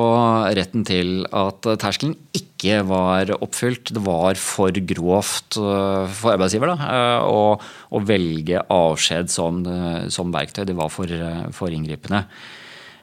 retten 0.56 0.86
til 0.88 1.26
at 1.36 1.65
terskelen 1.82 2.15
ikke 2.36 2.80
var 2.88 3.32
oppfylt. 3.39 3.92
Det 3.96 4.04
var 4.06 4.39
for 4.39 4.72
grovt 4.94 5.58
øh, 5.60 6.08
for 6.15 6.36
arbeidsgiver 6.36 6.72
da, 6.72 6.88
øh, 6.88 7.28
å, 7.28 7.42
å 7.92 8.02
velge 8.08 8.63
avskjed 8.72 9.32
som, 9.32 9.60
øh, 9.68 10.08
som, 10.13 10.32
verktøy. 10.36 10.63
Det 10.70 10.78
var 10.80 10.92
for, 10.94 11.12
for 11.56 11.76
inngripende. 11.76 12.24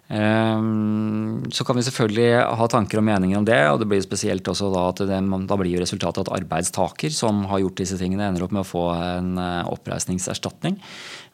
Så 0.07 1.64
kan 1.66 1.75
vi 1.75 1.83
selvfølgelig 1.83 2.29
ha 2.61 2.66
tanker 2.71 3.01
og 3.01 3.07
meninger 3.09 3.40
om 3.40 3.47
det. 3.47 3.59
og 3.73 3.81
det 3.81 3.88
blir 3.90 4.05
spesielt 4.05 4.47
også 4.47 4.69
Da 4.71 4.85
at 4.92 5.01
det, 5.03 5.19
da 5.51 5.57
blir 5.59 5.73
jo 5.73 5.83
resultatet 5.83 6.23
at 6.23 6.31
arbeidstaker 6.37 7.11
som 7.11 7.42
har 7.51 7.64
gjort 7.64 7.81
disse 7.81 7.99
tingene, 7.99 8.29
ender 8.29 8.47
opp 8.47 8.55
med 8.55 8.62
å 8.62 8.69
få 8.71 8.85
en 8.95 9.33
oppreisningserstatning. 9.66 10.79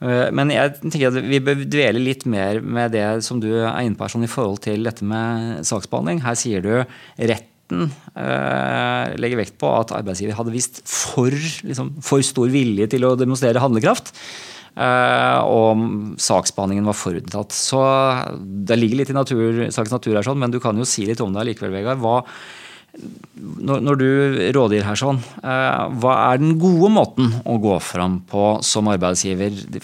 Eh, 0.02 0.28
men 0.34 0.52
jeg 0.52 0.74
tenker 0.82 1.10
at 1.10 1.30
vi 1.30 1.40
bør 1.44 1.62
dvele 1.62 2.02
litt 2.02 2.26
mer 2.30 2.60
med 2.62 2.94
det 2.96 3.06
som 3.26 3.40
du 3.42 3.50
er 3.54 3.82
inne 3.84 3.98
på 3.98 4.10
sånn 4.10 4.26
i 4.26 4.30
forhold 4.30 4.62
til 4.66 4.86
dette 4.86 5.06
med 5.06 5.62
saksbehandling. 5.68 6.22
Her 6.26 6.38
sier 6.38 6.64
du 6.64 6.72
retten 7.32 7.90
eh, 8.18 9.12
legger 9.22 9.42
vekt 9.42 9.58
på 9.62 9.70
at 9.78 9.94
arbeidsgiver 9.96 10.36
hadde 10.38 10.54
vist 10.54 10.82
for, 10.88 11.32
liksom, 11.68 11.94
for 12.04 12.24
stor 12.26 12.50
vilje 12.52 12.90
til 12.94 13.06
å 13.08 13.14
demonstrere 13.18 13.62
handlekraft. 13.62 14.14
Eh, 14.72 15.40
og 15.44 16.16
saksbehandlingen 16.22 16.88
var 16.88 16.96
forutinntatt. 16.96 17.52
Så 17.52 17.82
det 18.40 18.78
ligger 18.78 19.02
litt 19.02 19.12
i 19.12 19.16
natur, 19.16 19.66
sakens 19.68 19.92
natur 19.92 20.16
her, 20.16 20.26
sånn, 20.26 20.40
men 20.40 20.52
du 20.52 20.60
kan 20.62 20.78
jo 20.78 20.88
si 20.88 21.04
litt 21.08 21.20
om 21.24 21.34
det 21.34 21.44
likevel, 21.50 21.74
Vegard. 21.76 22.00
Hva, 22.00 22.20
når, 22.92 23.82
når, 23.84 23.98
du 24.00 24.08
rådgir 24.56 24.84
her 24.84 24.98
sånn, 25.00 25.20
eh, 25.40 25.82
hva 26.00 26.16
er 26.28 26.40
den 26.42 26.56
gode 26.60 26.90
måten 26.92 27.34
å 27.48 27.58
gå 27.60 27.76
fram 27.84 28.20
på 28.28 28.46
som 28.64 28.88
arbeidsgiver? 28.92 29.52
Vi 29.72 29.82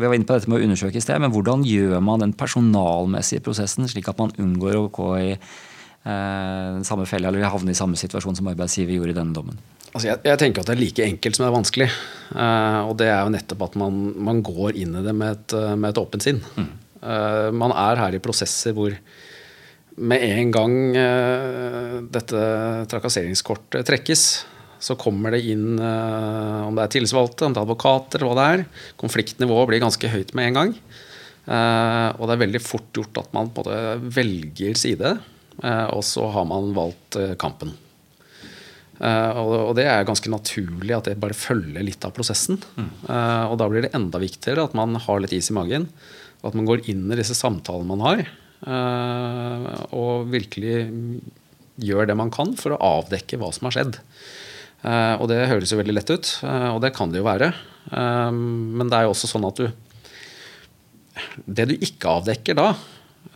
var 0.00 0.16
inne 0.16 0.28
på 0.28 0.36
dette 0.36 0.52
med 0.52 0.60
å 0.60 0.68
undersøke 0.68 1.00
i 1.00 1.04
sted, 1.04 1.20
men 1.22 1.32
hvordan 1.34 1.64
gjør 1.68 2.00
man 2.04 2.24
den 2.24 2.36
personalmessige 2.36 3.44
prosessen, 3.44 3.88
slik 3.88 4.08
at 4.12 4.20
man 4.20 4.36
unngår 4.40 4.76
å 4.80 4.90
gå 4.92 5.10
i 5.20 5.30
eh, 5.32 6.84
samme 6.84 7.08
felle 7.08 7.32
eller 7.32 7.48
havne 7.48 7.72
i 7.72 7.78
samme 7.78 7.96
situasjon 8.00 8.36
som 8.40 8.52
arbeidsgiver 8.52 8.96
gjorde 8.96 9.16
i 9.16 9.20
denne 9.20 9.36
dommen? 9.36 9.64
Altså 9.96 10.10
jeg, 10.10 10.20
jeg, 10.28 10.40
tenker 10.40 10.62
at 10.62 10.70
det 10.70 10.76
er 10.76 10.82
like 10.82 11.04
enkelt 11.06 11.36
som 11.36 11.46
det 11.46 11.50
er 11.50 11.56
vanskelig. 11.56 11.86
Uh, 12.30 12.80
og 12.90 12.96
det 13.00 13.08
er 13.08 13.22
jo 13.24 13.32
nettopp 13.32 13.62
at 13.70 13.78
man, 13.80 14.02
man 14.28 14.42
går 14.44 14.76
inn 14.82 14.98
i 14.98 15.04
det 15.06 15.14
med 15.16 15.38
et, 15.38 15.56
med 15.76 15.88
et 15.90 16.02
åpent 16.02 16.26
sinn. 16.26 16.42
Mm. 16.56 16.68
Uh, 17.00 17.48
man 17.56 17.72
er 17.72 18.02
her 18.02 18.16
i 18.16 18.20
prosesser 18.22 18.76
hvor 18.76 18.92
med 19.96 20.26
en 20.26 20.52
gang 20.52 20.76
uh, 20.92 21.96
dette 22.12 22.42
trakasseringskortet 22.92 23.88
trekkes, 23.88 24.26
Så 24.78 24.92
kommer 25.00 25.32
det 25.32 25.40
inn 25.48 25.80
uh, 25.80 26.68
om 26.68 26.76
det 26.76 26.84
er 26.84 26.92
tillitsvalgte, 26.92 27.48
om 27.48 27.56
det 27.56 27.62
er 27.62 27.64
advokater, 27.64 28.26
hva 28.26 28.36
det 28.36 28.46
er. 28.52 28.64
Konfliktnivået 29.00 29.70
blir 29.70 29.80
ganske 29.80 30.12
høyt 30.12 30.36
med 30.36 30.50
en 30.50 30.58
gang. 30.60 30.74
Eh, 31.46 32.08
og 32.18 32.26
det 32.26 32.34
er 32.34 32.42
veldig 32.42 32.62
fort 32.62 32.88
gjort 32.94 33.22
at 33.22 33.34
man 33.36 33.52
både 33.54 33.74
velger 34.02 34.78
side, 34.78 35.12
eh, 35.62 35.86
og 35.94 36.02
så 36.06 36.26
har 36.34 36.46
man 36.48 36.72
valgt 36.74 37.18
eh, 37.20 37.36
kampen. 37.38 37.70
Eh, 38.96 39.40
og, 39.40 39.72
det 39.76 39.86
er 39.90 40.06
ganske 40.08 40.30
naturlig 40.32 40.94
at 40.96 41.10
det 41.10 41.18
bare 41.20 41.36
følger 41.36 41.84
litt 41.84 42.04
av 42.06 42.14
prosessen. 42.16 42.60
Mm. 42.76 42.90
og 43.50 43.56
da 43.60 43.68
blir 43.70 43.84
det 43.86 43.94
enda 43.96 44.20
viktigere 44.22 44.64
at 44.66 44.76
man 44.76 44.96
har 45.00 45.20
litt 45.22 45.34
is 45.36 45.50
i 45.52 45.56
magen. 45.56 45.90
Og 46.42 46.50
at 46.50 46.58
man 46.58 46.68
går 46.68 46.84
inn 46.90 47.06
i 47.10 47.18
disse 47.18 47.36
samtalene 47.36 47.90
man 47.90 48.04
har, 48.04 48.24
eh, 48.70 49.70
og 49.96 50.28
virkelig 50.32 50.76
gjør 51.82 52.08
det 52.08 52.16
man 52.18 52.32
kan 52.32 52.54
for 52.58 52.74
å 52.74 52.82
avdekke 53.00 53.38
hva 53.40 53.52
som 53.54 53.68
har 53.68 53.76
skjedd. 53.76 53.98
Eh, 54.86 55.14
og 55.20 55.26
det 55.30 55.46
høres 55.50 55.72
jo 55.72 55.80
veldig 55.80 55.96
lett 55.96 56.12
ut, 56.12 56.30
eh, 56.46 56.68
og 56.70 56.80
det 56.84 56.94
kan 56.96 57.12
det 57.12 57.20
jo 57.22 57.28
være. 57.28 57.52
Eh, 57.90 58.30
men 58.30 58.88
det 58.90 58.98
er 58.98 59.06
jo 59.06 59.14
også 59.16 59.32
sånn 59.32 59.48
at 59.48 59.62
du 59.62 59.68
Det 61.46 61.64
du 61.64 61.72
ikke 61.80 62.10
avdekker 62.20 62.56
da, 62.58 62.74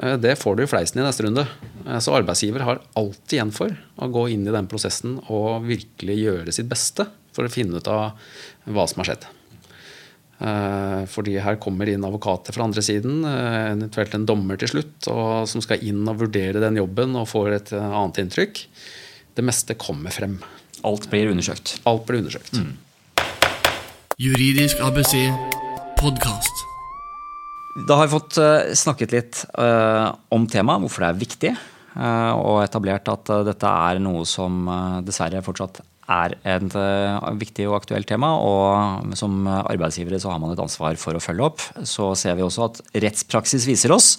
eh, 0.03 0.17
det 0.21 0.37
får 0.37 0.57
du 0.57 0.63
i 0.63 0.69
fleisen 0.69 1.01
i 1.01 1.05
neste 1.05 1.25
runde. 1.25 1.47
Eh, 1.91 1.99
Så 1.99 2.14
arbeidsgiver 2.14 2.61
har 2.66 2.80
alltid 2.99 3.38
igjen 3.38 3.53
for 3.55 3.74
å 3.99 4.11
gå 4.12 4.28
inn 4.30 4.47
i 4.47 4.55
den 4.55 4.68
prosessen 4.70 5.18
og 5.28 5.66
virkelig 5.66 6.18
gjøre 6.20 6.55
sitt 6.55 6.70
beste 6.70 7.09
for 7.34 7.47
å 7.47 7.53
finne 7.53 7.78
ut 7.80 7.91
av 7.91 8.18
hva 8.70 8.86
som 8.91 9.03
har 9.03 9.11
skjedd. 9.11 9.26
Eh, 10.41 11.03
Fordi 11.11 11.38
her 11.43 11.59
kommer 11.62 11.88
inn 11.91 12.05
advokater 12.07 12.55
fra 12.57 12.64
andre 12.64 12.82
siden, 12.84 13.24
eh, 13.24 13.72
eventuelt 13.74 14.14
en 14.14 14.26
dommer 14.26 14.57
til 14.61 14.68
slutt, 14.68 15.09
og, 15.09 15.49
som 15.49 15.61
skal 15.64 15.82
inn 15.82 16.07
og 16.09 16.22
vurdere 16.22 16.62
den 16.62 16.76
jobben 16.80 17.16
og 17.16 17.28
får 17.28 17.53
et 17.57 17.72
annet 17.72 18.22
inntrykk. 18.24 18.64
Det 19.34 19.45
meste 19.45 19.76
kommer 19.78 20.11
frem. 20.11 20.38
Alt 20.84 21.11
blir 21.11 21.30
undersøkt. 21.30 21.78
Alt 21.86 22.07
blir 22.07 22.22
undersøkt. 22.22 22.57
Juridisk 24.20 24.80
ABC 24.84 25.14
podkast. 25.97 26.66
Da 27.86 27.97
har 27.97 28.09
vi 28.09 28.12
fått 28.18 28.36
snakket 28.76 29.12
litt 29.14 29.45
eh, 29.57 30.09
om 30.34 30.47
temaet, 30.51 30.82
hvorfor 30.82 31.05
det 31.05 31.09
er 31.09 31.20
viktig, 31.20 31.53
og 31.99 32.61
etablert 32.62 33.09
at 33.11 33.32
eh, 33.32 33.47
dette 33.49 33.70
er 33.91 34.03
noe 34.03 34.26
som 34.28 34.62
eh, 34.70 35.01
dessverre 35.07 35.43
fortsatt 35.47 35.82
er 36.11 36.34
et 36.43 36.74
eh, 36.74 37.26
viktig 37.38 37.68
og 37.70 37.80
aktuelt 37.80 38.09
tema. 38.11 38.32
Og 38.43 39.16
som 39.18 39.45
arbeidsgivere 39.51 40.20
så 40.22 40.32
har 40.34 40.41
man 40.43 40.55
et 40.55 40.62
ansvar 40.62 40.99
for 41.01 41.16
å 41.16 41.22
følge 41.22 41.51
opp. 41.51 41.66
Så 41.86 42.12
ser 42.18 42.38
vi 42.38 42.47
også 42.47 42.66
at 42.68 42.82
rettspraksis 43.07 43.66
viser 43.68 43.95
oss 43.95 44.16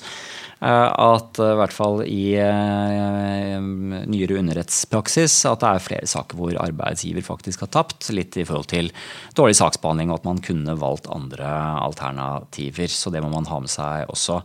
eh, 0.59 0.67
at 0.67 1.39
eh, 1.39 1.53
i 1.53 1.59
hvert 1.59 1.76
fall 1.76 2.03
i 2.07 2.26
eh, 2.39 3.55
nyere 3.59 4.39
underrettspraksis 4.41 5.41
at 5.51 5.63
det 5.63 5.72
er 5.72 5.88
flere 5.88 6.11
saker 6.11 6.39
hvor 6.39 6.59
arbeidsgiver 6.63 7.28
faktisk 7.28 7.65
har 7.67 7.72
tapt. 7.80 8.11
Litt 8.15 8.39
i 8.39 8.47
forhold 8.47 8.72
til 8.72 8.91
dårlig 9.38 9.59
saksbehandling 9.59 10.11
og 10.11 10.22
at 10.22 10.30
man 10.32 10.43
kunne 10.43 10.80
valgt 10.80 11.11
andre 11.11 11.55
alternativer. 11.88 12.91
Så 12.91 13.15
det 13.15 13.24
må 13.24 13.32
man 13.32 13.47
ha 13.51 13.63
med 13.63 13.72
seg 13.72 14.11
også. 14.11 14.41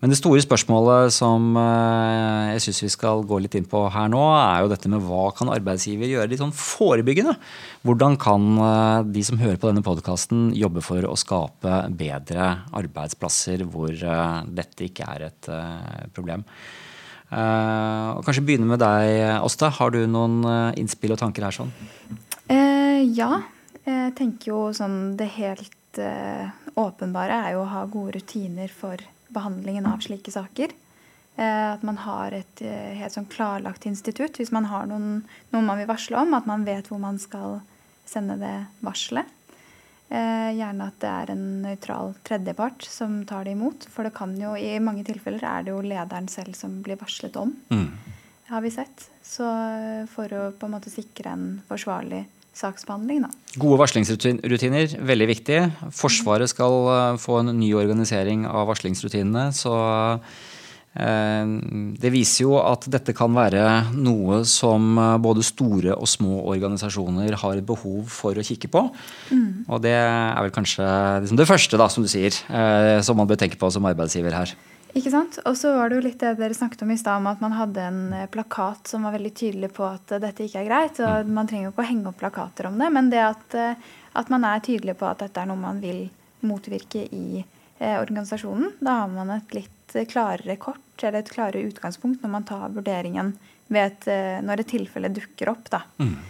Men 0.00 0.08
det 0.08 0.16
store 0.16 0.40
spørsmålet 0.40 1.12
som 1.12 1.52
eh, 1.60 2.54
jeg 2.54 2.62
syns 2.64 2.78
vi 2.86 2.90
skal 2.94 3.24
gå 3.28 3.36
litt 3.44 3.56
inn 3.58 3.66
på 3.68 3.82
her 3.92 4.08
nå, 4.08 4.22
er 4.32 4.62
jo 4.62 4.70
dette 4.72 4.88
med 4.88 5.04
hva 5.04 5.26
kan 5.36 5.52
arbeidsgiver 5.52 6.08
gjøre 6.08 6.30
litt 6.30 6.40
sånn 6.40 6.54
forebyggende? 6.56 7.34
Hvordan 7.84 8.16
kan 8.20 8.46
eh, 8.64 9.10
de 9.12 9.24
som 9.28 9.40
hører 9.42 9.60
på 9.60 9.68
denne 9.68 9.84
podkasten 9.84 10.48
jobbe 10.56 10.80
for 10.84 11.04
å 11.04 11.12
skape 11.20 11.82
bedre 12.00 12.48
arbeidsplasser 12.80 13.66
hvor 13.68 13.92
eh, 13.92 14.40
dette 14.48 14.88
ikke 14.88 15.10
er 15.18 15.28
et 15.28 15.52
problem? 16.16 16.48
Og 17.30 18.24
kanskje 18.26 18.42
begynne 18.42 18.66
med 18.66 18.80
deg, 18.82 19.36
Åsta. 19.46 19.68
Har 19.76 19.92
du 19.94 20.00
noen 20.10 20.40
innspill 20.80 21.12
og 21.14 21.20
tanker 21.20 21.44
her 21.46 21.54
sånn? 21.54 21.70
Eh, 22.50 23.04
ja. 23.14 23.36
Jeg 23.86 24.16
tenker 24.18 24.50
jo 24.50 24.64
sånn 24.74 25.14
det 25.18 25.28
helt 25.36 26.00
åpenbare 26.74 27.38
er 27.44 27.54
jo 27.54 27.62
å 27.62 27.70
ha 27.70 27.84
gode 27.86 28.18
rutiner 28.18 28.72
for 28.74 28.98
behandlingen 29.34 29.86
av 29.88 30.02
slike 30.04 30.32
saker. 30.34 30.72
Eh, 31.40 31.72
at 31.72 31.82
man 31.86 31.98
har 32.04 32.34
et 32.36 32.62
eh, 32.64 32.96
helt 33.00 33.14
sånn 33.14 33.28
klarlagt 33.30 33.86
institutt. 33.88 34.36
Hvis 34.40 34.52
man 34.52 34.68
har 34.68 34.88
noen, 34.90 35.22
noe 35.54 35.64
man 35.64 35.80
vil 35.80 35.88
varsle 35.90 36.18
om, 36.20 36.34
at 36.36 36.48
man 36.50 36.66
vet 36.68 36.90
hvor 36.90 37.00
man 37.02 37.20
skal 37.22 37.60
sende 38.08 38.36
det 38.40 38.56
varselet. 38.84 39.28
Eh, 40.10 40.50
gjerne 40.58 40.88
at 40.90 40.98
det 41.00 41.10
er 41.10 41.32
en 41.32 41.44
nøytral 41.62 42.16
tredjepart 42.26 42.84
som 42.84 43.20
tar 43.30 43.46
det 43.46 43.54
imot. 43.54 43.86
For 43.92 44.04
det 44.04 44.16
kan 44.16 44.34
jo, 44.40 44.56
i 44.58 44.74
mange 44.82 45.06
tilfeller 45.06 45.46
er 45.46 45.64
det 45.64 45.74
jo 45.74 45.84
lederen 45.86 46.28
selv 46.28 46.58
som 46.58 46.80
blir 46.84 46.98
varslet 47.00 47.38
om. 47.40 47.54
Har 48.50 48.64
vi 48.64 48.74
sett. 48.74 49.06
Så 49.22 49.46
for 50.10 50.32
å 50.34 50.48
på 50.58 50.66
en 50.66 50.74
måte 50.74 50.90
sikre 50.90 51.30
en 51.30 51.44
forsvarlig 51.68 52.24
saksbehandling, 52.56 53.24
da. 53.24 53.30
Gode 53.60 53.80
varslingsrutiner, 53.80 54.94
veldig 55.06 55.28
viktig. 55.30 55.58
Forsvaret 55.96 56.50
skal 56.50 56.78
eh, 56.92 57.18
få 57.22 57.40
en 57.42 57.52
ny 57.58 57.72
organisering 57.78 58.46
av 58.48 58.68
varslingsrutinene. 58.70 59.48
Så 59.56 59.74
eh, 60.94 61.52
det 62.02 62.12
viser 62.14 62.44
jo 62.44 62.56
at 62.60 62.88
dette 62.92 63.14
kan 63.16 63.34
være 63.36 63.64
noe 63.96 64.42
som 64.48 64.90
eh, 64.98 65.16
både 65.22 65.46
store 65.46 65.96
og 65.96 66.10
små 66.10 66.42
organisasjoner 66.52 67.38
har 67.42 67.62
behov 67.66 68.10
for 68.12 68.38
å 68.38 68.46
kikke 68.46 68.72
på. 68.72 68.86
Og 69.70 69.84
det 69.84 69.96
er 69.96 70.42
vel 70.42 70.54
kanskje 70.54 70.88
liksom 71.24 71.40
det 71.40 71.48
første, 71.50 71.80
da, 71.80 71.90
som 71.92 72.06
du 72.06 72.10
sier, 72.10 72.34
som 73.06 73.18
man 73.18 73.30
bør 73.30 73.40
tenke 73.40 73.60
på 73.60 73.70
som 73.72 73.88
arbeidsgiver 73.88 74.36
her. 74.42 74.58
Ikke 74.96 75.12
sant? 75.12 75.38
Og 75.46 75.54
så 75.58 75.72
var 75.76 75.90
det 75.90 76.00
jo 76.00 76.04
litt 76.08 76.22
det 76.22 76.32
dere 76.40 76.56
snakket 76.56 76.82
om 76.82 76.90
i 76.90 76.98
stad, 76.98 77.20
om 77.20 77.28
at 77.30 77.42
man 77.42 77.54
hadde 77.54 77.84
en 77.84 78.00
eh, 78.16 78.28
plakat 78.32 78.90
som 78.90 79.06
var 79.06 79.14
veldig 79.14 79.32
tydelig 79.38 79.70
på 79.76 79.86
at 79.86 80.16
eh, 80.16 80.22
dette 80.22 80.46
ikke 80.46 80.64
er 80.64 80.68
greit. 80.70 81.00
og 81.04 81.30
Man 81.30 81.50
trenger 81.50 81.68
jo 81.68 81.74
ikke 81.74 81.84
å 81.84 81.90
henge 81.90 82.10
opp 82.10 82.18
plakater 82.22 82.70
om 82.70 82.80
det, 82.80 82.90
men 82.96 83.10
det 83.12 83.22
at, 83.22 83.54
eh, 83.54 83.92
at 84.18 84.32
man 84.32 84.46
er 84.48 84.64
tydelig 84.66 84.96
på 84.98 85.06
at 85.06 85.22
dette 85.22 85.42
er 85.42 85.50
noe 85.50 85.60
man 85.60 85.78
vil 85.82 86.08
motvirke 86.46 87.04
i 87.14 87.42
eh, 87.42 87.96
organisasjonen, 88.00 88.74
da 88.80 89.02
har 89.02 89.12
man 89.12 89.30
et 89.36 89.54
litt 89.54 89.96
klarere 90.10 90.58
kort, 90.62 90.82
eller 91.02 91.22
et 91.22 91.32
klarere 91.32 91.66
utgangspunkt 91.66 92.22
når 92.24 92.34
man 92.34 92.46
tar 92.46 92.68
vurderingen 92.74 93.34
et, 93.70 94.06
når 94.42 94.62
et 94.62 94.68
tilfelle 94.70 95.10
dukker 95.14 95.50
opp, 95.52 95.68
da. 95.70 95.84
Eh, 96.02 96.29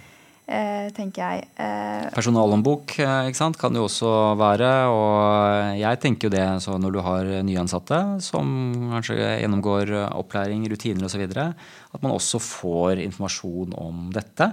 tenker 0.96 1.22
jeg. 1.22 1.46
Eh, 1.62 2.08
Personalhåndbok 2.14 2.96
eh, 2.98 3.30
kan 3.36 3.74
det 3.74 3.80
jo 3.80 3.86
også 3.86 4.10
være. 4.40 4.72
Og 4.90 5.78
jeg 5.78 6.00
tenker 6.02 6.28
jo 6.28 6.34
det 6.34 6.46
så 6.64 6.76
når 6.80 6.96
du 6.96 7.00
har 7.06 7.30
nyansatte 7.46 8.02
som 8.24 8.50
kanskje 8.96 9.18
gjennomgår 9.20 9.94
opplæring, 10.10 10.66
rutiner 10.70 11.06
osv., 11.06 11.24
at 11.30 12.04
man 12.04 12.14
også 12.14 12.42
får 12.42 13.02
informasjon 13.06 13.74
om 13.78 14.08
dette. 14.14 14.52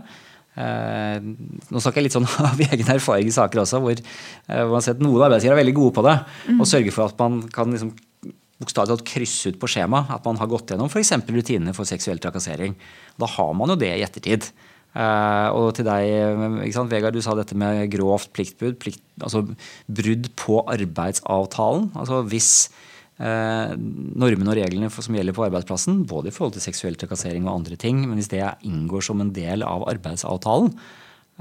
Eh, 0.58 1.22
nå 1.22 1.82
snakker 1.82 2.02
jeg 2.02 2.08
litt 2.08 2.18
sånn 2.18 2.28
av 2.50 2.62
egen 2.66 2.90
erfaring 2.96 3.30
i 3.30 3.36
saker 3.36 3.62
også, 3.62 3.82
hvor, 3.84 3.98
eh, 3.98 4.64
man 4.72 4.84
ser 4.84 4.98
at 4.98 5.04
noen 5.04 5.28
arbeidsgivere 5.28 5.60
er 5.60 5.64
veldig 5.64 5.78
gode 5.78 5.96
på 6.00 6.06
det. 6.08 6.18
Og 6.58 6.70
sørger 6.70 6.96
for 6.96 7.12
at 7.12 7.22
man 7.22 7.44
kan 7.54 7.74
liksom 7.74 7.94
bokstavelig 8.58 8.96
talt 8.96 9.06
krysse 9.06 9.52
ut 9.54 9.60
på 9.62 9.70
skjema 9.70 10.00
at 10.16 10.24
man 10.26 10.40
har 10.42 10.50
gått 10.50 10.72
gjennom 10.74 10.90
f.eks. 10.90 11.14
rutinene 11.30 11.76
for 11.78 11.86
seksuell 11.86 12.18
trakassering. 12.22 12.74
Da 13.22 13.30
har 13.30 13.54
man 13.54 13.70
jo 13.70 13.78
det 13.78 13.92
i 13.94 14.06
ettertid. 14.06 14.50
Eh, 14.98 15.48
og 15.54 15.76
til 15.78 15.86
deg, 15.86 16.72
sant, 16.74 16.90
Vegard, 16.90 17.14
du 17.14 17.22
sa 17.22 17.36
dette 17.38 17.58
med 17.60 17.86
grovt 17.94 18.32
pliktbrudd. 18.34 18.80
Plikt, 18.82 19.04
altså 19.22 19.44
brudd 19.86 20.30
på 20.40 20.62
arbeidsavtalen. 20.74 21.92
Altså 22.00 22.24
hvis 22.32 22.52
eh, 23.22 23.76
normene 23.78 24.54
og 24.54 24.58
reglene 24.58 24.90
for, 24.94 25.06
som 25.06 25.18
gjelder 25.18 25.36
på 25.38 25.46
arbeidsplassen, 25.48 26.02
både 26.10 26.32
i 26.32 26.36
forhold 26.36 26.58
til 26.58 26.66
seksuell 26.66 26.98
trakassering 26.98 27.46
og 27.46 27.60
andre 27.60 27.78
ting, 27.80 28.02
men 28.08 28.18
hvis 28.18 28.32
det 28.34 28.42
inngår 28.66 29.06
som 29.06 29.22
en 29.22 29.34
del 29.36 29.66
av 29.68 29.86
arbeidsavtalen, 29.92 30.74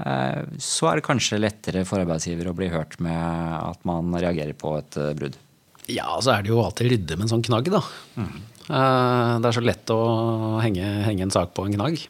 eh, 0.05 0.43
så 0.61 0.91
er 0.91 0.99
det 1.01 1.07
kanskje 1.09 1.41
lettere 1.41 1.85
for 1.89 2.03
arbeidsgiver 2.03 2.51
å 2.51 2.57
bli 2.57 2.69
hørt 2.73 2.99
med 3.01 3.17
at 3.17 3.81
man 3.89 4.13
reagerer 4.13 4.53
på 4.57 4.75
et 4.83 5.01
eh, 5.01 5.15
brudd. 5.17 5.39
Ja, 5.87 6.11
så 6.19 6.33
er 6.35 6.43
det 6.43 6.51
jo 6.51 6.61
alltid 6.61 6.91
rydde 6.91 7.15
med 7.15 7.25
en 7.25 7.33
sånn 7.37 7.45
knagg, 7.47 7.71
da. 7.73 7.81
Eh, 8.19 9.33
Det 9.39 9.47
er 9.49 9.55
så 9.55 9.63
lett 9.65 9.93
å 9.95 10.01
henge, 10.59 10.85
henge 11.07 11.25
en 11.25 11.31
sak 11.33 11.53
på 11.55 11.65
en 11.65 11.77
knagg. 11.77 12.01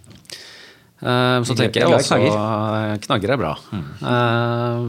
Eh, 0.98 1.44
Så 1.46 1.54
tenker 1.54 1.84
jeg 1.84 1.94
også 1.94 2.18
Knagger 3.04 3.34
er 3.36 3.38
bra. 3.38 3.52
Eh, 3.72 4.80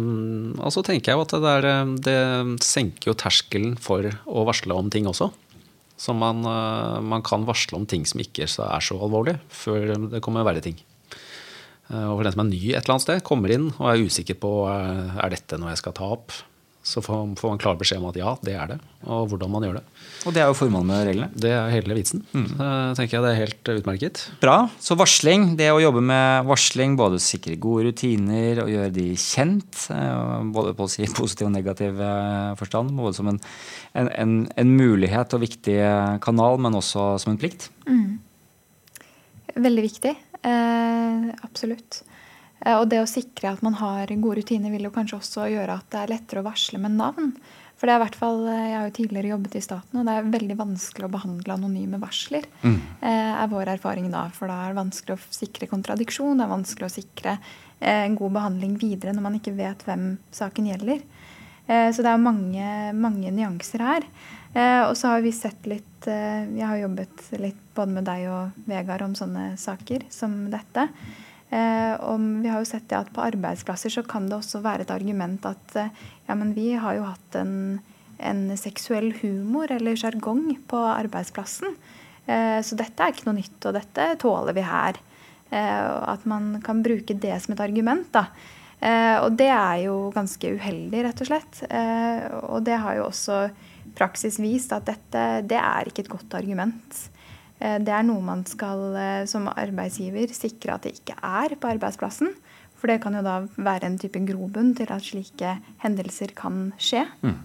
Og 0.64 0.72
så 0.72 0.82
tenker 0.86 1.12
jeg 1.12 1.20
at 1.20 1.34
det, 1.34 1.40
der, 1.44 1.68
eh, 1.68 1.92
det 2.06 2.64
senker 2.64 3.10
jo 3.12 3.14
terskelen 3.18 3.76
for 3.78 4.08
å 4.26 4.46
varsle 4.48 4.72
om 4.76 4.88
ting 4.90 5.04
også. 5.10 5.30
Så 5.98 6.14
man, 6.14 6.42
man 7.02 7.22
kan 7.26 7.42
varsle 7.44 7.74
om 7.74 7.84
ting 7.84 8.04
som 8.06 8.20
ikke 8.22 8.44
er 8.46 8.80
så 8.80 8.94
alvorlig, 9.02 9.34
før 9.50 9.96
det 10.12 10.20
kommer 10.22 10.46
verre 10.46 10.62
ting. 10.62 10.76
Og 11.90 12.12
for 12.20 12.22
den 12.22 12.34
som 12.36 12.44
er 12.44 12.50
ny 12.52 12.60
et 12.70 12.84
eller 12.84 12.94
annet 12.94 13.02
sted, 13.02 13.22
kommer 13.26 13.50
inn 13.50 13.72
og 13.80 13.88
er 13.90 14.04
usikker 14.06 14.38
på 14.38 14.52
er 14.70 15.32
dette 15.34 15.58
noe 15.58 15.72
jeg 15.72 15.80
skal 15.82 15.96
ta 15.98 16.06
opp, 16.14 16.30
så 16.88 17.02
får, 17.04 17.34
får 17.36 17.52
man 17.52 17.60
klar 17.60 17.76
beskjed 17.76 18.00
om 18.00 18.06
at 18.08 18.16
ja, 18.16 18.30
det 18.44 18.54
er 18.56 18.70
det, 18.70 18.76
og 19.04 19.26
hvordan 19.28 19.50
man 19.52 19.66
gjør 19.66 19.76
det. 19.78 19.82
Og 20.24 20.34
det 20.34 20.40
er 20.40 20.48
jo 20.48 20.56
formålet 20.56 20.88
med 20.88 21.02
reglene. 21.08 21.28
Det 21.44 21.50
er 21.52 21.72
hele 21.74 21.96
vitsen. 21.98 22.22
Så 22.32 22.68
tenker 22.96 23.18
jeg 23.18 23.24
det 23.26 23.32
er 23.32 23.40
helt 23.42 23.70
utmerket. 23.74 24.22
Bra. 24.40 24.56
Så 24.80 24.96
varsling, 24.98 25.50
det 25.60 25.68
å 25.74 25.82
jobbe 25.82 26.00
med 26.08 26.48
varsling, 26.48 26.96
både 26.98 27.20
sikre 27.22 27.58
gode 27.60 27.90
rutiner 27.90 28.62
og 28.64 28.72
gjøre 28.72 28.94
de 28.96 29.08
kjent, 29.20 29.82
eh, 29.94 30.38
både 30.54 30.72
på 30.78 30.88
å 30.88 30.92
si 30.92 31.04
positiv 31.20 31.50
og 31.50 31.54
negativ 31.58 32.00
eh, 32.00 32.54
forstand, 32.60 32.96
både 32.96 33.18
som 33.20 33.28
en, 33.34 33.42
en, 33.92 34.08
en, 34.24 34.38
en 34.56 34.72
mulighet 34.80 35.36
og 35.36 35.44
viktig 35.44 35.78
kanal, 36.24 36.56
men 36.64 36.80
også 36.80 37.10
som 37.20 37.34
en 37.34 37.40
plikt. 37.40 37.68
Veldig 39.58 39.84
viktig. 39.84 40.16
Eh, 40.46 41.28
absolutt. 41.42 42.02
Eh, 42.64 42.74
og 42.74 42.88
det 42.90 43.02
å 43.02 43.08
sikre 43.08 43.52
at 43.54 43.62
man 43.64 43.78
har 43.78 44.10
gode 44.10 44.40
rutiner, 44.40 44.72
vil 44.74 44.88
jo 44.88 44.94
kanskje 44.94 45.20
også 45.20 45.48
gjøre 45.52 45.78
at 45.78 45.88
det 45.92 46.02
er 46.02 46.14
lettere 46.14 46.42
å 46.42 46.48
varsle 46.48 46.80
med 46.82 46.96
navn. 46.98 47.32
For 47.78 47.86
det 47.86 47.94
er 47.94 48.00
i 48.00 48.02
hvert 48.02 48.18
fall, 48.18 48.40
eh, 48.48 48.68
Jeg 48.68 48.76
har 48.78 48.88
jo 48.88 48.96
tidligere 48.96 49.32
jobbet 49.34 49.54
i 49.54 49.62
staten, 49.62 49.98
og 49.98 50.06
det 50.06 50.14
er 50.16 50.32
veldig 50.38 50.56
vanskelig 50.58 51.06
å 51.06 51.14
behandle 51.14 51.54
anonyme 51.54 52.00
varsler. 52.00 52.44
Mm. 52.62 52.80
er 53.02 53.48
vår 53.48 53.68
erfaring 53.78 54.10
da, 54.10 54.28
For 54.30 54.48
da 54.48 54.64
er 54.64 54.74
det 54.74 54.82
vanskelig 54.82 55.14
å 55.14 55.26
sikre 55.30 55.68
kontradiksjon, 55.68 56.38
det 56.38 56.44
er 56.44 56.56
vanskelig 56.56 56.86
å 56.86 56.96
sikre 56.96 57.38
en 57.80 58.16
god 58.16 58.32
behandling 58.32 58.76
videre 58.76 59.14
når 59.14 59.22
man 59.22 59.34
ikke 59.38 59.54
vet 59.54 59.84
hvem 59.86 60.18
saken 60.32 60.66
gjelder. 60.66 61.00
så 61.68 62.02
det 62.02 62.10
er 62.10 62.18
mange, 62.18 62.92
mange 62.92 63.30
nyanser 63.30 63.78
her. 63.78 64.02
og 64.88 64.96
så 64.96 65.14
har 65.14 65.20
vi 65.20 65.30
sett 65.30 65.64
litt 65.66 66.04
Jeg 66.04 66.66
har 66.66 66.76
jobbet 66.76 67.38
litt 67.38 67.62
både 67.74 67.92
med 67.92 68.04
deg 68.04 68.26
og 68.26 68.50
Vegard 68.66 69.02
om 69.02 69.14
sånne 69.14 69.56
saker 69.56 70.10
som 70.10 70.50
dette. 70.50 70.88
Eh, 71.48 71.94
og 72.04 72.20
vi 72.42 72.50
har 72.50 72.60
jo 72.60 72.68
sett 72.68 72.90
det 72.90 72.98
at 72.98 73.12
På 73.14 73.22
arbeidsplasser 73.24 73.92
så 73.94 74.02
kan 74.04 74.26
det 74.28 74.36
også 74.36 74.60
være 74.60 74.84
et 74.84 74.92
argument 74.92 75.46
at 75.48 75.76
eh, 75.80 75.94
ja, 76.26 76.34
men 76.36 76.52
vi 76.52 76.74
har 76.76 76.98
jo 76.98 77.06
hatt 77.06 77.38
en, 77.40 77.78
en 78.20 78.42
seksuell 78.60 79.14
humor 79.22 79.72
eller 79.72 79.96
sjargong 79.96 80.50
på 80.68 80.82
arbeidsplassen. 80.90 81.72
Eh, 82.28 82.60
så 82.60 82.76
dette 82.76 83.00
er 83.00 83.14
ikke 83.14 83.30
noe 83.30 83.38
nytt, 83.40 83.58
og 83.64 83.78
dette 83.78 84.10
tåler 84.20 84.56
vi 84.56 84.66
her. 84.66 85.04
At 85.48 86.26
man 86.28 86.58
kan 86.60 86.82
bruke 86.84 87.14
det 87.16 87.38
som 87.40 87.54
et 87.54 87.60
argument. 87.64 88.10
da. 88.12 88.26
Og 89.24 89.32
det 89.32 89.46
er 89.48 89.78
jo 89.86 90.10
ganske 90.12 90.50
uheldig, 90.58 91.00
rett 91.06 91.22
og 91.24 91.30
slett. 91.30 91.62
Og 92.50 92.66
det 92.66 92.76
har 92.76 92.98
jo 92.98 93.06
også 93.06 93.38
praksis 93.96 94.36
vist 94.44 94.74
at 94.76 94.84
dette 94.90 95.22
det 95.48 95.56
er 95.56 95.88
ikke 95.88 96.04
et 96.04 96.12
godt 96.12 96.36
argument. 96.36 97.00
Eh, 97.58 97.78
det 97.82 97.94
er 97.94 98.06
noe 98.06 98.22
man 98.24 98.44
skal 98.48 98.84
eh, 98.94 99.26
som 99.30 99.48
arbeidsgiver 99.50 100.32
sikre 100.34 100.76
at 100.76 100.86
det 100.86 100.98
ikke 101.00 101.18
er 101.18 101.56
på 101.58 101.72
arbeidsplassen. 101.74 102.34
For 102.78 102.90
det 102.90 103.00
kan 103.02 103.16
jo 103.18 103.24
da 103.26 103.40
være 103.56 103.88
en 103.88 103.98
type 103.98 104.20
grobunn 104.28 104.74
til 104.78 104.90
at 104.94 105.02
slike 105.02 105.56
hendelser 105.82 106.34
kan 106.38 106.68
skje. 106.78 107.04
Mm. 107.26 107.38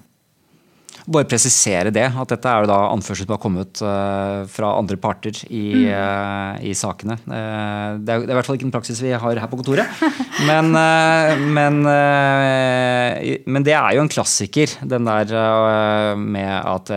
Bare 1.03 1.27
presisere 1.27 1.91
det, 1.91 2.05
at 2.07 2.31
dette 2.31 2.47
er 2.47 2.63
jo 2.63 2.69
da 2.69 2.77
anførsel 2.93 3.25
som 3.25 3.33
har 3.35 3.41
kommet 3.43 3.81
uh, 3.83 4.43
fra 4.51 4.69
andre 4.79 4.95
parter 5.01 5.35
i, 5.49 5.63
mm. 5.83 5.89
uh, 5.91 6.63
i 6.63 6.71
sakene. 6.77 7.17
Uh, 7.25 7.99
det, 7.99 8.07
er, 8.07 8.23
det, 8.23 8.29
er, 8.29 8.31
i 8.31 8.37
hvert 8.37 8.47
fall 8.47 8.59
ikke 8.59 8.67
en 8.69 8.75
praksis 8.75 9.01
vi 9.03 9.11
har 9.11 9.41
her 9.43 9.51
på 9.51 9.59
kontoret. 9.59 9.89
Men, 10.47 10.73
men, 11.53 11.77
men, 11.85 13.63
det 13.63 13.73
er 13.77 13.93
jo 13.95 14.01
en 14.03 14.09
klassiker, 14.11 14.73
den 14.89 15.07
der 15.07 15.29
med 16.19 16.49
at 16.51 16.89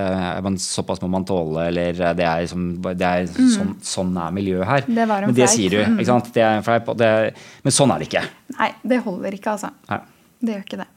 man, 0.43 0.57
såpass 0.59 1.03
må 1.05 1.11
man 1.13 1.27
tåle, 1.29 1.69
eller 1.69 2.01
det 2.17 2.27
er, 2.27 2.43
liksom, 2.43 2.65
det 2.89 3.07
er 3.07 3.29
mm. 3.29 3.53
sånn, 3.55 3.71
sånn, 3.87 4.17
er 4.25 4.35
miljøet 4.35 4.67
her. 4.67 4.89
Det 4.89 5.07
var 5.07 5.23
en 5.23 5.31
men 5.31 5.39
det 5.39 5.47
fleip. 5.47 5.55
sier 5.55 5.77
du, 5.77 5.95
ikke 5.95 6.09
sant? 6.11 6.33
Det 6.35 6.43
er 6.43 6.59
en 6.59 6.67
fleip, 6.67 6.91
men 6.97 7.79
sånn 7.79 7.95
er 7.95 8.03
det 8.03 8.11
ikke. 8.11 8.27
Nei, 8.57 8.73
det 8.83 9.01
holder 9.07 9.39
ikke, 9.39 9.55
altså. 9.55 9.73
Nei. 9.93 10.03
Det 10.43 10.57
gjør 10.57 10.67
ikke 10.67 10.83
det. 10.83 10.91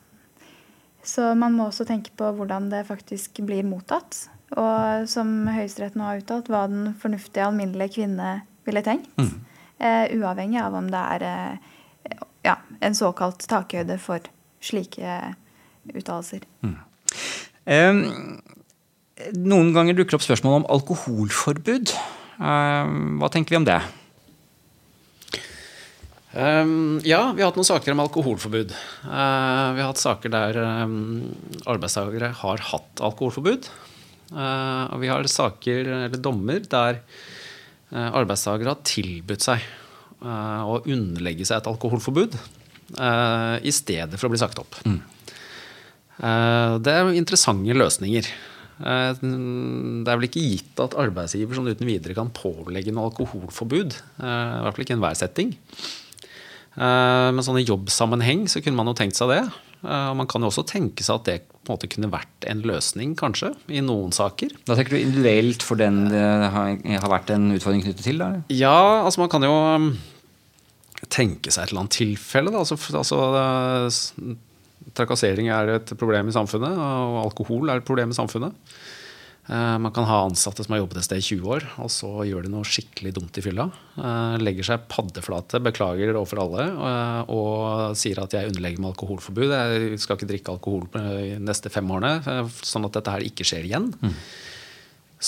Så 1.06 1.32
man 1.40 1.56
må 1.56 1.70
også 1.70 1.86
tenke 1.88 2.12
på 2.18 2.32
hvordan 2.36 2.70
det 2.72 2.86
faktisk 2.90 3.42
blir 3.48 3.68
mottatt. 3.68 4.28
Og 4.58 5.06
som 5.10 5.48
Høyesterett 5.48 5.98
nå 5.98 6.08
har 6.08 6.22
uttalt, 6.22 6.50
hva 6.50 6.66
den 6.70 6.94
fornuftige, 7.00 7.46
alminnelige 7.46 8.00
kvinne 8.00 8.40
ville 8.68 8.84
tenkt. 8.86 9.12
Mm. 9.20 9.36
Uh, 9.80 10.06
uavhengig 10.20 10.60
av 10.60 10.76
om 10.76 10.90
det 10.92 11.04
er 11.16 11.26
uh, 11.26 12.16
ja, 12.44 12.58
en 12.84 12.98
såkalt 12.98 13.46
takhøyde 13.48 14.00
for 14.02 14.26
slike 14.64 15.20
uttalelser. 15.94 16.44
Mm. 16.66 16.76
Um, 17.70 18.02
noen 19.38 19.72
ganger 19.76 19.98
dukker 19.98 20.18
opp 20.18 20.26
spørsmål 20.26 20.62
om 20.62 20.68
alkoholforbud. 20.76 21.94
Uh, 22.40 22.92
hva 23.22 23.32
tenker 23.32 23.56
vi 23.56 23.62
om 23.62 23.70
det? 23.70 23.80
Um, 26.30 27.00
ja, 27.02 27.32
vi 27.34 27.42
har 27.42 27.50
hatt 27.50 27.58
noen 27.58 27.66
saker 27.66 27.96
om 27.96 28.04
alkoholforbud. 28.04 28.74
Uh, 29.02 29.70
vi 29.74 29.82
har 29.82 29.88
hatt 29.88 30.02
saker 30.02 30.30
der 30.34 30.60
um, 30.62 31.24
arbeidstakere 31.66 32.30
har 32.44 32.66
hatt 32.70 33.02
alkoholforbud. 33.02 33.70
Uh, 34.30 34.86
og 34.94 35.00
vi 35.02 35.10
har 35.10 35.26
saker, 35.26 35.90
eller 36.06 36.22
dommer, 36.22 36.62
der 36.70 37.00
uh, 37.02 38.10
arbeidstakere 38.14 38.76
har 38.76 38.86
tilbudt 38.86 39.50
seg 39.50 39.70
å 40.20 40.82
underlegge 40.82 41.46
seg 41.48 41.62
et 41.62 41.68
alkoholforbud 41.70 42.34
i 43.64 43.72
stedet 43.72 44.18
for 44.20 44.28
å 44.28 44.32
bli 44.34 44.40
sagt 44.42 44.60
opp. 44.60 44.76
Mm. 44.84 44.98
det 46.84 46.92
er 46.92 47.12
interessante 47.16 47.78
løsninger. 47.78 48.28
Det 48.76 49.24
er 49.24 50.20
vel 50.20 50.28
ikke 50.28 50.44
gitt 50.44 50.84
at 50.84 50.98
arbeidsgiver 51.00 51.56
sånn 51.56 51.72
uten 51.72 51.88
videre 51.88 52.18
kan 52.18 52.34
pålegge 52.36 52.92
noe 52.92 53.14
alkoholforbud. 53.14 53.96
I 53.96 54.28
hvert 54.28 54.76
fall 54.76 54.88
ikke 54.90 54.98
enhver 54.98 55.16
setting. 55.22 55.56
Eh, 56.80 57.30
men 57.36 57.44
sånn 57.44 57.60
i 57.60 57.68
jobbsammenheng 57.68 58.46
så 58.52 58.62
kunne 58.64 58.80
man 58.80 58.88
jo 58.88 58.96
tenkt 58.98 59.20
seg 59.20 59.34
det. 59.34 59.42
Eh, 59.84 60.06
og 60.12 60.20
man 60.20 60.30
kan 60.32 60.44
jo 60.44 60.52
også 60.52 60.66
tenke 60.68 61.04
seg 61.06 61.20
at 61.20 61.28
det 61.28 61.38
på 61.50 61.74
en 61.74 61.76
måte 61.76 61.90
kunne 61.92 62.12
vært 62.12 62.48
en 62.50 62.64
løsning, 62.66 63.16
kanskje, 63.20 63.52
i 63.68 63.82
noen 63.86 64.14
saker. 64.16 64.56
Da 64.68 64.78
tenker 64.78 64.96
du 64.96 65.02
individuelt 65.02 65.66
for 65.66 65.80
den 65.80 66.08
det 66.10 66.24
har 66.24 67.12
vært 67.12 67.34
en 67.36 67.52
utfordring 67.58 67.84
knyttet 67.84 68.08
til? 68.08 68.22
Da? 68.22 68.32
Ja, 68.54 69.04
altså 69.04 69.26
man 69.26 69.32
kan 69.32 69.46
jo 69.46 69.52
um, 69.54 69.90
tenke 71.12 71.52
seg 71.52 71.66
et 71.68 71.74
eller 71.74 71.84
annet 71.84 72.00
tilfelle. 72.00 72.54
Da. 72.56 72.64
Altså, 72.64 72.80
altså, 72.98 74.38
trakassering 74.98 75.52
er 75.54 75.76
et 75.76 75.94
problem 76.00 76.32
i 76.32 76.36
samfunnet, 76.36 76.80
og 76.80 77.20
alkohol 77.28 77.70
er 77.70 77.84
et 77.84 77.88
problem 77.88 78.16
i 78.16 78.18
samfunnet. 78.18 78.56
Eh, 79.50 79.78
man 79.82 79.92
kan 79.92 80.06
ha 80.06 80.20
ansatte 80.28 80.64
som 80.64 80.76
har 80.76 80.84
jobbet 80.84 81.00
et 81.00 81.06
sted 81.08 81.22
i 81.24 81.26
20 81.26 81.54
år, 81.56 81.64
og 81.82 81.90
så 81.90 82.10
gjør 82.28 82.46
de 82.46 82.52
noe 82.54 82.68
skikkelig 82.68 83.16
dumt 83.16 83.40
i 83.40 83.42
fylla. 83.42 83.66
Eh, 83.98 84.36
legger 84.44 84.68
seg 84.68 84.86
paddeflate, 84.92 85.62
beklager 85.66 86.14
overfor 86.14 86.44
alle 86.44 86.68
eh, 86.70 87.32
og 87.34 87.98
sier 87.98 88.22
at 88.22 88.36
jeg 88.38 88.52
underlegger 88.52 88.84
meg 88.84 88.92
alkoholforbud. 88.94 89.56
Jeg 89.56 89.98
skal 90.04 90.20
ikke 90.20 90.30
drikke 90.30 90.54
alkohol 90.54 90.86
de 90.94 91.40
neste 91.42 91.74
fem 91.74 91.90
årene, 91.90 92.46
sånn 92.62 92.86
at 92.86 93.00
dette 93.00 93.18
her 93.18 93.26
ikke 93.26 93.48
skjer 93.48 93.66
igjen. 93.72 93.90
Mm. 94.04 94.16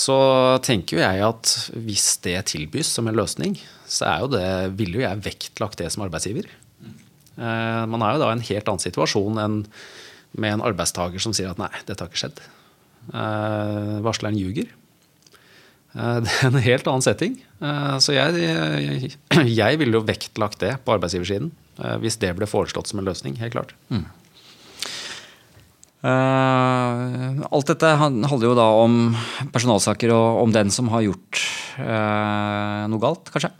Så 0.03 0.19
tenker 0.63 0.99
jo 0.99 1.03
jeg 1.03 1.25
at 1.25 1.55
hvis 1.73 2.07
det 2.23 2.37
tilbys 2.53 2.93
som 2.93 3.09
en 3.09 3.17
løsning, 3.17 3.57
så 3.89 4.07
er 4.07 4.21
jo 4.21 4.31
det, 4.37 4.45
ville 4.77 5.01
jo 5.01 5.07
jeg 5.07 5.25
vektlagt 5.25 5.81
det 5.81 5.89
som 5.91 6.05
arbeidsgiver. 6.05 6.45
Man 7.41 8.03
er 8.05 8.13
jo 8.13 8.21
da 8.21 8.29
i 8.29 8.37
en 8.37 8.45
helt 8.45 8.69
annen 8.69 8.83
situasjon 8.83 9.41
enn 9.41 9.59
med 10.39 10.53
en 10.53 10.63
arbeidstaker 10.63 11.19
som 11.19 11.33
sier 11.35 11.51
at 11.51 11.59
nei, 11.59 11.73
dette 11.83 11.99
har 11.99 12.07
ikke 12.07 12.21
skjedd. 12.21 12.39
Uh, 13.09 13.99
varsleren 14.05 14.37
ljuger. 14.37 14.69
Uh, 15.95 16.21
det 16.23 16.31
er 16.31 16.47
en 16.47 16.61
helt 16.63 16.87
annen 16.87 17.05
setting. 17.05 17.37
Uh, 17.63 17.97
så 18.03 18.15
jeg, 18.15 18.37
jeg, 18.45 19.11
jeg 19.49 19.81
ville 19.81 19.97
jo 19.97 20.05
vektlagt 20.07 20.61
det 20.63 20.77
på 20.85 20.95
arbeidsgiversiden. 20.95 21.51
hvis 22.03 22.19
det 22.21 22.35
ble 22.37 22.45
foreslått 22.45 22.91
som 22.91 23.01
en 23.01 23.07
løsning. 23.07 23.39
Helt 23.41 23.55
klart. 23.55 23.73
Mm. 23.89 24.05
alt 26.01 27.69
dette 27.69 27.89
handler 27.97 28.45
jo 28.47 28.55
da 28.57 28.67
om 28.83 29.15
personalsaker 29.53 30.13
og 30.13 30.41
om 30.43 30.53
den 30.53 30.69
som 30.73 30.89
har 30.89 31.03
gjort 31.05 31.41
noe 32.91 33.01
galt, 33.01 33.29
kanskje. 33.33 33.51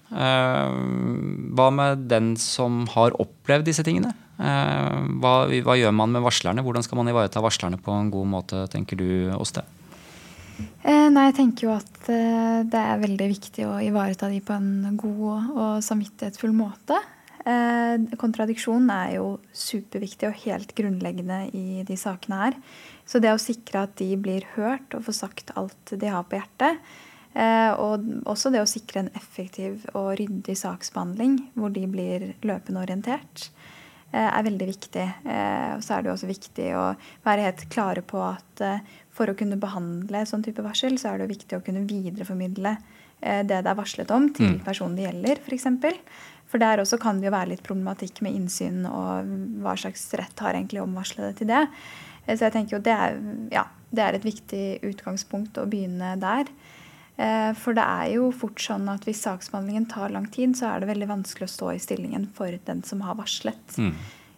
hva 1.58 1.68
med 1.74 2.08
den 2.10 2.34
som 2.38 2.84
har 2.94 3.14
opplevd 3.22 3.70
disse 3.70 3.86
tingene? 3.86 4.14
Eh, 4.42 4.98
hva, 5.22 5.36
hva, 5.62 5.78
gjør 5.78 5.94
man 5.94 6.16
med 6.16 6.26
varslerne? 6.26 6.64
Hvordan 6.66 6.86
skal 6.86 6.98
man 6.98 7.12
ivareta 7.12 7.44
varslerne 7.44 7.78
på 7.82 7.94
en 7.94 8.10
god 8.14 8.30
måte, 8.32 8.66
tenker 8.74 8.98
du 8.98 9.30
Åste? 9.38 9.64
Eh, 10.82 11.08
nei, 11.14 11.28
jeg 11.30 11.38
tenker 11.38 11.68
jo 11.68 11.74
at 11.76 12.10
eh, 12.10 12.62
det 12.70 12.82
er 12.82 13.04
veldig 13.04 13.28
viktig 13.36 13.68
å 13.70 13.76
ivareta 13.86 14.30
de 14.32 14.42
på 14.46 14.58
en 14.58 14.98
god 14.98 15.52
og 15.52 15.84
samvittighetsfull 15.86 16.56
måte. 16.58 17.00
Kontradiksjon 18.22 18.84
er 18.94 19.16
jo 19.16 19.40
superviktig 19.58 20.28
og 20.28 20.36
helt 20.44 20.76
grunnleggende 20.78 21.40
i 21.58 21.82
de 21.88 21.96
sakene 21.98 22.38
her. 22.38 22.58
Så 23.02 23.18
det 23.18 23.32
å 23.34 23.40
sikre 23.42 23.88
at 23.88 23.96
de 23.98 24.12
blir 24.14 24.46
hørt 24.54 24.94
og 24.94 25.08
får 25.08 25.18
sagt 25.18 25.50
alt 25.58 25.90
de 25.90 26.12
har 26.14 26.28
på 26.30 26.38
hjertet, 26.38 26.78
og 27.82 28.06
også 28.30 28.52
det 28.54 28.62
å 28.62 28.70
sikre 28.70 29.02
en 29.02 29.10
effektiv 29.18 29.88
og 29.96 30.12
ryddig 30.20 30.54
saksbehandling 30.62 31.40
hvor 31.58 31.74
de 31.74 31.88
blir 31.90 32.28
løpende 32.46 32.86
orientert, 32.86 33.50
er 34.20 34.48
veldig 34.48 34.68
viktig. 34.68 35.06
Eh, 35.24 35.70
og 35.78 35.84
så 35.86 35.96
er 35.96 36.04
det 36.04 36.12
jo 36.12 36.16
også 36.18 36.30
viktig 36.30 36.68
å 36.76 36.88
være 37.26 37.46
helt 37.48 37.64
klare 37.72 38.04
på 38.04 38.20
at 38.26 38.64
eh, 38.66 38.82
for 39.16 39.32
å 39.32 39.38
kunne 39.38 39.60
behandle 39.62 40.26
sånn 40.28 40.44
type 40.44 40.64
varsel, 40.66 40.98
så 41.00 41.12
er 41.12 41.20
det 41.20 41.28
jo 41.28 41.36
viktig 41.36 41.58
å 41.58 41.64
kunne 41.66 41.86
videreformidle 41.88 42.76
det 43.22 43.60
det 43.62 43.70
er 43.70 43.78
varslet 43.78 44.10
om, 44.16 44.32
til 44.34 44.56
mm. 44.56 44.62
personen 44.66 44.96
det 44.98 45.04
gjelder, 45.04 45.40
f.eks. 45.46 45.68
For, 45.84 45.98
for 46.50 46.64
der 46.64 46.82
også 46.82 46.98
kan 46.98 47.20
det 47.22 47.28
jo 47.28 47.34
være 47.36 47.52
litt 47.52 47.62
problematikk 47.62 48.24
med 48.26 48.34
innsyn 48.34 48.80
og 48.90 49.30
hva 49.62 49.76
slags 49.78 50.08
rett 50.18 50.42
har 50.42 50.58
egentlig 50.58 50.82
omvarslede 50.82 51.36
til 51.38 51.52
det. 51.52 51.60
Så 52.26 52.40
jeg 52.48 52.56
tenker 52.56 52.80
jo 52.80 52.82
det 52.82 52.96
er, 52.96 53.20
ja, 53.54 53.68
det 53.94 54.08
er 54.08 54.18
et 54.18 54.26
viktig 54.26 54.64
utgangspunkt 54.90 55.60
å 55.62 55.68
begynne 55.70 56.16
der. 56.18 56.50
Eh, 57.20 57.52
for 57.60 57.76
det 57.78 57.84
er 57.84 58.16
jo 58.16 58.32
fort 58.36 58.62
sånn 58.64 58.88
at 58.92 59.06
hvis 59.08 59.24
saksbehandlingen 59.26 59.88
tar 59.92 60.14
lang 60.14 60.28
tid, 60.32 60.56
så 60.58 60.72
er 60.72 60.82
det 60.82 60.92
veldig 60.94 61.10
vanskelig 61.12 61.50
å 61.50 61.54
stå 61.56 61.72
i 61.76 61.82
stillingen 61.84 62.30
for 62.38 62.56
den 62.68 62.84
som 62.88 63.04
har 63.06 63.18
varslet. 63.20 63.78
Mm. 63.78 63.94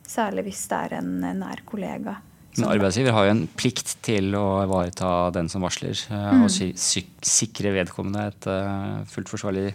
Særlig 0.09 0.47
hvis 0.49 0.63
det 0.71 0.79
er 0.87 0.95
en 0.99 1.11
nær 1.39 1.63
kollega. 1.69 2.17
Men 2.53 2.69
arbeidsgiver 2.69 3.15
har 3.15 3.27
jo 3.27 3.33
en 3.33 3.45
plikt 3.57 3.95
til 4.05 4.33
å 4.37 4.45
ivareta 4.65 5.31
den 5.33 5.47
som 5.49 5.63
varsler, 5.65 5.97
eh, 6.09 6.31
mm. 6.37 6.45
og 6.45 7.29
sikre 7.33 7.73
vedkommende 7.77 8.27
et 8.29 8.49
eh, 8.51 8.97
fullt 9.09 9.31
forsvarlig 9.31 9.71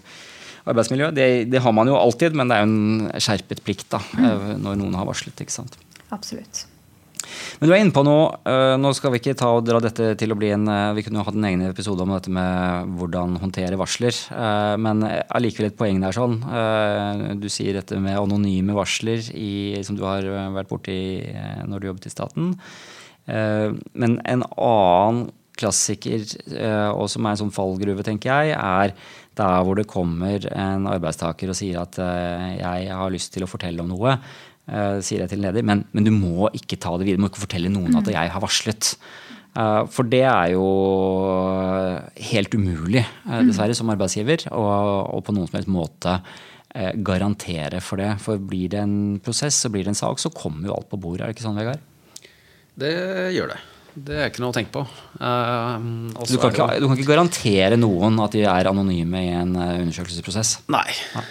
arbeidsmiljø. 0.69 1.11
Det, 1.17 1.29
det, 1.51 1.63
har 1.65 1.75
man 1.75 1.91
jo 1.91 1.99
alltid, 1.99 2.37
men 2.39 2.51
det 2.51 2.59
er 2.59 2.67
jo 2.67 2.73
en 2.73 3.23
skjerpet 3.25 3.65
plikt 3.67 3.89
da, 3.95 4.03
mm. 4.15 4.59
når 4.63 4.83
noen 4.83 4.99
har 5.01 5.09
varslet. 5.09 5.39
ikke 5.43 5.59
sant? 5.59 5.79
Absolutt. 6.15 6.67
Men 7.59 7.69
du 7.69 7.75
er 7.75 7.83
inne 7.83 7.95
på 7.95 8.05
noe. 8.07 8.31
Uh, 8.47 8.77
nå 8.81 8.93
skal 8.97 9.13
vi 9.15 9.21
ikke 9.23 9.37
ta 9.39 9.51
og 9.57 9.65
dra 9.67 9.81
dette 9.83 10.13
til 10.21 10.33
å 10.33 10.39
bli 10.39 10.53
en 10.55 10.67
uh, 10.71 10.95
Vi 10.97 11.05
kunne 11.07 11.21
jo 11.21 11.27
hatt 11.27 11.39
en 11.39 11.49
egen 11.49 11.65
episode 11.67 12.05
om 12.05 12.15
dette 12.15 12.33
med 12.35 12.93
hvordan 12.99 13.39
håndtere 13.43 13.79
varsler. 13.81 14.15
Uh, 14.31 14.75
men 14.81 15.03
allikevel 15.05 15.71
et 15.71 15.79
poeng 15.79 16.03
der 16.03 16.17
sånn. 16.17 16.39
Du 17.43 17.49
sier 17.53 17.79
dette 17.79 17.99
med 18.03 18.19
anonyme 18.19 18.77
varsler 18.77 19.23
i, 19.35 19.79
som 19.87 19.99
du 19.99 20.05
har 20.07 20.27
vært 20.55 20.71
borti 20.71 20.99
når 21.69 21.81
du 21.81 21.89
jobbet 21.91 22.09
i 22.09 22.13
staten. 22.13 22.53
Men 23.29 24.17
en 24.25 24.45
annen 24.47 25.29
klassiker, 25.59 26.23
og 26.95 27.09
som 27.11 27.27
er 27.27 27.35
en 27.35 27.41
sånn 27.43 27.55
fallgruve, 27.55 28.05
tenker 28.07 28.47
jeg, 28.47 28.55
er 28.57 28.95
der 29.39 29.65
hvor 29.67 29.79
det 29.79 29.89
kommer 29.91 30.47
en 30.55 30.87
arbeidstaker 30.91 31.53
og 31.53 31.59
sier 31.59 31.81
at 31.83 31.99
jeg 31.99 32.95
har 33.01 33.13
lyst 33.15 33.35
til 33.35 33.45
å 33.45 33.51
fortelle 33.51 33.85
om 33.85 33.91
noe. 33.93 34.17
Uh, 34.69 34.99
sier 35.01 35.23
jeg 35.23 35.33
til 35.33 35.41
leder, 35.41 35.65
men, 35.65 35.87
men, 35.97 36.05
du 36.05 36.13
må 36.13 36.51
ikke 36.53 36.77
ta 36.77 36.93
det 36.99 37.07
videre. 37.07 37.17
Du 37.17 37.25
må 37.25 37.31
ikke 37.31 37.47
fortelle 37.47 37.73
noen 37.73 37.95
at 37.97 38.05
mm. 38.05 38.13
jeg 38.13 38.33
har 38.35 38.43
varslet. 38.45 38.91
Uh, 39.57 39.89
for 39.89 40.05
det 40.13 40.27
er 40.29 40.53
jo 40.53 40.67
helt 42.35 42.57
umulig, 42.59 43.07
uh, 43.25 43.41
dessverre, 43.49 43.77
som 43.79 43.89
arbeidsgiver, 43.95 44.45
og, 44.53 45.23
på 45.25 45.35
noen 45.35 45.49
som 45.49 45.61
helst 45.61 45.73
måte 45.73 46.21
garantere 47.01 47.81
for 47.81 47.99
det. 47.99 48.11
For 48.21 48.37
blir 48.45 48.69
det 48.75 48.83
en 48.85 48.99
prosess 49.25 49.57
så 49.65 49.71
blir 49.73 49.87
det 49.87 49.95
en 49.95 49.99
sak, 49.99 50.21
så 50.21 50.29
kommer 50.31 50.69
jo 50.69 50.75
alt 50.77 50.91
på 50.93 50.99
bordet. 51.01 51.25
Er 51.25 51.33
det 51.33 51.39
ikke 51.39 51.47
sånn, 51.47 51.57
Vegard? 51.57 51.81
Det 52.79 52.93
gjør 53.35 53.55
det. 53.55 53.57
Det 53.99 54.19
er 54.21 54.29
ikke 54.29 54.45
noe 54.45 54.53
å 54.53 54.55
tenke 54.55 54.75
på. 54.77 54.83
du, 54.85 56.37
kan 56.37 56.53
ikke, 56.53 56.69
du, 56.77 56.87
kan 56.87 56.95
ikke, 57.01 57.09
garantere 57.09 57.81
noen 57.81 58.21
at 58.23 58.37
de 58.37 58.45
er 58.47 58.69
anonyme 58.71 59.25
i 59.25 59.33
en 59.41 59.57
undersøkelsesprosess? 59.57 60.59
Nei. 60.71 60.85
Ja. 61.17 61.25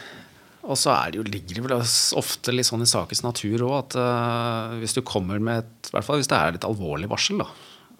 Og 0.68 0.76
så 0.80 0.94
det 1.12 1.20
jo, 1.22 1.26
ligger 1.28 1.58
det 1.58 1.64
vel 1.66 1.76
ofte 2.20 2.54
litt 2.54 2.68
sånn 2.68 2.84
i 2.84 2.90
sakens 2.90 3.24
natur 3.24 3.64
òg 3.70 3.76
at 3.78 3.98
uh, 4.00 4.78
hvis 4.82 4.98
du 4.98 5.04
kommer 5.08 5.42
med 5.44 5.64
et, 5.64 5.90
i 5.90 5.96
hvert 5.96 6.08
fall 6.08 6.20
hvis 6.20 6.32
det 6.32 6.40
er 6.40 6.58
et 6.58 6.68
alvorlig 6.68 7.10
varsel, 7.12 7.44
da, 7.44 7.48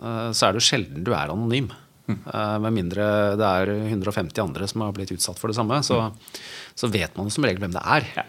uh, 0.02 0.30
så 0.36 0.48
er 0.48 0.56
det 0.56 0.62
jo 0.62 0.70
sjelden 0.70 1.06
du 1.08 1.14
er 1.16 1.32
anonym. 1.34 1.72
Mm. 2.08 2.20
Uh, 2.24 2.58
med 2.64 2.76
mindre 2.76 3.06
det 3.40 3.54
er 3.62 3.72
150 3.90 4.44
andre 4.44 4.68
som 4.72 4.84
har 4.84 4.96
blitt 4.96 5.12
utsatt 5.16 5.40
for 5.40 5.52
det 5.52 5.58
samme, 5.60 5.80
så, 5.84 6.08
mm. 6.08 6.42
så 6.84 6.92
vet 6.92 7.16
man 7.20 7.32
som 7.34 7.48
regel 7.48 7.64
hvem 7.64 7.76
det 7.76 7.84
er. 7.84 8.12
Ja. 8.18 8.28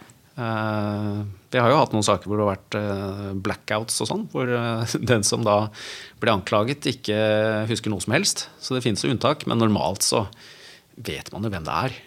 vi 1.50 1.58
har 1.58 1.72
jo 1.72 1.78
hatt 1.80 1.94
noen 1.94 2.06
saker 2.06 2.30
hvor 2.30 2.38
det 2.38 2.44
har 2.46 2.52
vært 2.52 3.40
blackouts 3.42 3.96
og 4.04 4.10
sånn, 4.10 4.26
hvor 4.30 4.50
den 5.12 5.26
som 5.26 5.42
da 5.46 5.64
ble 6.22 6.36
anklaget, 6.36 6.86
ikke 6.94 7.18
husker 7.70 7.90
noe 7.90 8.04
som 8.04 8.14
helst. 8.14 8.46
Så 8.62 8.76
det 8.76 8.84
finnes 8.86 9.02
jo 9.02 9.10
unntak, 9.10 9.48
men 9.50 9.58
normalt 9.58 10.06
så 10.06 10.28
vet 10.94 11.32
man 11.34 11.46
jo 11.46 11.50
hvem 11.50 11.66
det 11.66 11.80
er. 11.88 11.98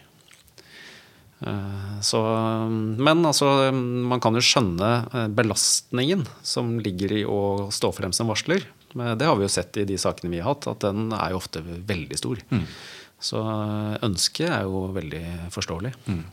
Eh, 1.42 2.00
så, 2.06 2.22
men 2.98 3.26
altså, 3.26 3.72
man 3.74 4.22
kan 4.22 4.38
jo 4.38 4.44
skjønne 4.46 4.92
eh, 5.10 5.28
belastningen 5.34 6.26
som 6.46 6.78
ligger 6.84 7.16
i 7.18 7.24
å 7.26 7.70
stå 7.74 7.92
frem 7.98 8.14
som 8.16 8.30
varsler. 8.32 8.68
Det 8.92 9.26
har 9.26 9.38
vi 9.40 9.48
jo 9.48 9.52
sett 9.52 9.78
i 9.80 9.88
de 9.88 9.98
sakene 10.02 10.34
vi 10.34 10.42
har 10.44 10.52
hatt, 10.52 10.68
at 10.68 10.84
den 10.84 11.14
er 11.16 11.32
jo 11.32 11.40
ofte 11.40 11.64
veldig 11.64 12.18
stor. 12.20 12.42
Mm. 12.52 12.66
Så 13.22 13.40
ønsket 14.04 14.50
er 14.50 14.66
jo 14.68 14.90
veldig 14.92 15.24
forståelig. 15.54 15.94
Mm. 16.12 16.24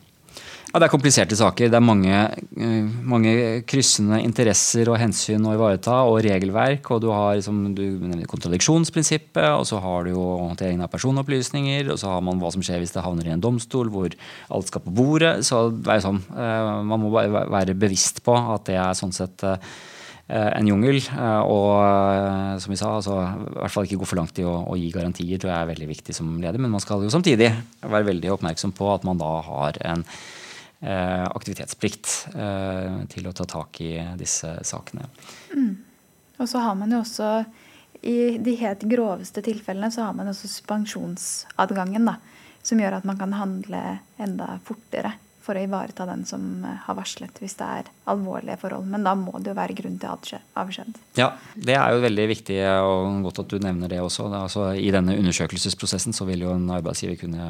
Ja, 0.69 0.83
Det 0.83 0.85
er 0.85 0.93
kompliserte 0.93 1.37
saker. 1.37 1.71
Det 1.73 1.77
er 1.79 1.81
mange, 1.81 2.13
eh, 2.13 2.89
mange, 3.09 3.63
kryssende 3.65 4.19
interesser 4.21 4.91
og 4.93 4.99
hensyn 5.01 5.41
å 5.49 5.55
ivareta, 5.57 6.05
og 6.05 6.21
regelverk. 6.21 6.91
og 6.91 7.01
Du 7.01 7.09
har 7.09 7.37
liksom, 7.37 7.75
du 7.75 8.27
kontradiksjonsprinsippet, 8.29 9.49
og 9.49 9.65
så 9.65 9.81
har 9.81 10.05
du 10.05 10.11
jo 10.11 10.21
håndteringen 10.21 10.83
av 10.83 10.91
personopplysninger, 10.91 11.91
og 11.91 11.97
så 11.99 12.13
har 12.13 12.21
man 12.21 12.39
hva 12.39 12.53
som 12.53 12.61
skjer 12.61 12.81
hvis 12.81 12.93
det 12.93 13.03
havner 13.03 13.25
i 13.25 13.33
en 13.33 13.41
domstol 13.41 13.89
hvor 13.89 14.13
alt 14.51 14.67
skal 14.67 14.83
på 14.83 14.93
bordet. 14.93 15.43
så 15.43 15.73
det 15.73 15.89
er 15.89 16.01
sånn, 16.01 16.21
eh, 16.37 16.83
Man 16.85 17.01
må 17.01 17.11
bare 17.11 17.49
være 17.49 17.75
bevisst 17.75 18.23
på 18.23 18.37
at 18.37 18.67
det 18.67 18.77
er 18.77 18.93
sånn 18.93 19.13
sett 19.13 19.43
eh, 19.45 19.57
en 20.29 20.67
jungel. 20.67 21.01
Og 21.49 22.61
som 22.61 22.71
vi 22.71 22.77
sa, 22.77 23.01
altså, 23.01 23.17
i 23.25 23.57
hvert 23.57 23.73
fall 23.73 23.85
ikke 23.85 24.01
gå 24.01 24.07
for 24.07 24.17
langt 24.17 24.39
i 24.39 24.45
å, 24.45 24.69
å, 24.69 24.77
gi 24.77 24.91
garantier, 24.93 25.39
tror 25.39 25.49
jeg 25.49 25.63
er 25.63 25.73
veldig 25.73 25.89
viktig 25.89 26.15
som 26.15 26.39
leder. 26.39 26.59
Men 26.59 26.73
man 26.73 26.81
skal 26.81 27.01
jo 27.01 27.09
samtidig 27.09 27.55
være 27.81 28.05
veldig 28.05 28.37
oppmerksom 28.37 28.77
på 28.77 28.93
at 28.93 29.03
man 29.05 29.17
da 29.17 29.41
har 29.41 29.81
en 29.81 30.05
aktivitetsplikt 30.87 32.11
eh, 32.35 32.99
til 33.11 33.27
å 33.27 33.35
ta 33.35 33.47
tak 33.51 33.81
i 33.83 33.93
disse 34.21 34.53
sakene. 34.67 35.09
Mm. 35.55 35.73
Og 36.39 36.49
så 36.49 36.63
har 36.63 36.77
man 36.79 36.93
jo 36.95 37.01
også 37.03 37.31
i 38.07 38.39
de 38.39 38.55
helt 38.61 38.85
groveste 38.87 39.43
tilfellene 39.43 39.91
så 39.91 40.07
har 40.07 40.15
man 40.15 40.31
også 40.31 40.47
suspensjonsadgangen, 40.47 42.07
da, 42.07 42.15
som 42.63 42.79
gjør 42.79 43.01
at 43.01 43.09
man 43.09 43.19
kan 43.19 43.35
handle 43.35 43.83
enda 44.23 44.53
fortere 44.67 45.17
for 45.49 45.57
å 45.57 45.65
ivareta 45.65 46.05
den 46.09 46.27
som 46.29 46.45
eh, 46.67 46.81
har 46.85 46.97
varslet, 46.99 47.41
hvis 47.41 47.57
det 47.59 47.69
er 47.81 47.91
alvorlige 48.13 48.59
forhold. 48.61 48.89
Men 48.93 49.07
da 49.07 49.15
må 49.17 49.39
det 49.41 49.53
jo 49.53 49.57
være 49.59 49.77
grunn 49.79 49.97
til 50.01 50.13
avskjed. 50.13 51.01
Ja, 51.17 51.31
det 51.57 51.79
er 51.79 51.95
jo 51.95 52.03
veldig 52.05 52.27
viktig 52.35 52.59
og 52.85 53.23
godt 53.25 53.43
at 53.45 53.55
du 53.55 53.65
nevner 53.65 53.93
det 53.93 54.03
også. 54.05 54.29
Altså, 54.29 54.69
I 54.77 54.93
denne 54.95 55.17
undersøkelsesprosessen 55.17 56.17
så 56.17 56.29
vil 56.29 56.45
jo 56.45 56.53
en 56.53 56.69
arbeidsgiver 56.77 57.17
kunne, 57.23 57.49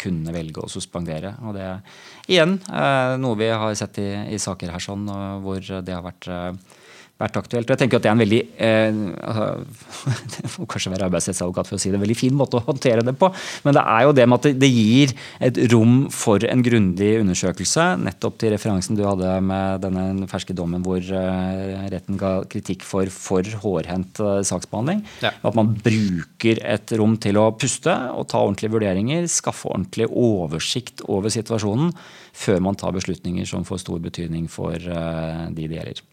kunne 0.00 0.36
velge 0.36 0.64
å 0.64 0.70
suspendere. 0.70 1.34
Og 1.46 1.56
det 1.56 1.64
er 1.70 2.04
igjen 2.28 2.58
eh, 2.68 3.16
noe 3.22 3.40
vi 3.40 3.48
har 3.48 3.80
sett 3.80 4.02
i, 4.02 4.10
i 4.36 4.42
saker 4.42 4.74
her 4.74 4.84
sånn, 4.84 5.08
hvor 5.44 5.64
det 5.64 5.96
har 5.96 6.04
vært 6.04 6.28
eh, 6.28 6.78
vært 7.20 7.38
aktuelt. 7.40 7.68
Og 7.68 7.74
jeg 7.74 7.82
tenker 7.84 8.00
at 8.00 8.06
Det 8.06 8.10
er 8.10 8.16
en 8.16 8.24
veldig 8.24 8.40
eh, 8.66 9.00
altså, 9.30 9.46
det 10.34 10.52
må 10.56 10.68
kanskje 10.70 10.94
være 10.94 11.08
arbeidsrettsadvokat 11.10 11.70
for 11.70 11.78
å 11.78 11.82
si 11.82 11.92
det, 11.92 12.00
en 12.00 12.04
veldig 12.04 12.18
fin 12.18 12.36
måte 12.36 12.58
å 12.58 12.64
håndtere 12.66 13.04
det 13.06 13.16
på. 13.20 13.30
Men 13.66 13.76
det 13.76 13.84
er 13.94 14.06
jo 14.06 14.16
det 14.16 14.28
med 14.30 14.40
at 14.40 14.60
det 14.64 14.70
gir 14.72 15.14
et 15.50 15.62
rom 15.74 15.96
for 16.14 16.44
en 16.48 16.64
grundig 16.66 17.12
undersøkelse. 17.20 17.86
Nettopp 18.06 18.40
til 18.40 18.54
referansen 18.54 18.98
du 18.98 19.04
hadde 19.06 19.36
med 19.44 19.84
denne 19.84 20.28
ferske 20.30 20.56
dommen 20.56 20.84
hvor 20.86 21.00
eh, 21.00 21.88
retten 21.92 22.20
ga 22.20 22.40
kritikk 22.50 22.86
for 22.86 23.10
for 23.10 23.46
hårhendt 23.62 24.20
eh, 24.24 24.40
saksbehandling. 24.46 25.02
Ja. 25.24 25.32
At 25.46 25.58
man 25.58 25.74
bruker 25.84 26.60
et 26.64 26.94
rom 26.98 27.16
til 27.22 27.38
å 27.40 27.50
puste 27.58 27.94
og 28.14 28.28
ta 28.32 28.42
ordentlige 28.42 28.74
vurderinger. 28.76 29.28
Skaffe 29.30 29.70
ordentlig 29.70 30.08
oversikt 30.10 31.04
over 31.08 31.32
situasjonen 31.32 31.92
før 32.40 32.62
man 32.64 32.78
tar 32.78 32.94
beslutninger 32.96 33.48
som 33.48 33.66
får 33.66 33.84
stor 33.84 34.00
betydning 34.02 34.48
for 34.50 34.76
eh, 34.76 35.44
de 35.54 35.68
det 35.70 35.80
gjelder. 35.80 36.09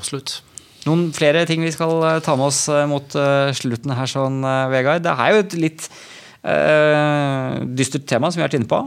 Absolutt. 0.00 0.40
Noen 0.88 1.10
flere 1.12 1.44
ting 1.48 1.64
vi 1.64 1.74
skal 1.74 1.98
eh, 2.08 2.22
ta 2.24 2.36
med 2.38 2.48
oss 2.48 2.64
eh, 2.72 2.86
mot 2.88 3.18
eh, 3.18 3.50
slutten 3.56 3.92
her, 3.96 4.08
sånn, 4.08 4.40
Vegard. 4.72 5.04
Det 5.04 5.12
er 5.12 5.34
jo 5.34 5.42
et 5.44 5.56
litt 5.60 5.88
uh, 6.40 7.60
dystert 7.76 8.06
tema 8.08 8.30
som 8.30 8.40
vi 8.40 8.42
har 8.42 8.48
vært 8.48 8.56
inne 8.56 8.70
på. 8.70 8.78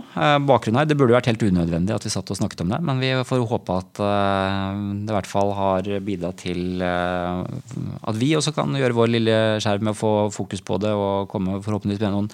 Bakgrunnen 0.47 0.79
her, 0.81 0.87
Det 0.89 0.97
burde 0.97 1.13
vært 1.13 1.29
helt 1.29 1.43
unødvendig 1.45 1.93
at 1.93 2.07
vi 2.07 2.11
satt 2.13 2.31
og 2.33 2.39
snakket 2.39 2.63
om 2.65 2.73
det, 2.73 2.79
men 2.87 3.03
vi 3.03 3.11
får 3.29 3.43
håpe 3.51 3.75
at 3.77 4.01
uh, 4.01 4.73
det 5.03 5.13
i 5.13 5.17
hvert 5.19 5.29
fall 5.29 5.53
har 5.59 5.91
bidratt 6.07 6.41
til 6.41 6.81
at 6.81 8.17
vi 8.17 8.31
også 8.39 8.55
kan 8.57 8.73
gjøre 8.79 8.97
vår 8.97 9.13
lille 9.13 9.37
skjerm 9.61 9.85
med 9.85 9.93
å 9.93 9.99
få 9.99 10.13
fokus 10.33 10.65
på 10.65 10.81
det 10.81 10.95
og 10.97 11.29
komme 11.29 11.59
forhåpentligvis 11.61 12.01
med 12.07 12.15
noen 12.17 12.33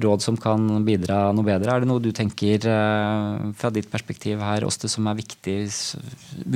råd 0.00 0.24
som 0.24 0.40
kan 0.40 0.64
bidra 0.88 1.28
noe 1.36 1.44
bedre. 1.44 1.76
Er 1.76 1.84
det 1.84 1.92
noe 1.92 2.02
du 2.02 2.08
tenker 2.16 2.64
fra 3.60 3.74
ditt 3.74 3.92
perspektiv 3.92 4.40
her, 4.40 4.64
Åste, 4.64 4.88
som 4.88 5.12
er 5.12 5.20
viktig 5.20 5.60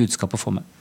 budskap 0.01 0.33
å 0.33 0.41
få 0.41 0.57
med? 0.57 0.78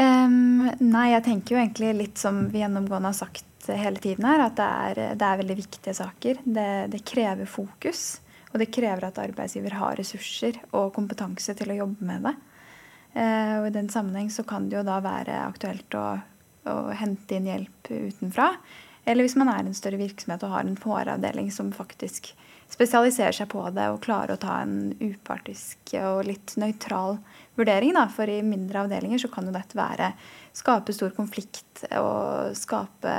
Um, 0.00 0.70
nei, 0.80 1.10
jeg 1.12 1.24
tenker 1.26 1.54
jo 1.54 1.60
egentlig 1.60 1.90
litt 1.98 2.20
som 2.20 2.46
vi 2.52 2.62
gjennomgående 2.62 3.10
har 3.10 3.18
sagt 3.18 3.68
hele 3.68 4.00
tiden 4.00 4.24
her, 4.24 4.46
at 4.46 4.56
det 4.56 4.66
er, 4.66 5.00
det 5.20 5.26
er 5.26 5.40
veldig 5.42 5.56
viktige 5.58 5.94
saker. 5.98 6.40
Det, 6.44 6.68
det, 6.94 7.02
krever 7.06 7.48
fokus. 7.50 8.20
Og 8.50 8.58
det 8.62 8.70
krever 8.74 9.06
at 9.06 9.20
arbeidsgiver 9.20 9.76
har 9.78 9.98
ressurser 10.00 10.56
og 10.72 10.94
kompetanse 10.96 11.54
til 11.58 11.70
å 11.70 11.80
jobbe 11.82 12.06
med 12.08 12.24
det. 12.26 12.34
Uh, 13.10 13.54
og 13.60 13.68
I 13.68 13.74
den 13.74 13.90
sammenheng 13.92 14.30
så 14.32 14.46
kan 14.48 14.70
det 14.70 14.78
jo 14.78 14.86
da 14.86 15.00
være 15.04 15.36
aktuelt 15.44 15.98
å, 15.98 16.06
å 16.70 16.76
hente 16.96 17.36
inn 17.36 17.50
hjelp 17.50 17.90
utenfra. 17.90 18.54
Eller 19.04 19.26
hvis 19.26 19.36
man 19.38 19.50
er 19.52 19.66
en 19.66 19.76
større 19.76 20.00
virksomhet 20.00 20.44
og 20.46 20.54
har 20.54 20.64
en 20.64 20.78
HR-avdeling 20.80 21.50
som 21.52 21.74
faktisk 21.74 22.32
spesialiserer 22.70 23.34
seg 23.34 23.50
på 23.50 23.62
det 23.74 23.88
og 23.92 24.00
klare 24.04 24.36
å 24.36 24.40
ta 24.40 24.60
en 24.62 24.92
upartisk 25.00 25.94
og 26.00 26.24
litt 26.28 26.54
nøytral 26.60 27.18
vurdering. 27.58 27.94
Da. 27.98 28.06
For 28.12 28.30
i 28.30 28.40
mindre 28.46 28.84
avdelinger 28.84 29.22
så 29.22 29.30
kan 29.32 29.48
jo 29.48 29.54
dette 29.54 29.78
være 29.78 30.12
skape 30.56 30.94
stor 30.94 31.12
konflikt 31.16 31.84
og 31.98 32.56
skape 32.58 33.16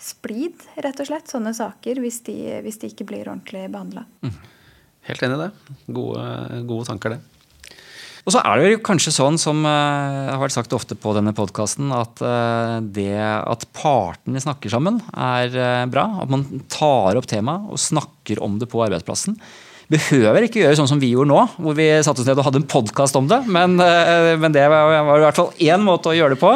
splid, 0.00 0.66
rett 0.84 1.00
og 1.00 1.08
slett. 1.08 1.30
Sånne 1.30 1.54
saker, 1.56 2.02
hvis 2.04 2.20
de, 2.26 2.36
hvis 2.64 2.80
de 2.82 2.92
ikke 2.92 3.08
blir 3.08 3.28
ordentlig 3.28 3.66
behandla. 3.72 4.04
Mm. 4.24 4.36
Helt 5.06 5.22
enig 5.22 5.38
i 5.38 5.44
det. 5.44 5.76
Gode, 5.96 6.26
gode 6.66 6.88
tanker, 6.90 7.16
det. 7.16 7.35
Og 8.26 8.34
så 8.34 8.40
er 8.42 8.58
det 8.58 8.70
jo 8.72 8.78
kanskje 8.82 9.12
sånn, 9.14 9.36
som 9.38 9.60
uh, 9.62 10.32
har 10.32 10.40
vært 10.42 10.56
sagt 10.56 10.74
ofte 10.74 10.96
på 10.98 11.12
denne 11.14 11.30
podkasten, 11.36 11.92
at 11.94 12.18
uh, 12.26 12.82
det 12.82 13.14
at 13.22 13.68
partene 13.76 14.42
snakker 14.42 14.72
sammen, 14.72 14.98
er 15.14 15.54
uh, 15.54 15.84
bra. 15.86 16.08
At 16.24 16.32
man 16.34 16.42
tar 16.72 17.20
opp 17.20 17.28
temaet 17.30 17.70
og 17.70 17.78
snakker 17.78 18.42
om 18.42 18.58
det 18.58 18.66
på 18.72 18.82
arbeidsplassen. 18.82 19.38
Behøver 19.92 20.46
ikke 20.46 20.62
gjøre 20.64 20.76
sånn 20.80 20.88
som 20.90 21.00
vi 21.02 21.12
gjorde 21.12 21.30
nå, 21.30 21.42
hvor 21.62 21.76
vi 21.78 21.86
satte 22.02 22.22
oss 22.22 22.28
ned 22.28 22.40
og 22.40 22.46
hadde 22.48 22.60
en 22.62 22.68
podkast 22.70 23.16
om 23.18 23.28
det. 23.30 23.38
Men, 23.46 23.78
eh, 23.82 24.32
men, 24.40 24.54
det 24.54 24.64
var, 24.72 24.90
i 24.98 25.22
hvert 25.22 25.38
fall 25.38 25.52
én 25.62 25.84
måte 25.84 26.10
å 26.10 26.16
gjøre 26.16 26.34
det 26.34 26.40
på. 26.42 26.52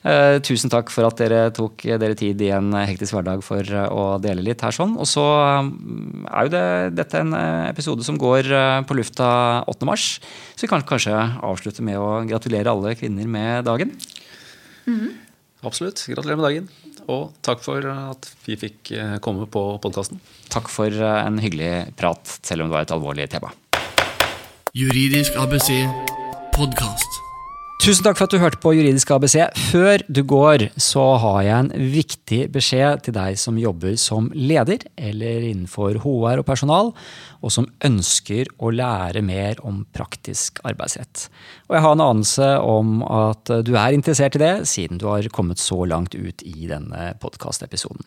Uh, 0.00 0.38
tusen 0.40 0.72
takk 0.72 0.88
for 0.88 1.04
at 1.04 1.18
dere 1.20 1.50
tok 1.52 1.84
dere 1.84 2.16
tid 2.16 2.40
i 2.40 2.48
en 2.56 2.72
hektisk 2.72 3.12
hverdag 3.12 3.42
for 3.44 3.60
å 3.92 4.04
dele 4.22 4.44
litt 4.46 4.64
her 4.64 4.72
sånn. 4.72 4.94
Og 4.96 5.04
så 5.08 5.24
er 5.36 6.48
jo 6.48 6.54
det, 6.54 6.66
dette 6.96 7.20
en 7.20 7.36
episode 7.68 8.06
som 8.06 8.16
går 8.20 8.48
på 8.88 8.96
lufta 8.96 9.28
8. 9.68 9.88
mars, 9.88 10.14
så 10.56 10.64
vi 10.64 10.72
kan 10.72 10.86
kanskje 10.88 11.12
avslutte 11.44 11.84
med 11.84 12.00
å 12.00 12.22
gratulere 12.30 12.72
alle 12.72 12.96
kvinner 12.96 13.28
med 13.28 13.68
dagen. 13.68 13.92
Mm. 14.88 15.19
Absolutt. 15.66 16.04
Gratulerer 16.08 16.40
med 16.40 16.46
dagen. 16.48 16.68
Og 17.10 17.32
takk 17.44 17.62
for 17.64 17.84
at 17.92 18.28
vi 18.46 18.56
fikk 18.60 18.92
eh, 18.96 19.16
komme 19.24 19.48
på 19.50 19.64
podkasten. 19.82 20.20
Takk 20.52 20.70
for 20.72 20.92
eh, 20.92 21.16
en 21.24 21.40
hyggelig 21.42 21.90
prat, 22.00 22.38
selv 22.42 22.64
om 22.64 22.70
det 22.70 22.78
var 22.78 22.86
et 22.88 22.94
alvorlig 22.96 23.28
tema. 23.32 23.52
Juridisk 24.76 25.36
ABC 25.40 25.72
podkast. 26.54 27.29
Tusen 27.80 28.04
takk 28.04 28.18
for 28.18 28.28
at 28.28 28.34
du 28.34 28.42
hørte 28.42 28.58
på 28.60 28.74
Juridisk 28.76 29.08
ABC. 29.14 29.38
Før 29.70 30.02
du 30.04 30.18
går, 30.28 30.66
så 30.76 31.00
har 31.22 31.38
jeg 31.46 31.54
en 31.56 31.70
viktig 31.94 32.40
beskjed 32.52 33.06
til 33.06 33.14
deg 33.16 33.38
som 33.40 33.56
jobber 33.56 33.94
som 33.96 34.26
leder 34.36 34.84
eller 35.00 35.46
innenfor 35.48 35.96
HR 36.02 36.42
og 36.42 36.44
personal, 36.44 36.92
og 37.40 37.54
som 37.54 37.70
ønsker 37.88 38.52
å 38.60 38.74
lære 38.76 39.24
mer 39.24 39.64
om 39.64 39.86
praktisk 39.96 40.60
arbeidsrett. 40.60 41.30
Og 41.70 41.78
jeg 41.78 41.86
har 41.86 41.96
en 41.96 42.04
anelse 42.10 42.52
om 42.60 43.00
at 43.00 43.56
du 43.64 43.72
er 43.72 43.96
interessert 43.96 44.36
i 44.36 44.44
det, 44.44 44.54
siden 44.68 45.00
du 45.00 45.08
har 45.08 45.32
kommet 45.32 45.62
så 45.64 45.80
langt 45.88 46.12
ut 46.12 46.44
i 46.44 46.68
denne 46.68 47.14
podkastepisoden. 47.24 48.04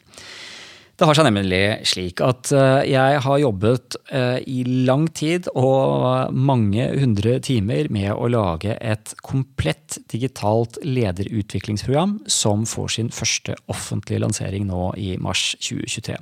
Det 0.94 1.08
har 1.10 1.18
seg 1.18 1.26
nemlig 1.26 1.62
slik 1.90 2.22
at 2.22 2.52
eh, 2.54 2.84
jeg 2.92 3.22
har 3.26 3.38
jobbet 3.42 3.96
eh, 4.14 4.44
i 4.46 4.60
lang 4.86 5.08
tid 5.10 5.48
og 5.58 6.30
mange 6.38 6.86
hundre 7.02 7.40
timer 7.42 7.90
med 7.94 8.12
å 8.14 8.30
lage 8.30 8.76
et 8.78 9.16
komplett 9.26 9.98
digitalt 10.14 10.78
lederutviklingsprogram 10.86 12.20
som 12.30 12.68
får 12.70 12.94
sin 13.00 13.10
første 13.10 13.58
offentlige 13.74 14.22
lansering 14.22 14.70
nå 14.70 14.92
i 15.02 15.16
mars 15.18 15.56
2023. 15.66 16.20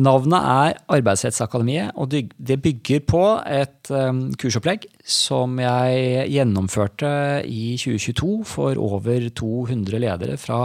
Navnet 0.00 0.40
er 0.40 0.78
Arbeidsrettsakademiet, 0.96 1.92
og 2.00 2.16
det 2.16 2.58
bygger 2.64 3.04
på 3.04 3.22
et 3.44 3.92
eh, 3.92 4.24
kursopplegg 4.40 4.88
som 5.04 5.60
jeg 5.60 6.30
gjennomførte 6.32 7.12
i 7.44 7.74
2022 7.76 8.34
for 8.56 8.80
over 8.80 9.28
200 9.28 10.00
ledere 10.00 10.40
fra 10.40 10.64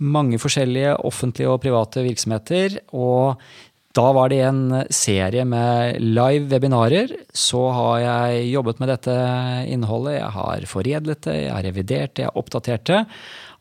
mange 0.00 0.40
forskjellige 0.40 0.96
offentlige 1.06 1.50
og 1.52 1.60
private 1.64 2.04
virksomheter. 2.04 2.78
Og 2.96 3.40
da 3.96 4.04
var 4.14 4.30
det 4.30 4.38
en 4.46 4.64
serie 4.94 5.42
med 5.48 5.98
live 6.00 6.46
webinarer. 6.52 7.10
Så 7.34 7.62
har 7.74 7.96
jeg 8.04 8.50
jobbet 8.52 8.80
med 8.82 8.92
dette 8.92 9.14
innholdet. 9.70 10.20
Jeg 10.20 10.32
har 10.36 10.66
foredlet 10.70 11.22
det, 11.26 11.36
jeg 11.42 11.54
har 11.56 11.66
revidert 11.66 12.14
det, 12.14 12.24
jeg 12.24 12.30
har 12.30 12.38
oppdatert 12.38 12.86
det. 12.90 13.00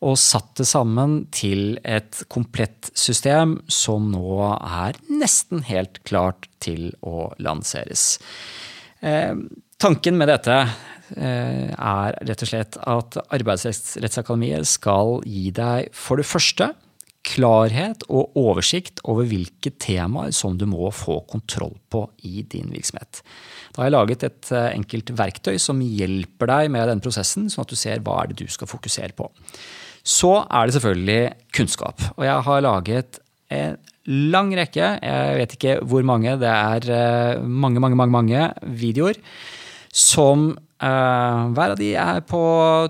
Og 0.05 0.19
satt 0.21 0.53
det 0.61 0.67
sammen 0.69 1.23
til 1.35 1.79
et 1.83 2.21
komplett 2.31 2.91
system 2.95 3.57
som 3.67 4.11
nå 4.13 4.37
er 4.53 4.99
nesten 5.09 5.65
helt 5.67 5.99
klart 6.07 6.47
til 6.63 6.93
å 7.01 7.31
lanseres. 7.41 8.13
Eh, 9.01 9.33
tanken 9.81 10.19
med 10.19 10.29
dette 10.31 10.61
er 11.17 12.17
rett 12.27 12.43
og 12.45 12.49
slett 12.51 12.77
at 12.77 13.17
Arbeidsrettsakademiet 13.33 14.67
skal 14.69 15.19
gi 15.25 15.49
deg 15.55 15.89
for 15.95 16.21
det 16.21 16.27
første 16.29 16.69
klarhet 17.25 18.05
og 18.07 18.37
oversikt 18.39 19.01
over 19.09 19.27
hvilke 19.27 19.73
temaer 19.81 20.31
som 20.35 20.55
du 20.57 20.65
må 20.69 20.89
få 20.95 21.19
kontroll 21.29 21.75
på 21.91 22.05
i 22.27 22.45
din 22.47 22.71
virksomhet. 22.71 23.21
Da 23.73 23.81
har 23.81 23.89
jeg 23.89 23.95
laget 23.95 24.25
et 24.27 24.51
eh, 24.55 24.69
enkelt 24.77 25.11
verktøy 25.19 25.59
som 25.61 25.81
hjelper 25.83 26.49
deg 26.53 26.71
med 26.73 26.87
den 26.89 27.03
prosessen, 27.03 27.49
sånn 27.51 27.65
at 27.65 27.73
du 27.73 27.79
ser 27.79 28.01
hva 28.05 28.21
er 28.21 28.31
det 28.31 28.39
du 28.41 28.51
skal 28.51 28.71
fokusere 28.71 29.15
på. 29.17 29.27
Så 29.99 30.31
er 30.47 30.65
det 30.65 30.77
selvfølgelig 30.77 31.21
kunnskap. 31.55 32.01
Og 32.15 32.25
jeg 32.25 32.47
har 32.47 32.65
laget 32.65 33.19
en 33.53 33.77
lang 34.09 34.53
rekke, 34.57 34.87
jeg 35.03 35.37
vet 35.41 35.55
ikke 35.57 35.77
hvor 35.85 36.05
mange, 36.07 36.37
det 36.41 36.49
er 36.49 36.89
eh, 36.95 37.43
mange, 37.43 37.83
mange, 37.83 37.99
mange, 37.99 38.15
mange 38.15 38.47
videoer 38.79 39.19
som 39.93 40.53
hver 40.79 41.73
av 41.73 41.79
de 41.79 41.93
er 41.99 42.21
på 42.27 42.41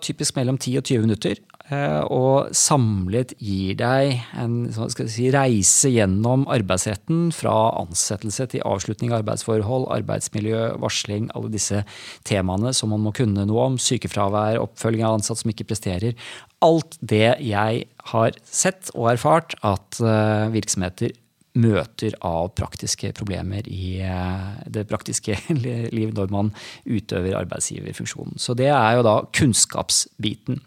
typisk 0.05 0.35
mellom 0.37 0.59
10 0.59 0.77
og 0.81 0.89
20 0.91 1.07
minutter. 1.07 1.39
Uh, 1.69 2.01
og 2.09 2.55
samlet 2.57 3.35
gir 3.37 3.75
deg 3.77 4.23
en 4.41 4.55
si, 4.73 5.27
reise 5.29 5.91
gjennom 5.93 6.47
arbeidsretten 6.49 7.27
fra 7.35 7.53
ansettelse 7.77 8.47
til 8.49 8.65
avslutning 8.65 9.13
av 9.13 9.19
arbeidsforhold, 9.19 9.85
arbeidsmiljø, 9.99 10.63
varsling, 10.81 11.27
alle 11.37 11.53
disse 11.53 11.83
temaene 12.25 12.73
som 12.73 12.89
man 12.95 13.05
må 13.05 13.13
kunne 13.13 13.45
noe 13.45 13.67
om. 13.69 13.77
Sykefravær, 13.77 14.57
oppfølging 14.63 15.05
av 15.05 15.19
ansatte 15.19 15.43
som 15.43 15.53
ikke 15.53 15.69
presterer. 15.69 16.17
Alt 16.65 16.97
det 17.05 17.37
jeg 17.45 17.85
har 18.15 18.41
sett 18.49 18.89
og 18.95 19.11
erfart 19.13 19.53
at 19.61 20.01
uh, 20.01 20.49
virksomheter 20.55 21.13
møter 21.57 22.13
av 22.25 22.51
praktiske 22.57 23.09
problemer 23.17 23.65
i 23.69 23.99
eh, 24.05 24.59
det 24.69 24.85
praktiske 24.89 25.37
liv 25.95 26.13
når 26.15 26.29
man 26.33 26.51
utøver 26.85 27.37
arbeidsgiverfunksjonen. 27.39 28.37
Så 28.37 28.53
det 28.57 28.69
er 28.69 28.97
jo 28.97 29.05
da 29.05 29.15
kunnskapsbiten. 29.35 30.59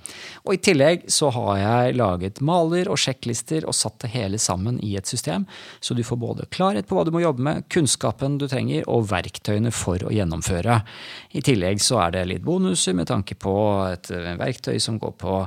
Og 0.42 0.56
I 0.56 0.62
tillegg 0.66 1.06
så 1.12 1.30
har 1.34 1.60
jeg 1.60 1.98
laget 2.00 2.42
maler 2.44 2.90
og 2.90 2.98
sjekklister 3.00 3.66
og 3.68 3.76
satt 3.78 4.00
det 4.02 4.12
hele 4.16 4.40
sammen 4.42 4.80
i 4.82 4.96
et 4.98 5.08
system, 5.08 5.46
så 5.80 5.94
du 5.94 6.02
får 6.06 6.20
både 6.20 6.48
klarhet 6.52 6.88
på 6.88 6.98
hva 6.98 7.06
du 7.06 7.12
må 7.14 7.22
jobbe 7.22 7.46
med, 7.46 7.66
kunnskapen 7.72 8.40
du 8.40 8.48
trenger 8.50 8.88
og 8.90 9.06
verktøyene 9.12 9.72
for 9.74 10.02
å 10.02 10.12
gjennomføre. 10.12 10.80
I 11.38 11.44
tillegg 11.44 11.82
så 11.82 12.00
er 12.06 12.16
det 12.16 12.26
litt 12.30 12.46
bonuser 12.46 12.96
med 12.98 13.10
tanke 13.10 13.38
på 13.38 13.54
et 13.86 14.10
verktøy 14.10 14.76
som 14.82 14.98
går 15.00 15.14
på 15.20 15.38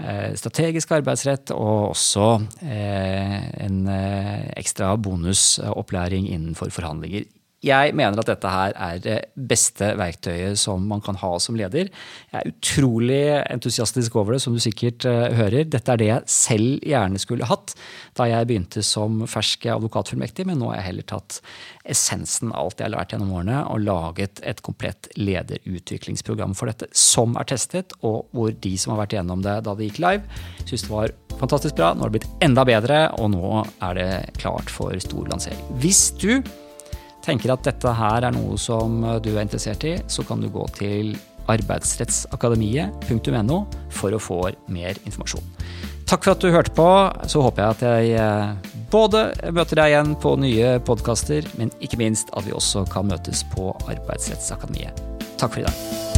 Eh, 0.00 0.30
strategisk 0.38 0.94
arbeidsrett 0.96 1.50
og 1.52 1.90
også 1.90 2.26
eh, 2.64 3.34
en 3.66 3.82
eh, 3.92 4.46
ekstra 4.90 4.96
bonusopplæring 4.96 6.28
innenfor 6.28 6.70
forhandlinger. 6.70 7.24
Jeg 7.60 7.92
mener 7.92 8.22
at 8.22 8.28
dette 8.30 8.50
her 8.50 8.72
er 8.72 9.00
det 9.04 9.16
beste 9.34 9.90
verktøyet 10.00 10.56
som 10.56 10.86
man 10.88 11.02
kan 11.04 11.18
ha 11.20 11.34
som 11.42 11.58
leder. 11.58 11.90
Jeg 12.32 12.38
er 12.38 12.52
utrolig 12.54 13.20
entusiastisk 13.42 14.16
over 14.16 14.32
det, 14.32 14.40
som 14.40 14.54
du 14.56 14.62
sikkert 14.64 15.04
hører. 15.04 15.66
Dette 15.68 15.92
er 15.92 16.00
det 16.00 16.08
jeg 16.08 16.32
selv 16.32 16.86
gjerne 16.88 17.20
skulle 17.20 17.48
hatt 17.50 17.74
da 18.16 18.30
jeg 18.30 18.48
begynte 18.48 18.84
som 18.86 19.26
fersk 19.28 19.66
advokatfullmektig, 19.74 20.46
men 20.48 20.56
nå 20.60 20.70
har 20.70 20.80
jeg 20.80 20.88
heller 20.88 21.08
tatt 21.12 21.40
essensen 21.84 22.54
av 22.54 22.70
alt 22.70 22.80
jeg 22.80 22.88
har 22.88 22.94
lært 22.94 23.12
gjennom 23.14 23.34
årene, 23.36 23.60
og 23.68 23.84
laget 23.84 24.40
et 24.46 24.62
komplett 24.64 25.10
lederutviklingsprogram 25.20 26.56
for 26.56 26.70
dette, 26.70 26.88
som 26.96 27.36
er 27.40 27.48
testet, 27.50 27.92
og 28.00 28.30
hvor 28.36 28.56
de 28.56 28.72
som 28.80 28.94
har 28.94 29.02
vært 29.04 29.18
gjennom 29.18 29.44
det 29.44 29.58
da 29.66 29.76
det 29.76 29.90
gikk 29.90 30.00
live, 30.04 30.40
syns 30.64 30.86
det 30.86 30.92
var 30.92 31.14
fantastisk 31.40 31.76
bra. 31.76 31.92
Nå 31.92 32.04
har 32.04 32.12
det 32.12 32.20
blitt 32.20 32.44
enda 32.44 32.64
bedre, 32.68 33.04
og 33.20 33.32
nå 33.36 33.52
er 33.84 34.00
det 34.00 34.10
klart 34.40 34.72
for 34.72 34.96
stor 35.04 35.28
lansering. 35.28 35.60
Hvis 35.80 36.08
du 36.20 36.40
tenker 37.24 37.52
at 37.54 37.64
dette 37.66 37.90
her 37.96 38.20
er 38.26 38.32
noe 38.34 38.58
som 38.60 38.88
du 39.22 39.30
er 39.34 39.42
interessert 39.44 39.84
i, 39.88 39.98
så 40.10 40.20
kan 40.26 40.40
du 40.42 40.48
gå 40.52 40.64
til 40.78 41.06
arbeidsrettsakademiet.no 41.50 43.58
for 43.90 44.14
å 44.14 44.18
få 44.22 44.50
mer 44.72 44.94
informasjon. 45.04 45.44
Takk 46.10 46.24
for 46.24 46.32
at 46.34 46.42
du 46.42 46.50
hørte 46.50 46.72
på. 46.74 46.86
Så 47.30 47.38
håper 47.44 47.62
jeg 47.62 47.70
at 47.70 47.82
jeg 47.86 48.10
eh, 48.18 48.50
både 48.90 49.30
møter 49.54 49.78
deg 49.78 49.88
igjen 49.92 50.10
på 50.18 50.34
nye 50.42 50.68
podkaster, 50.86 51.46
men 51.60 51.70
ikke 51.78 52.00
minst 52.02 52.26
at 52.34 52.46
vi 52.48 52.56
også 52.56 52.80
kan 52.90 53.06
møtes 53.10 53.40
på 53.54 53.64
Arbeidsrettsakademiet. 53.86 54.94
Takk 55.38 55.50
for 55.54 55.60
i 55.62 55.66
dag. 55.68 56.09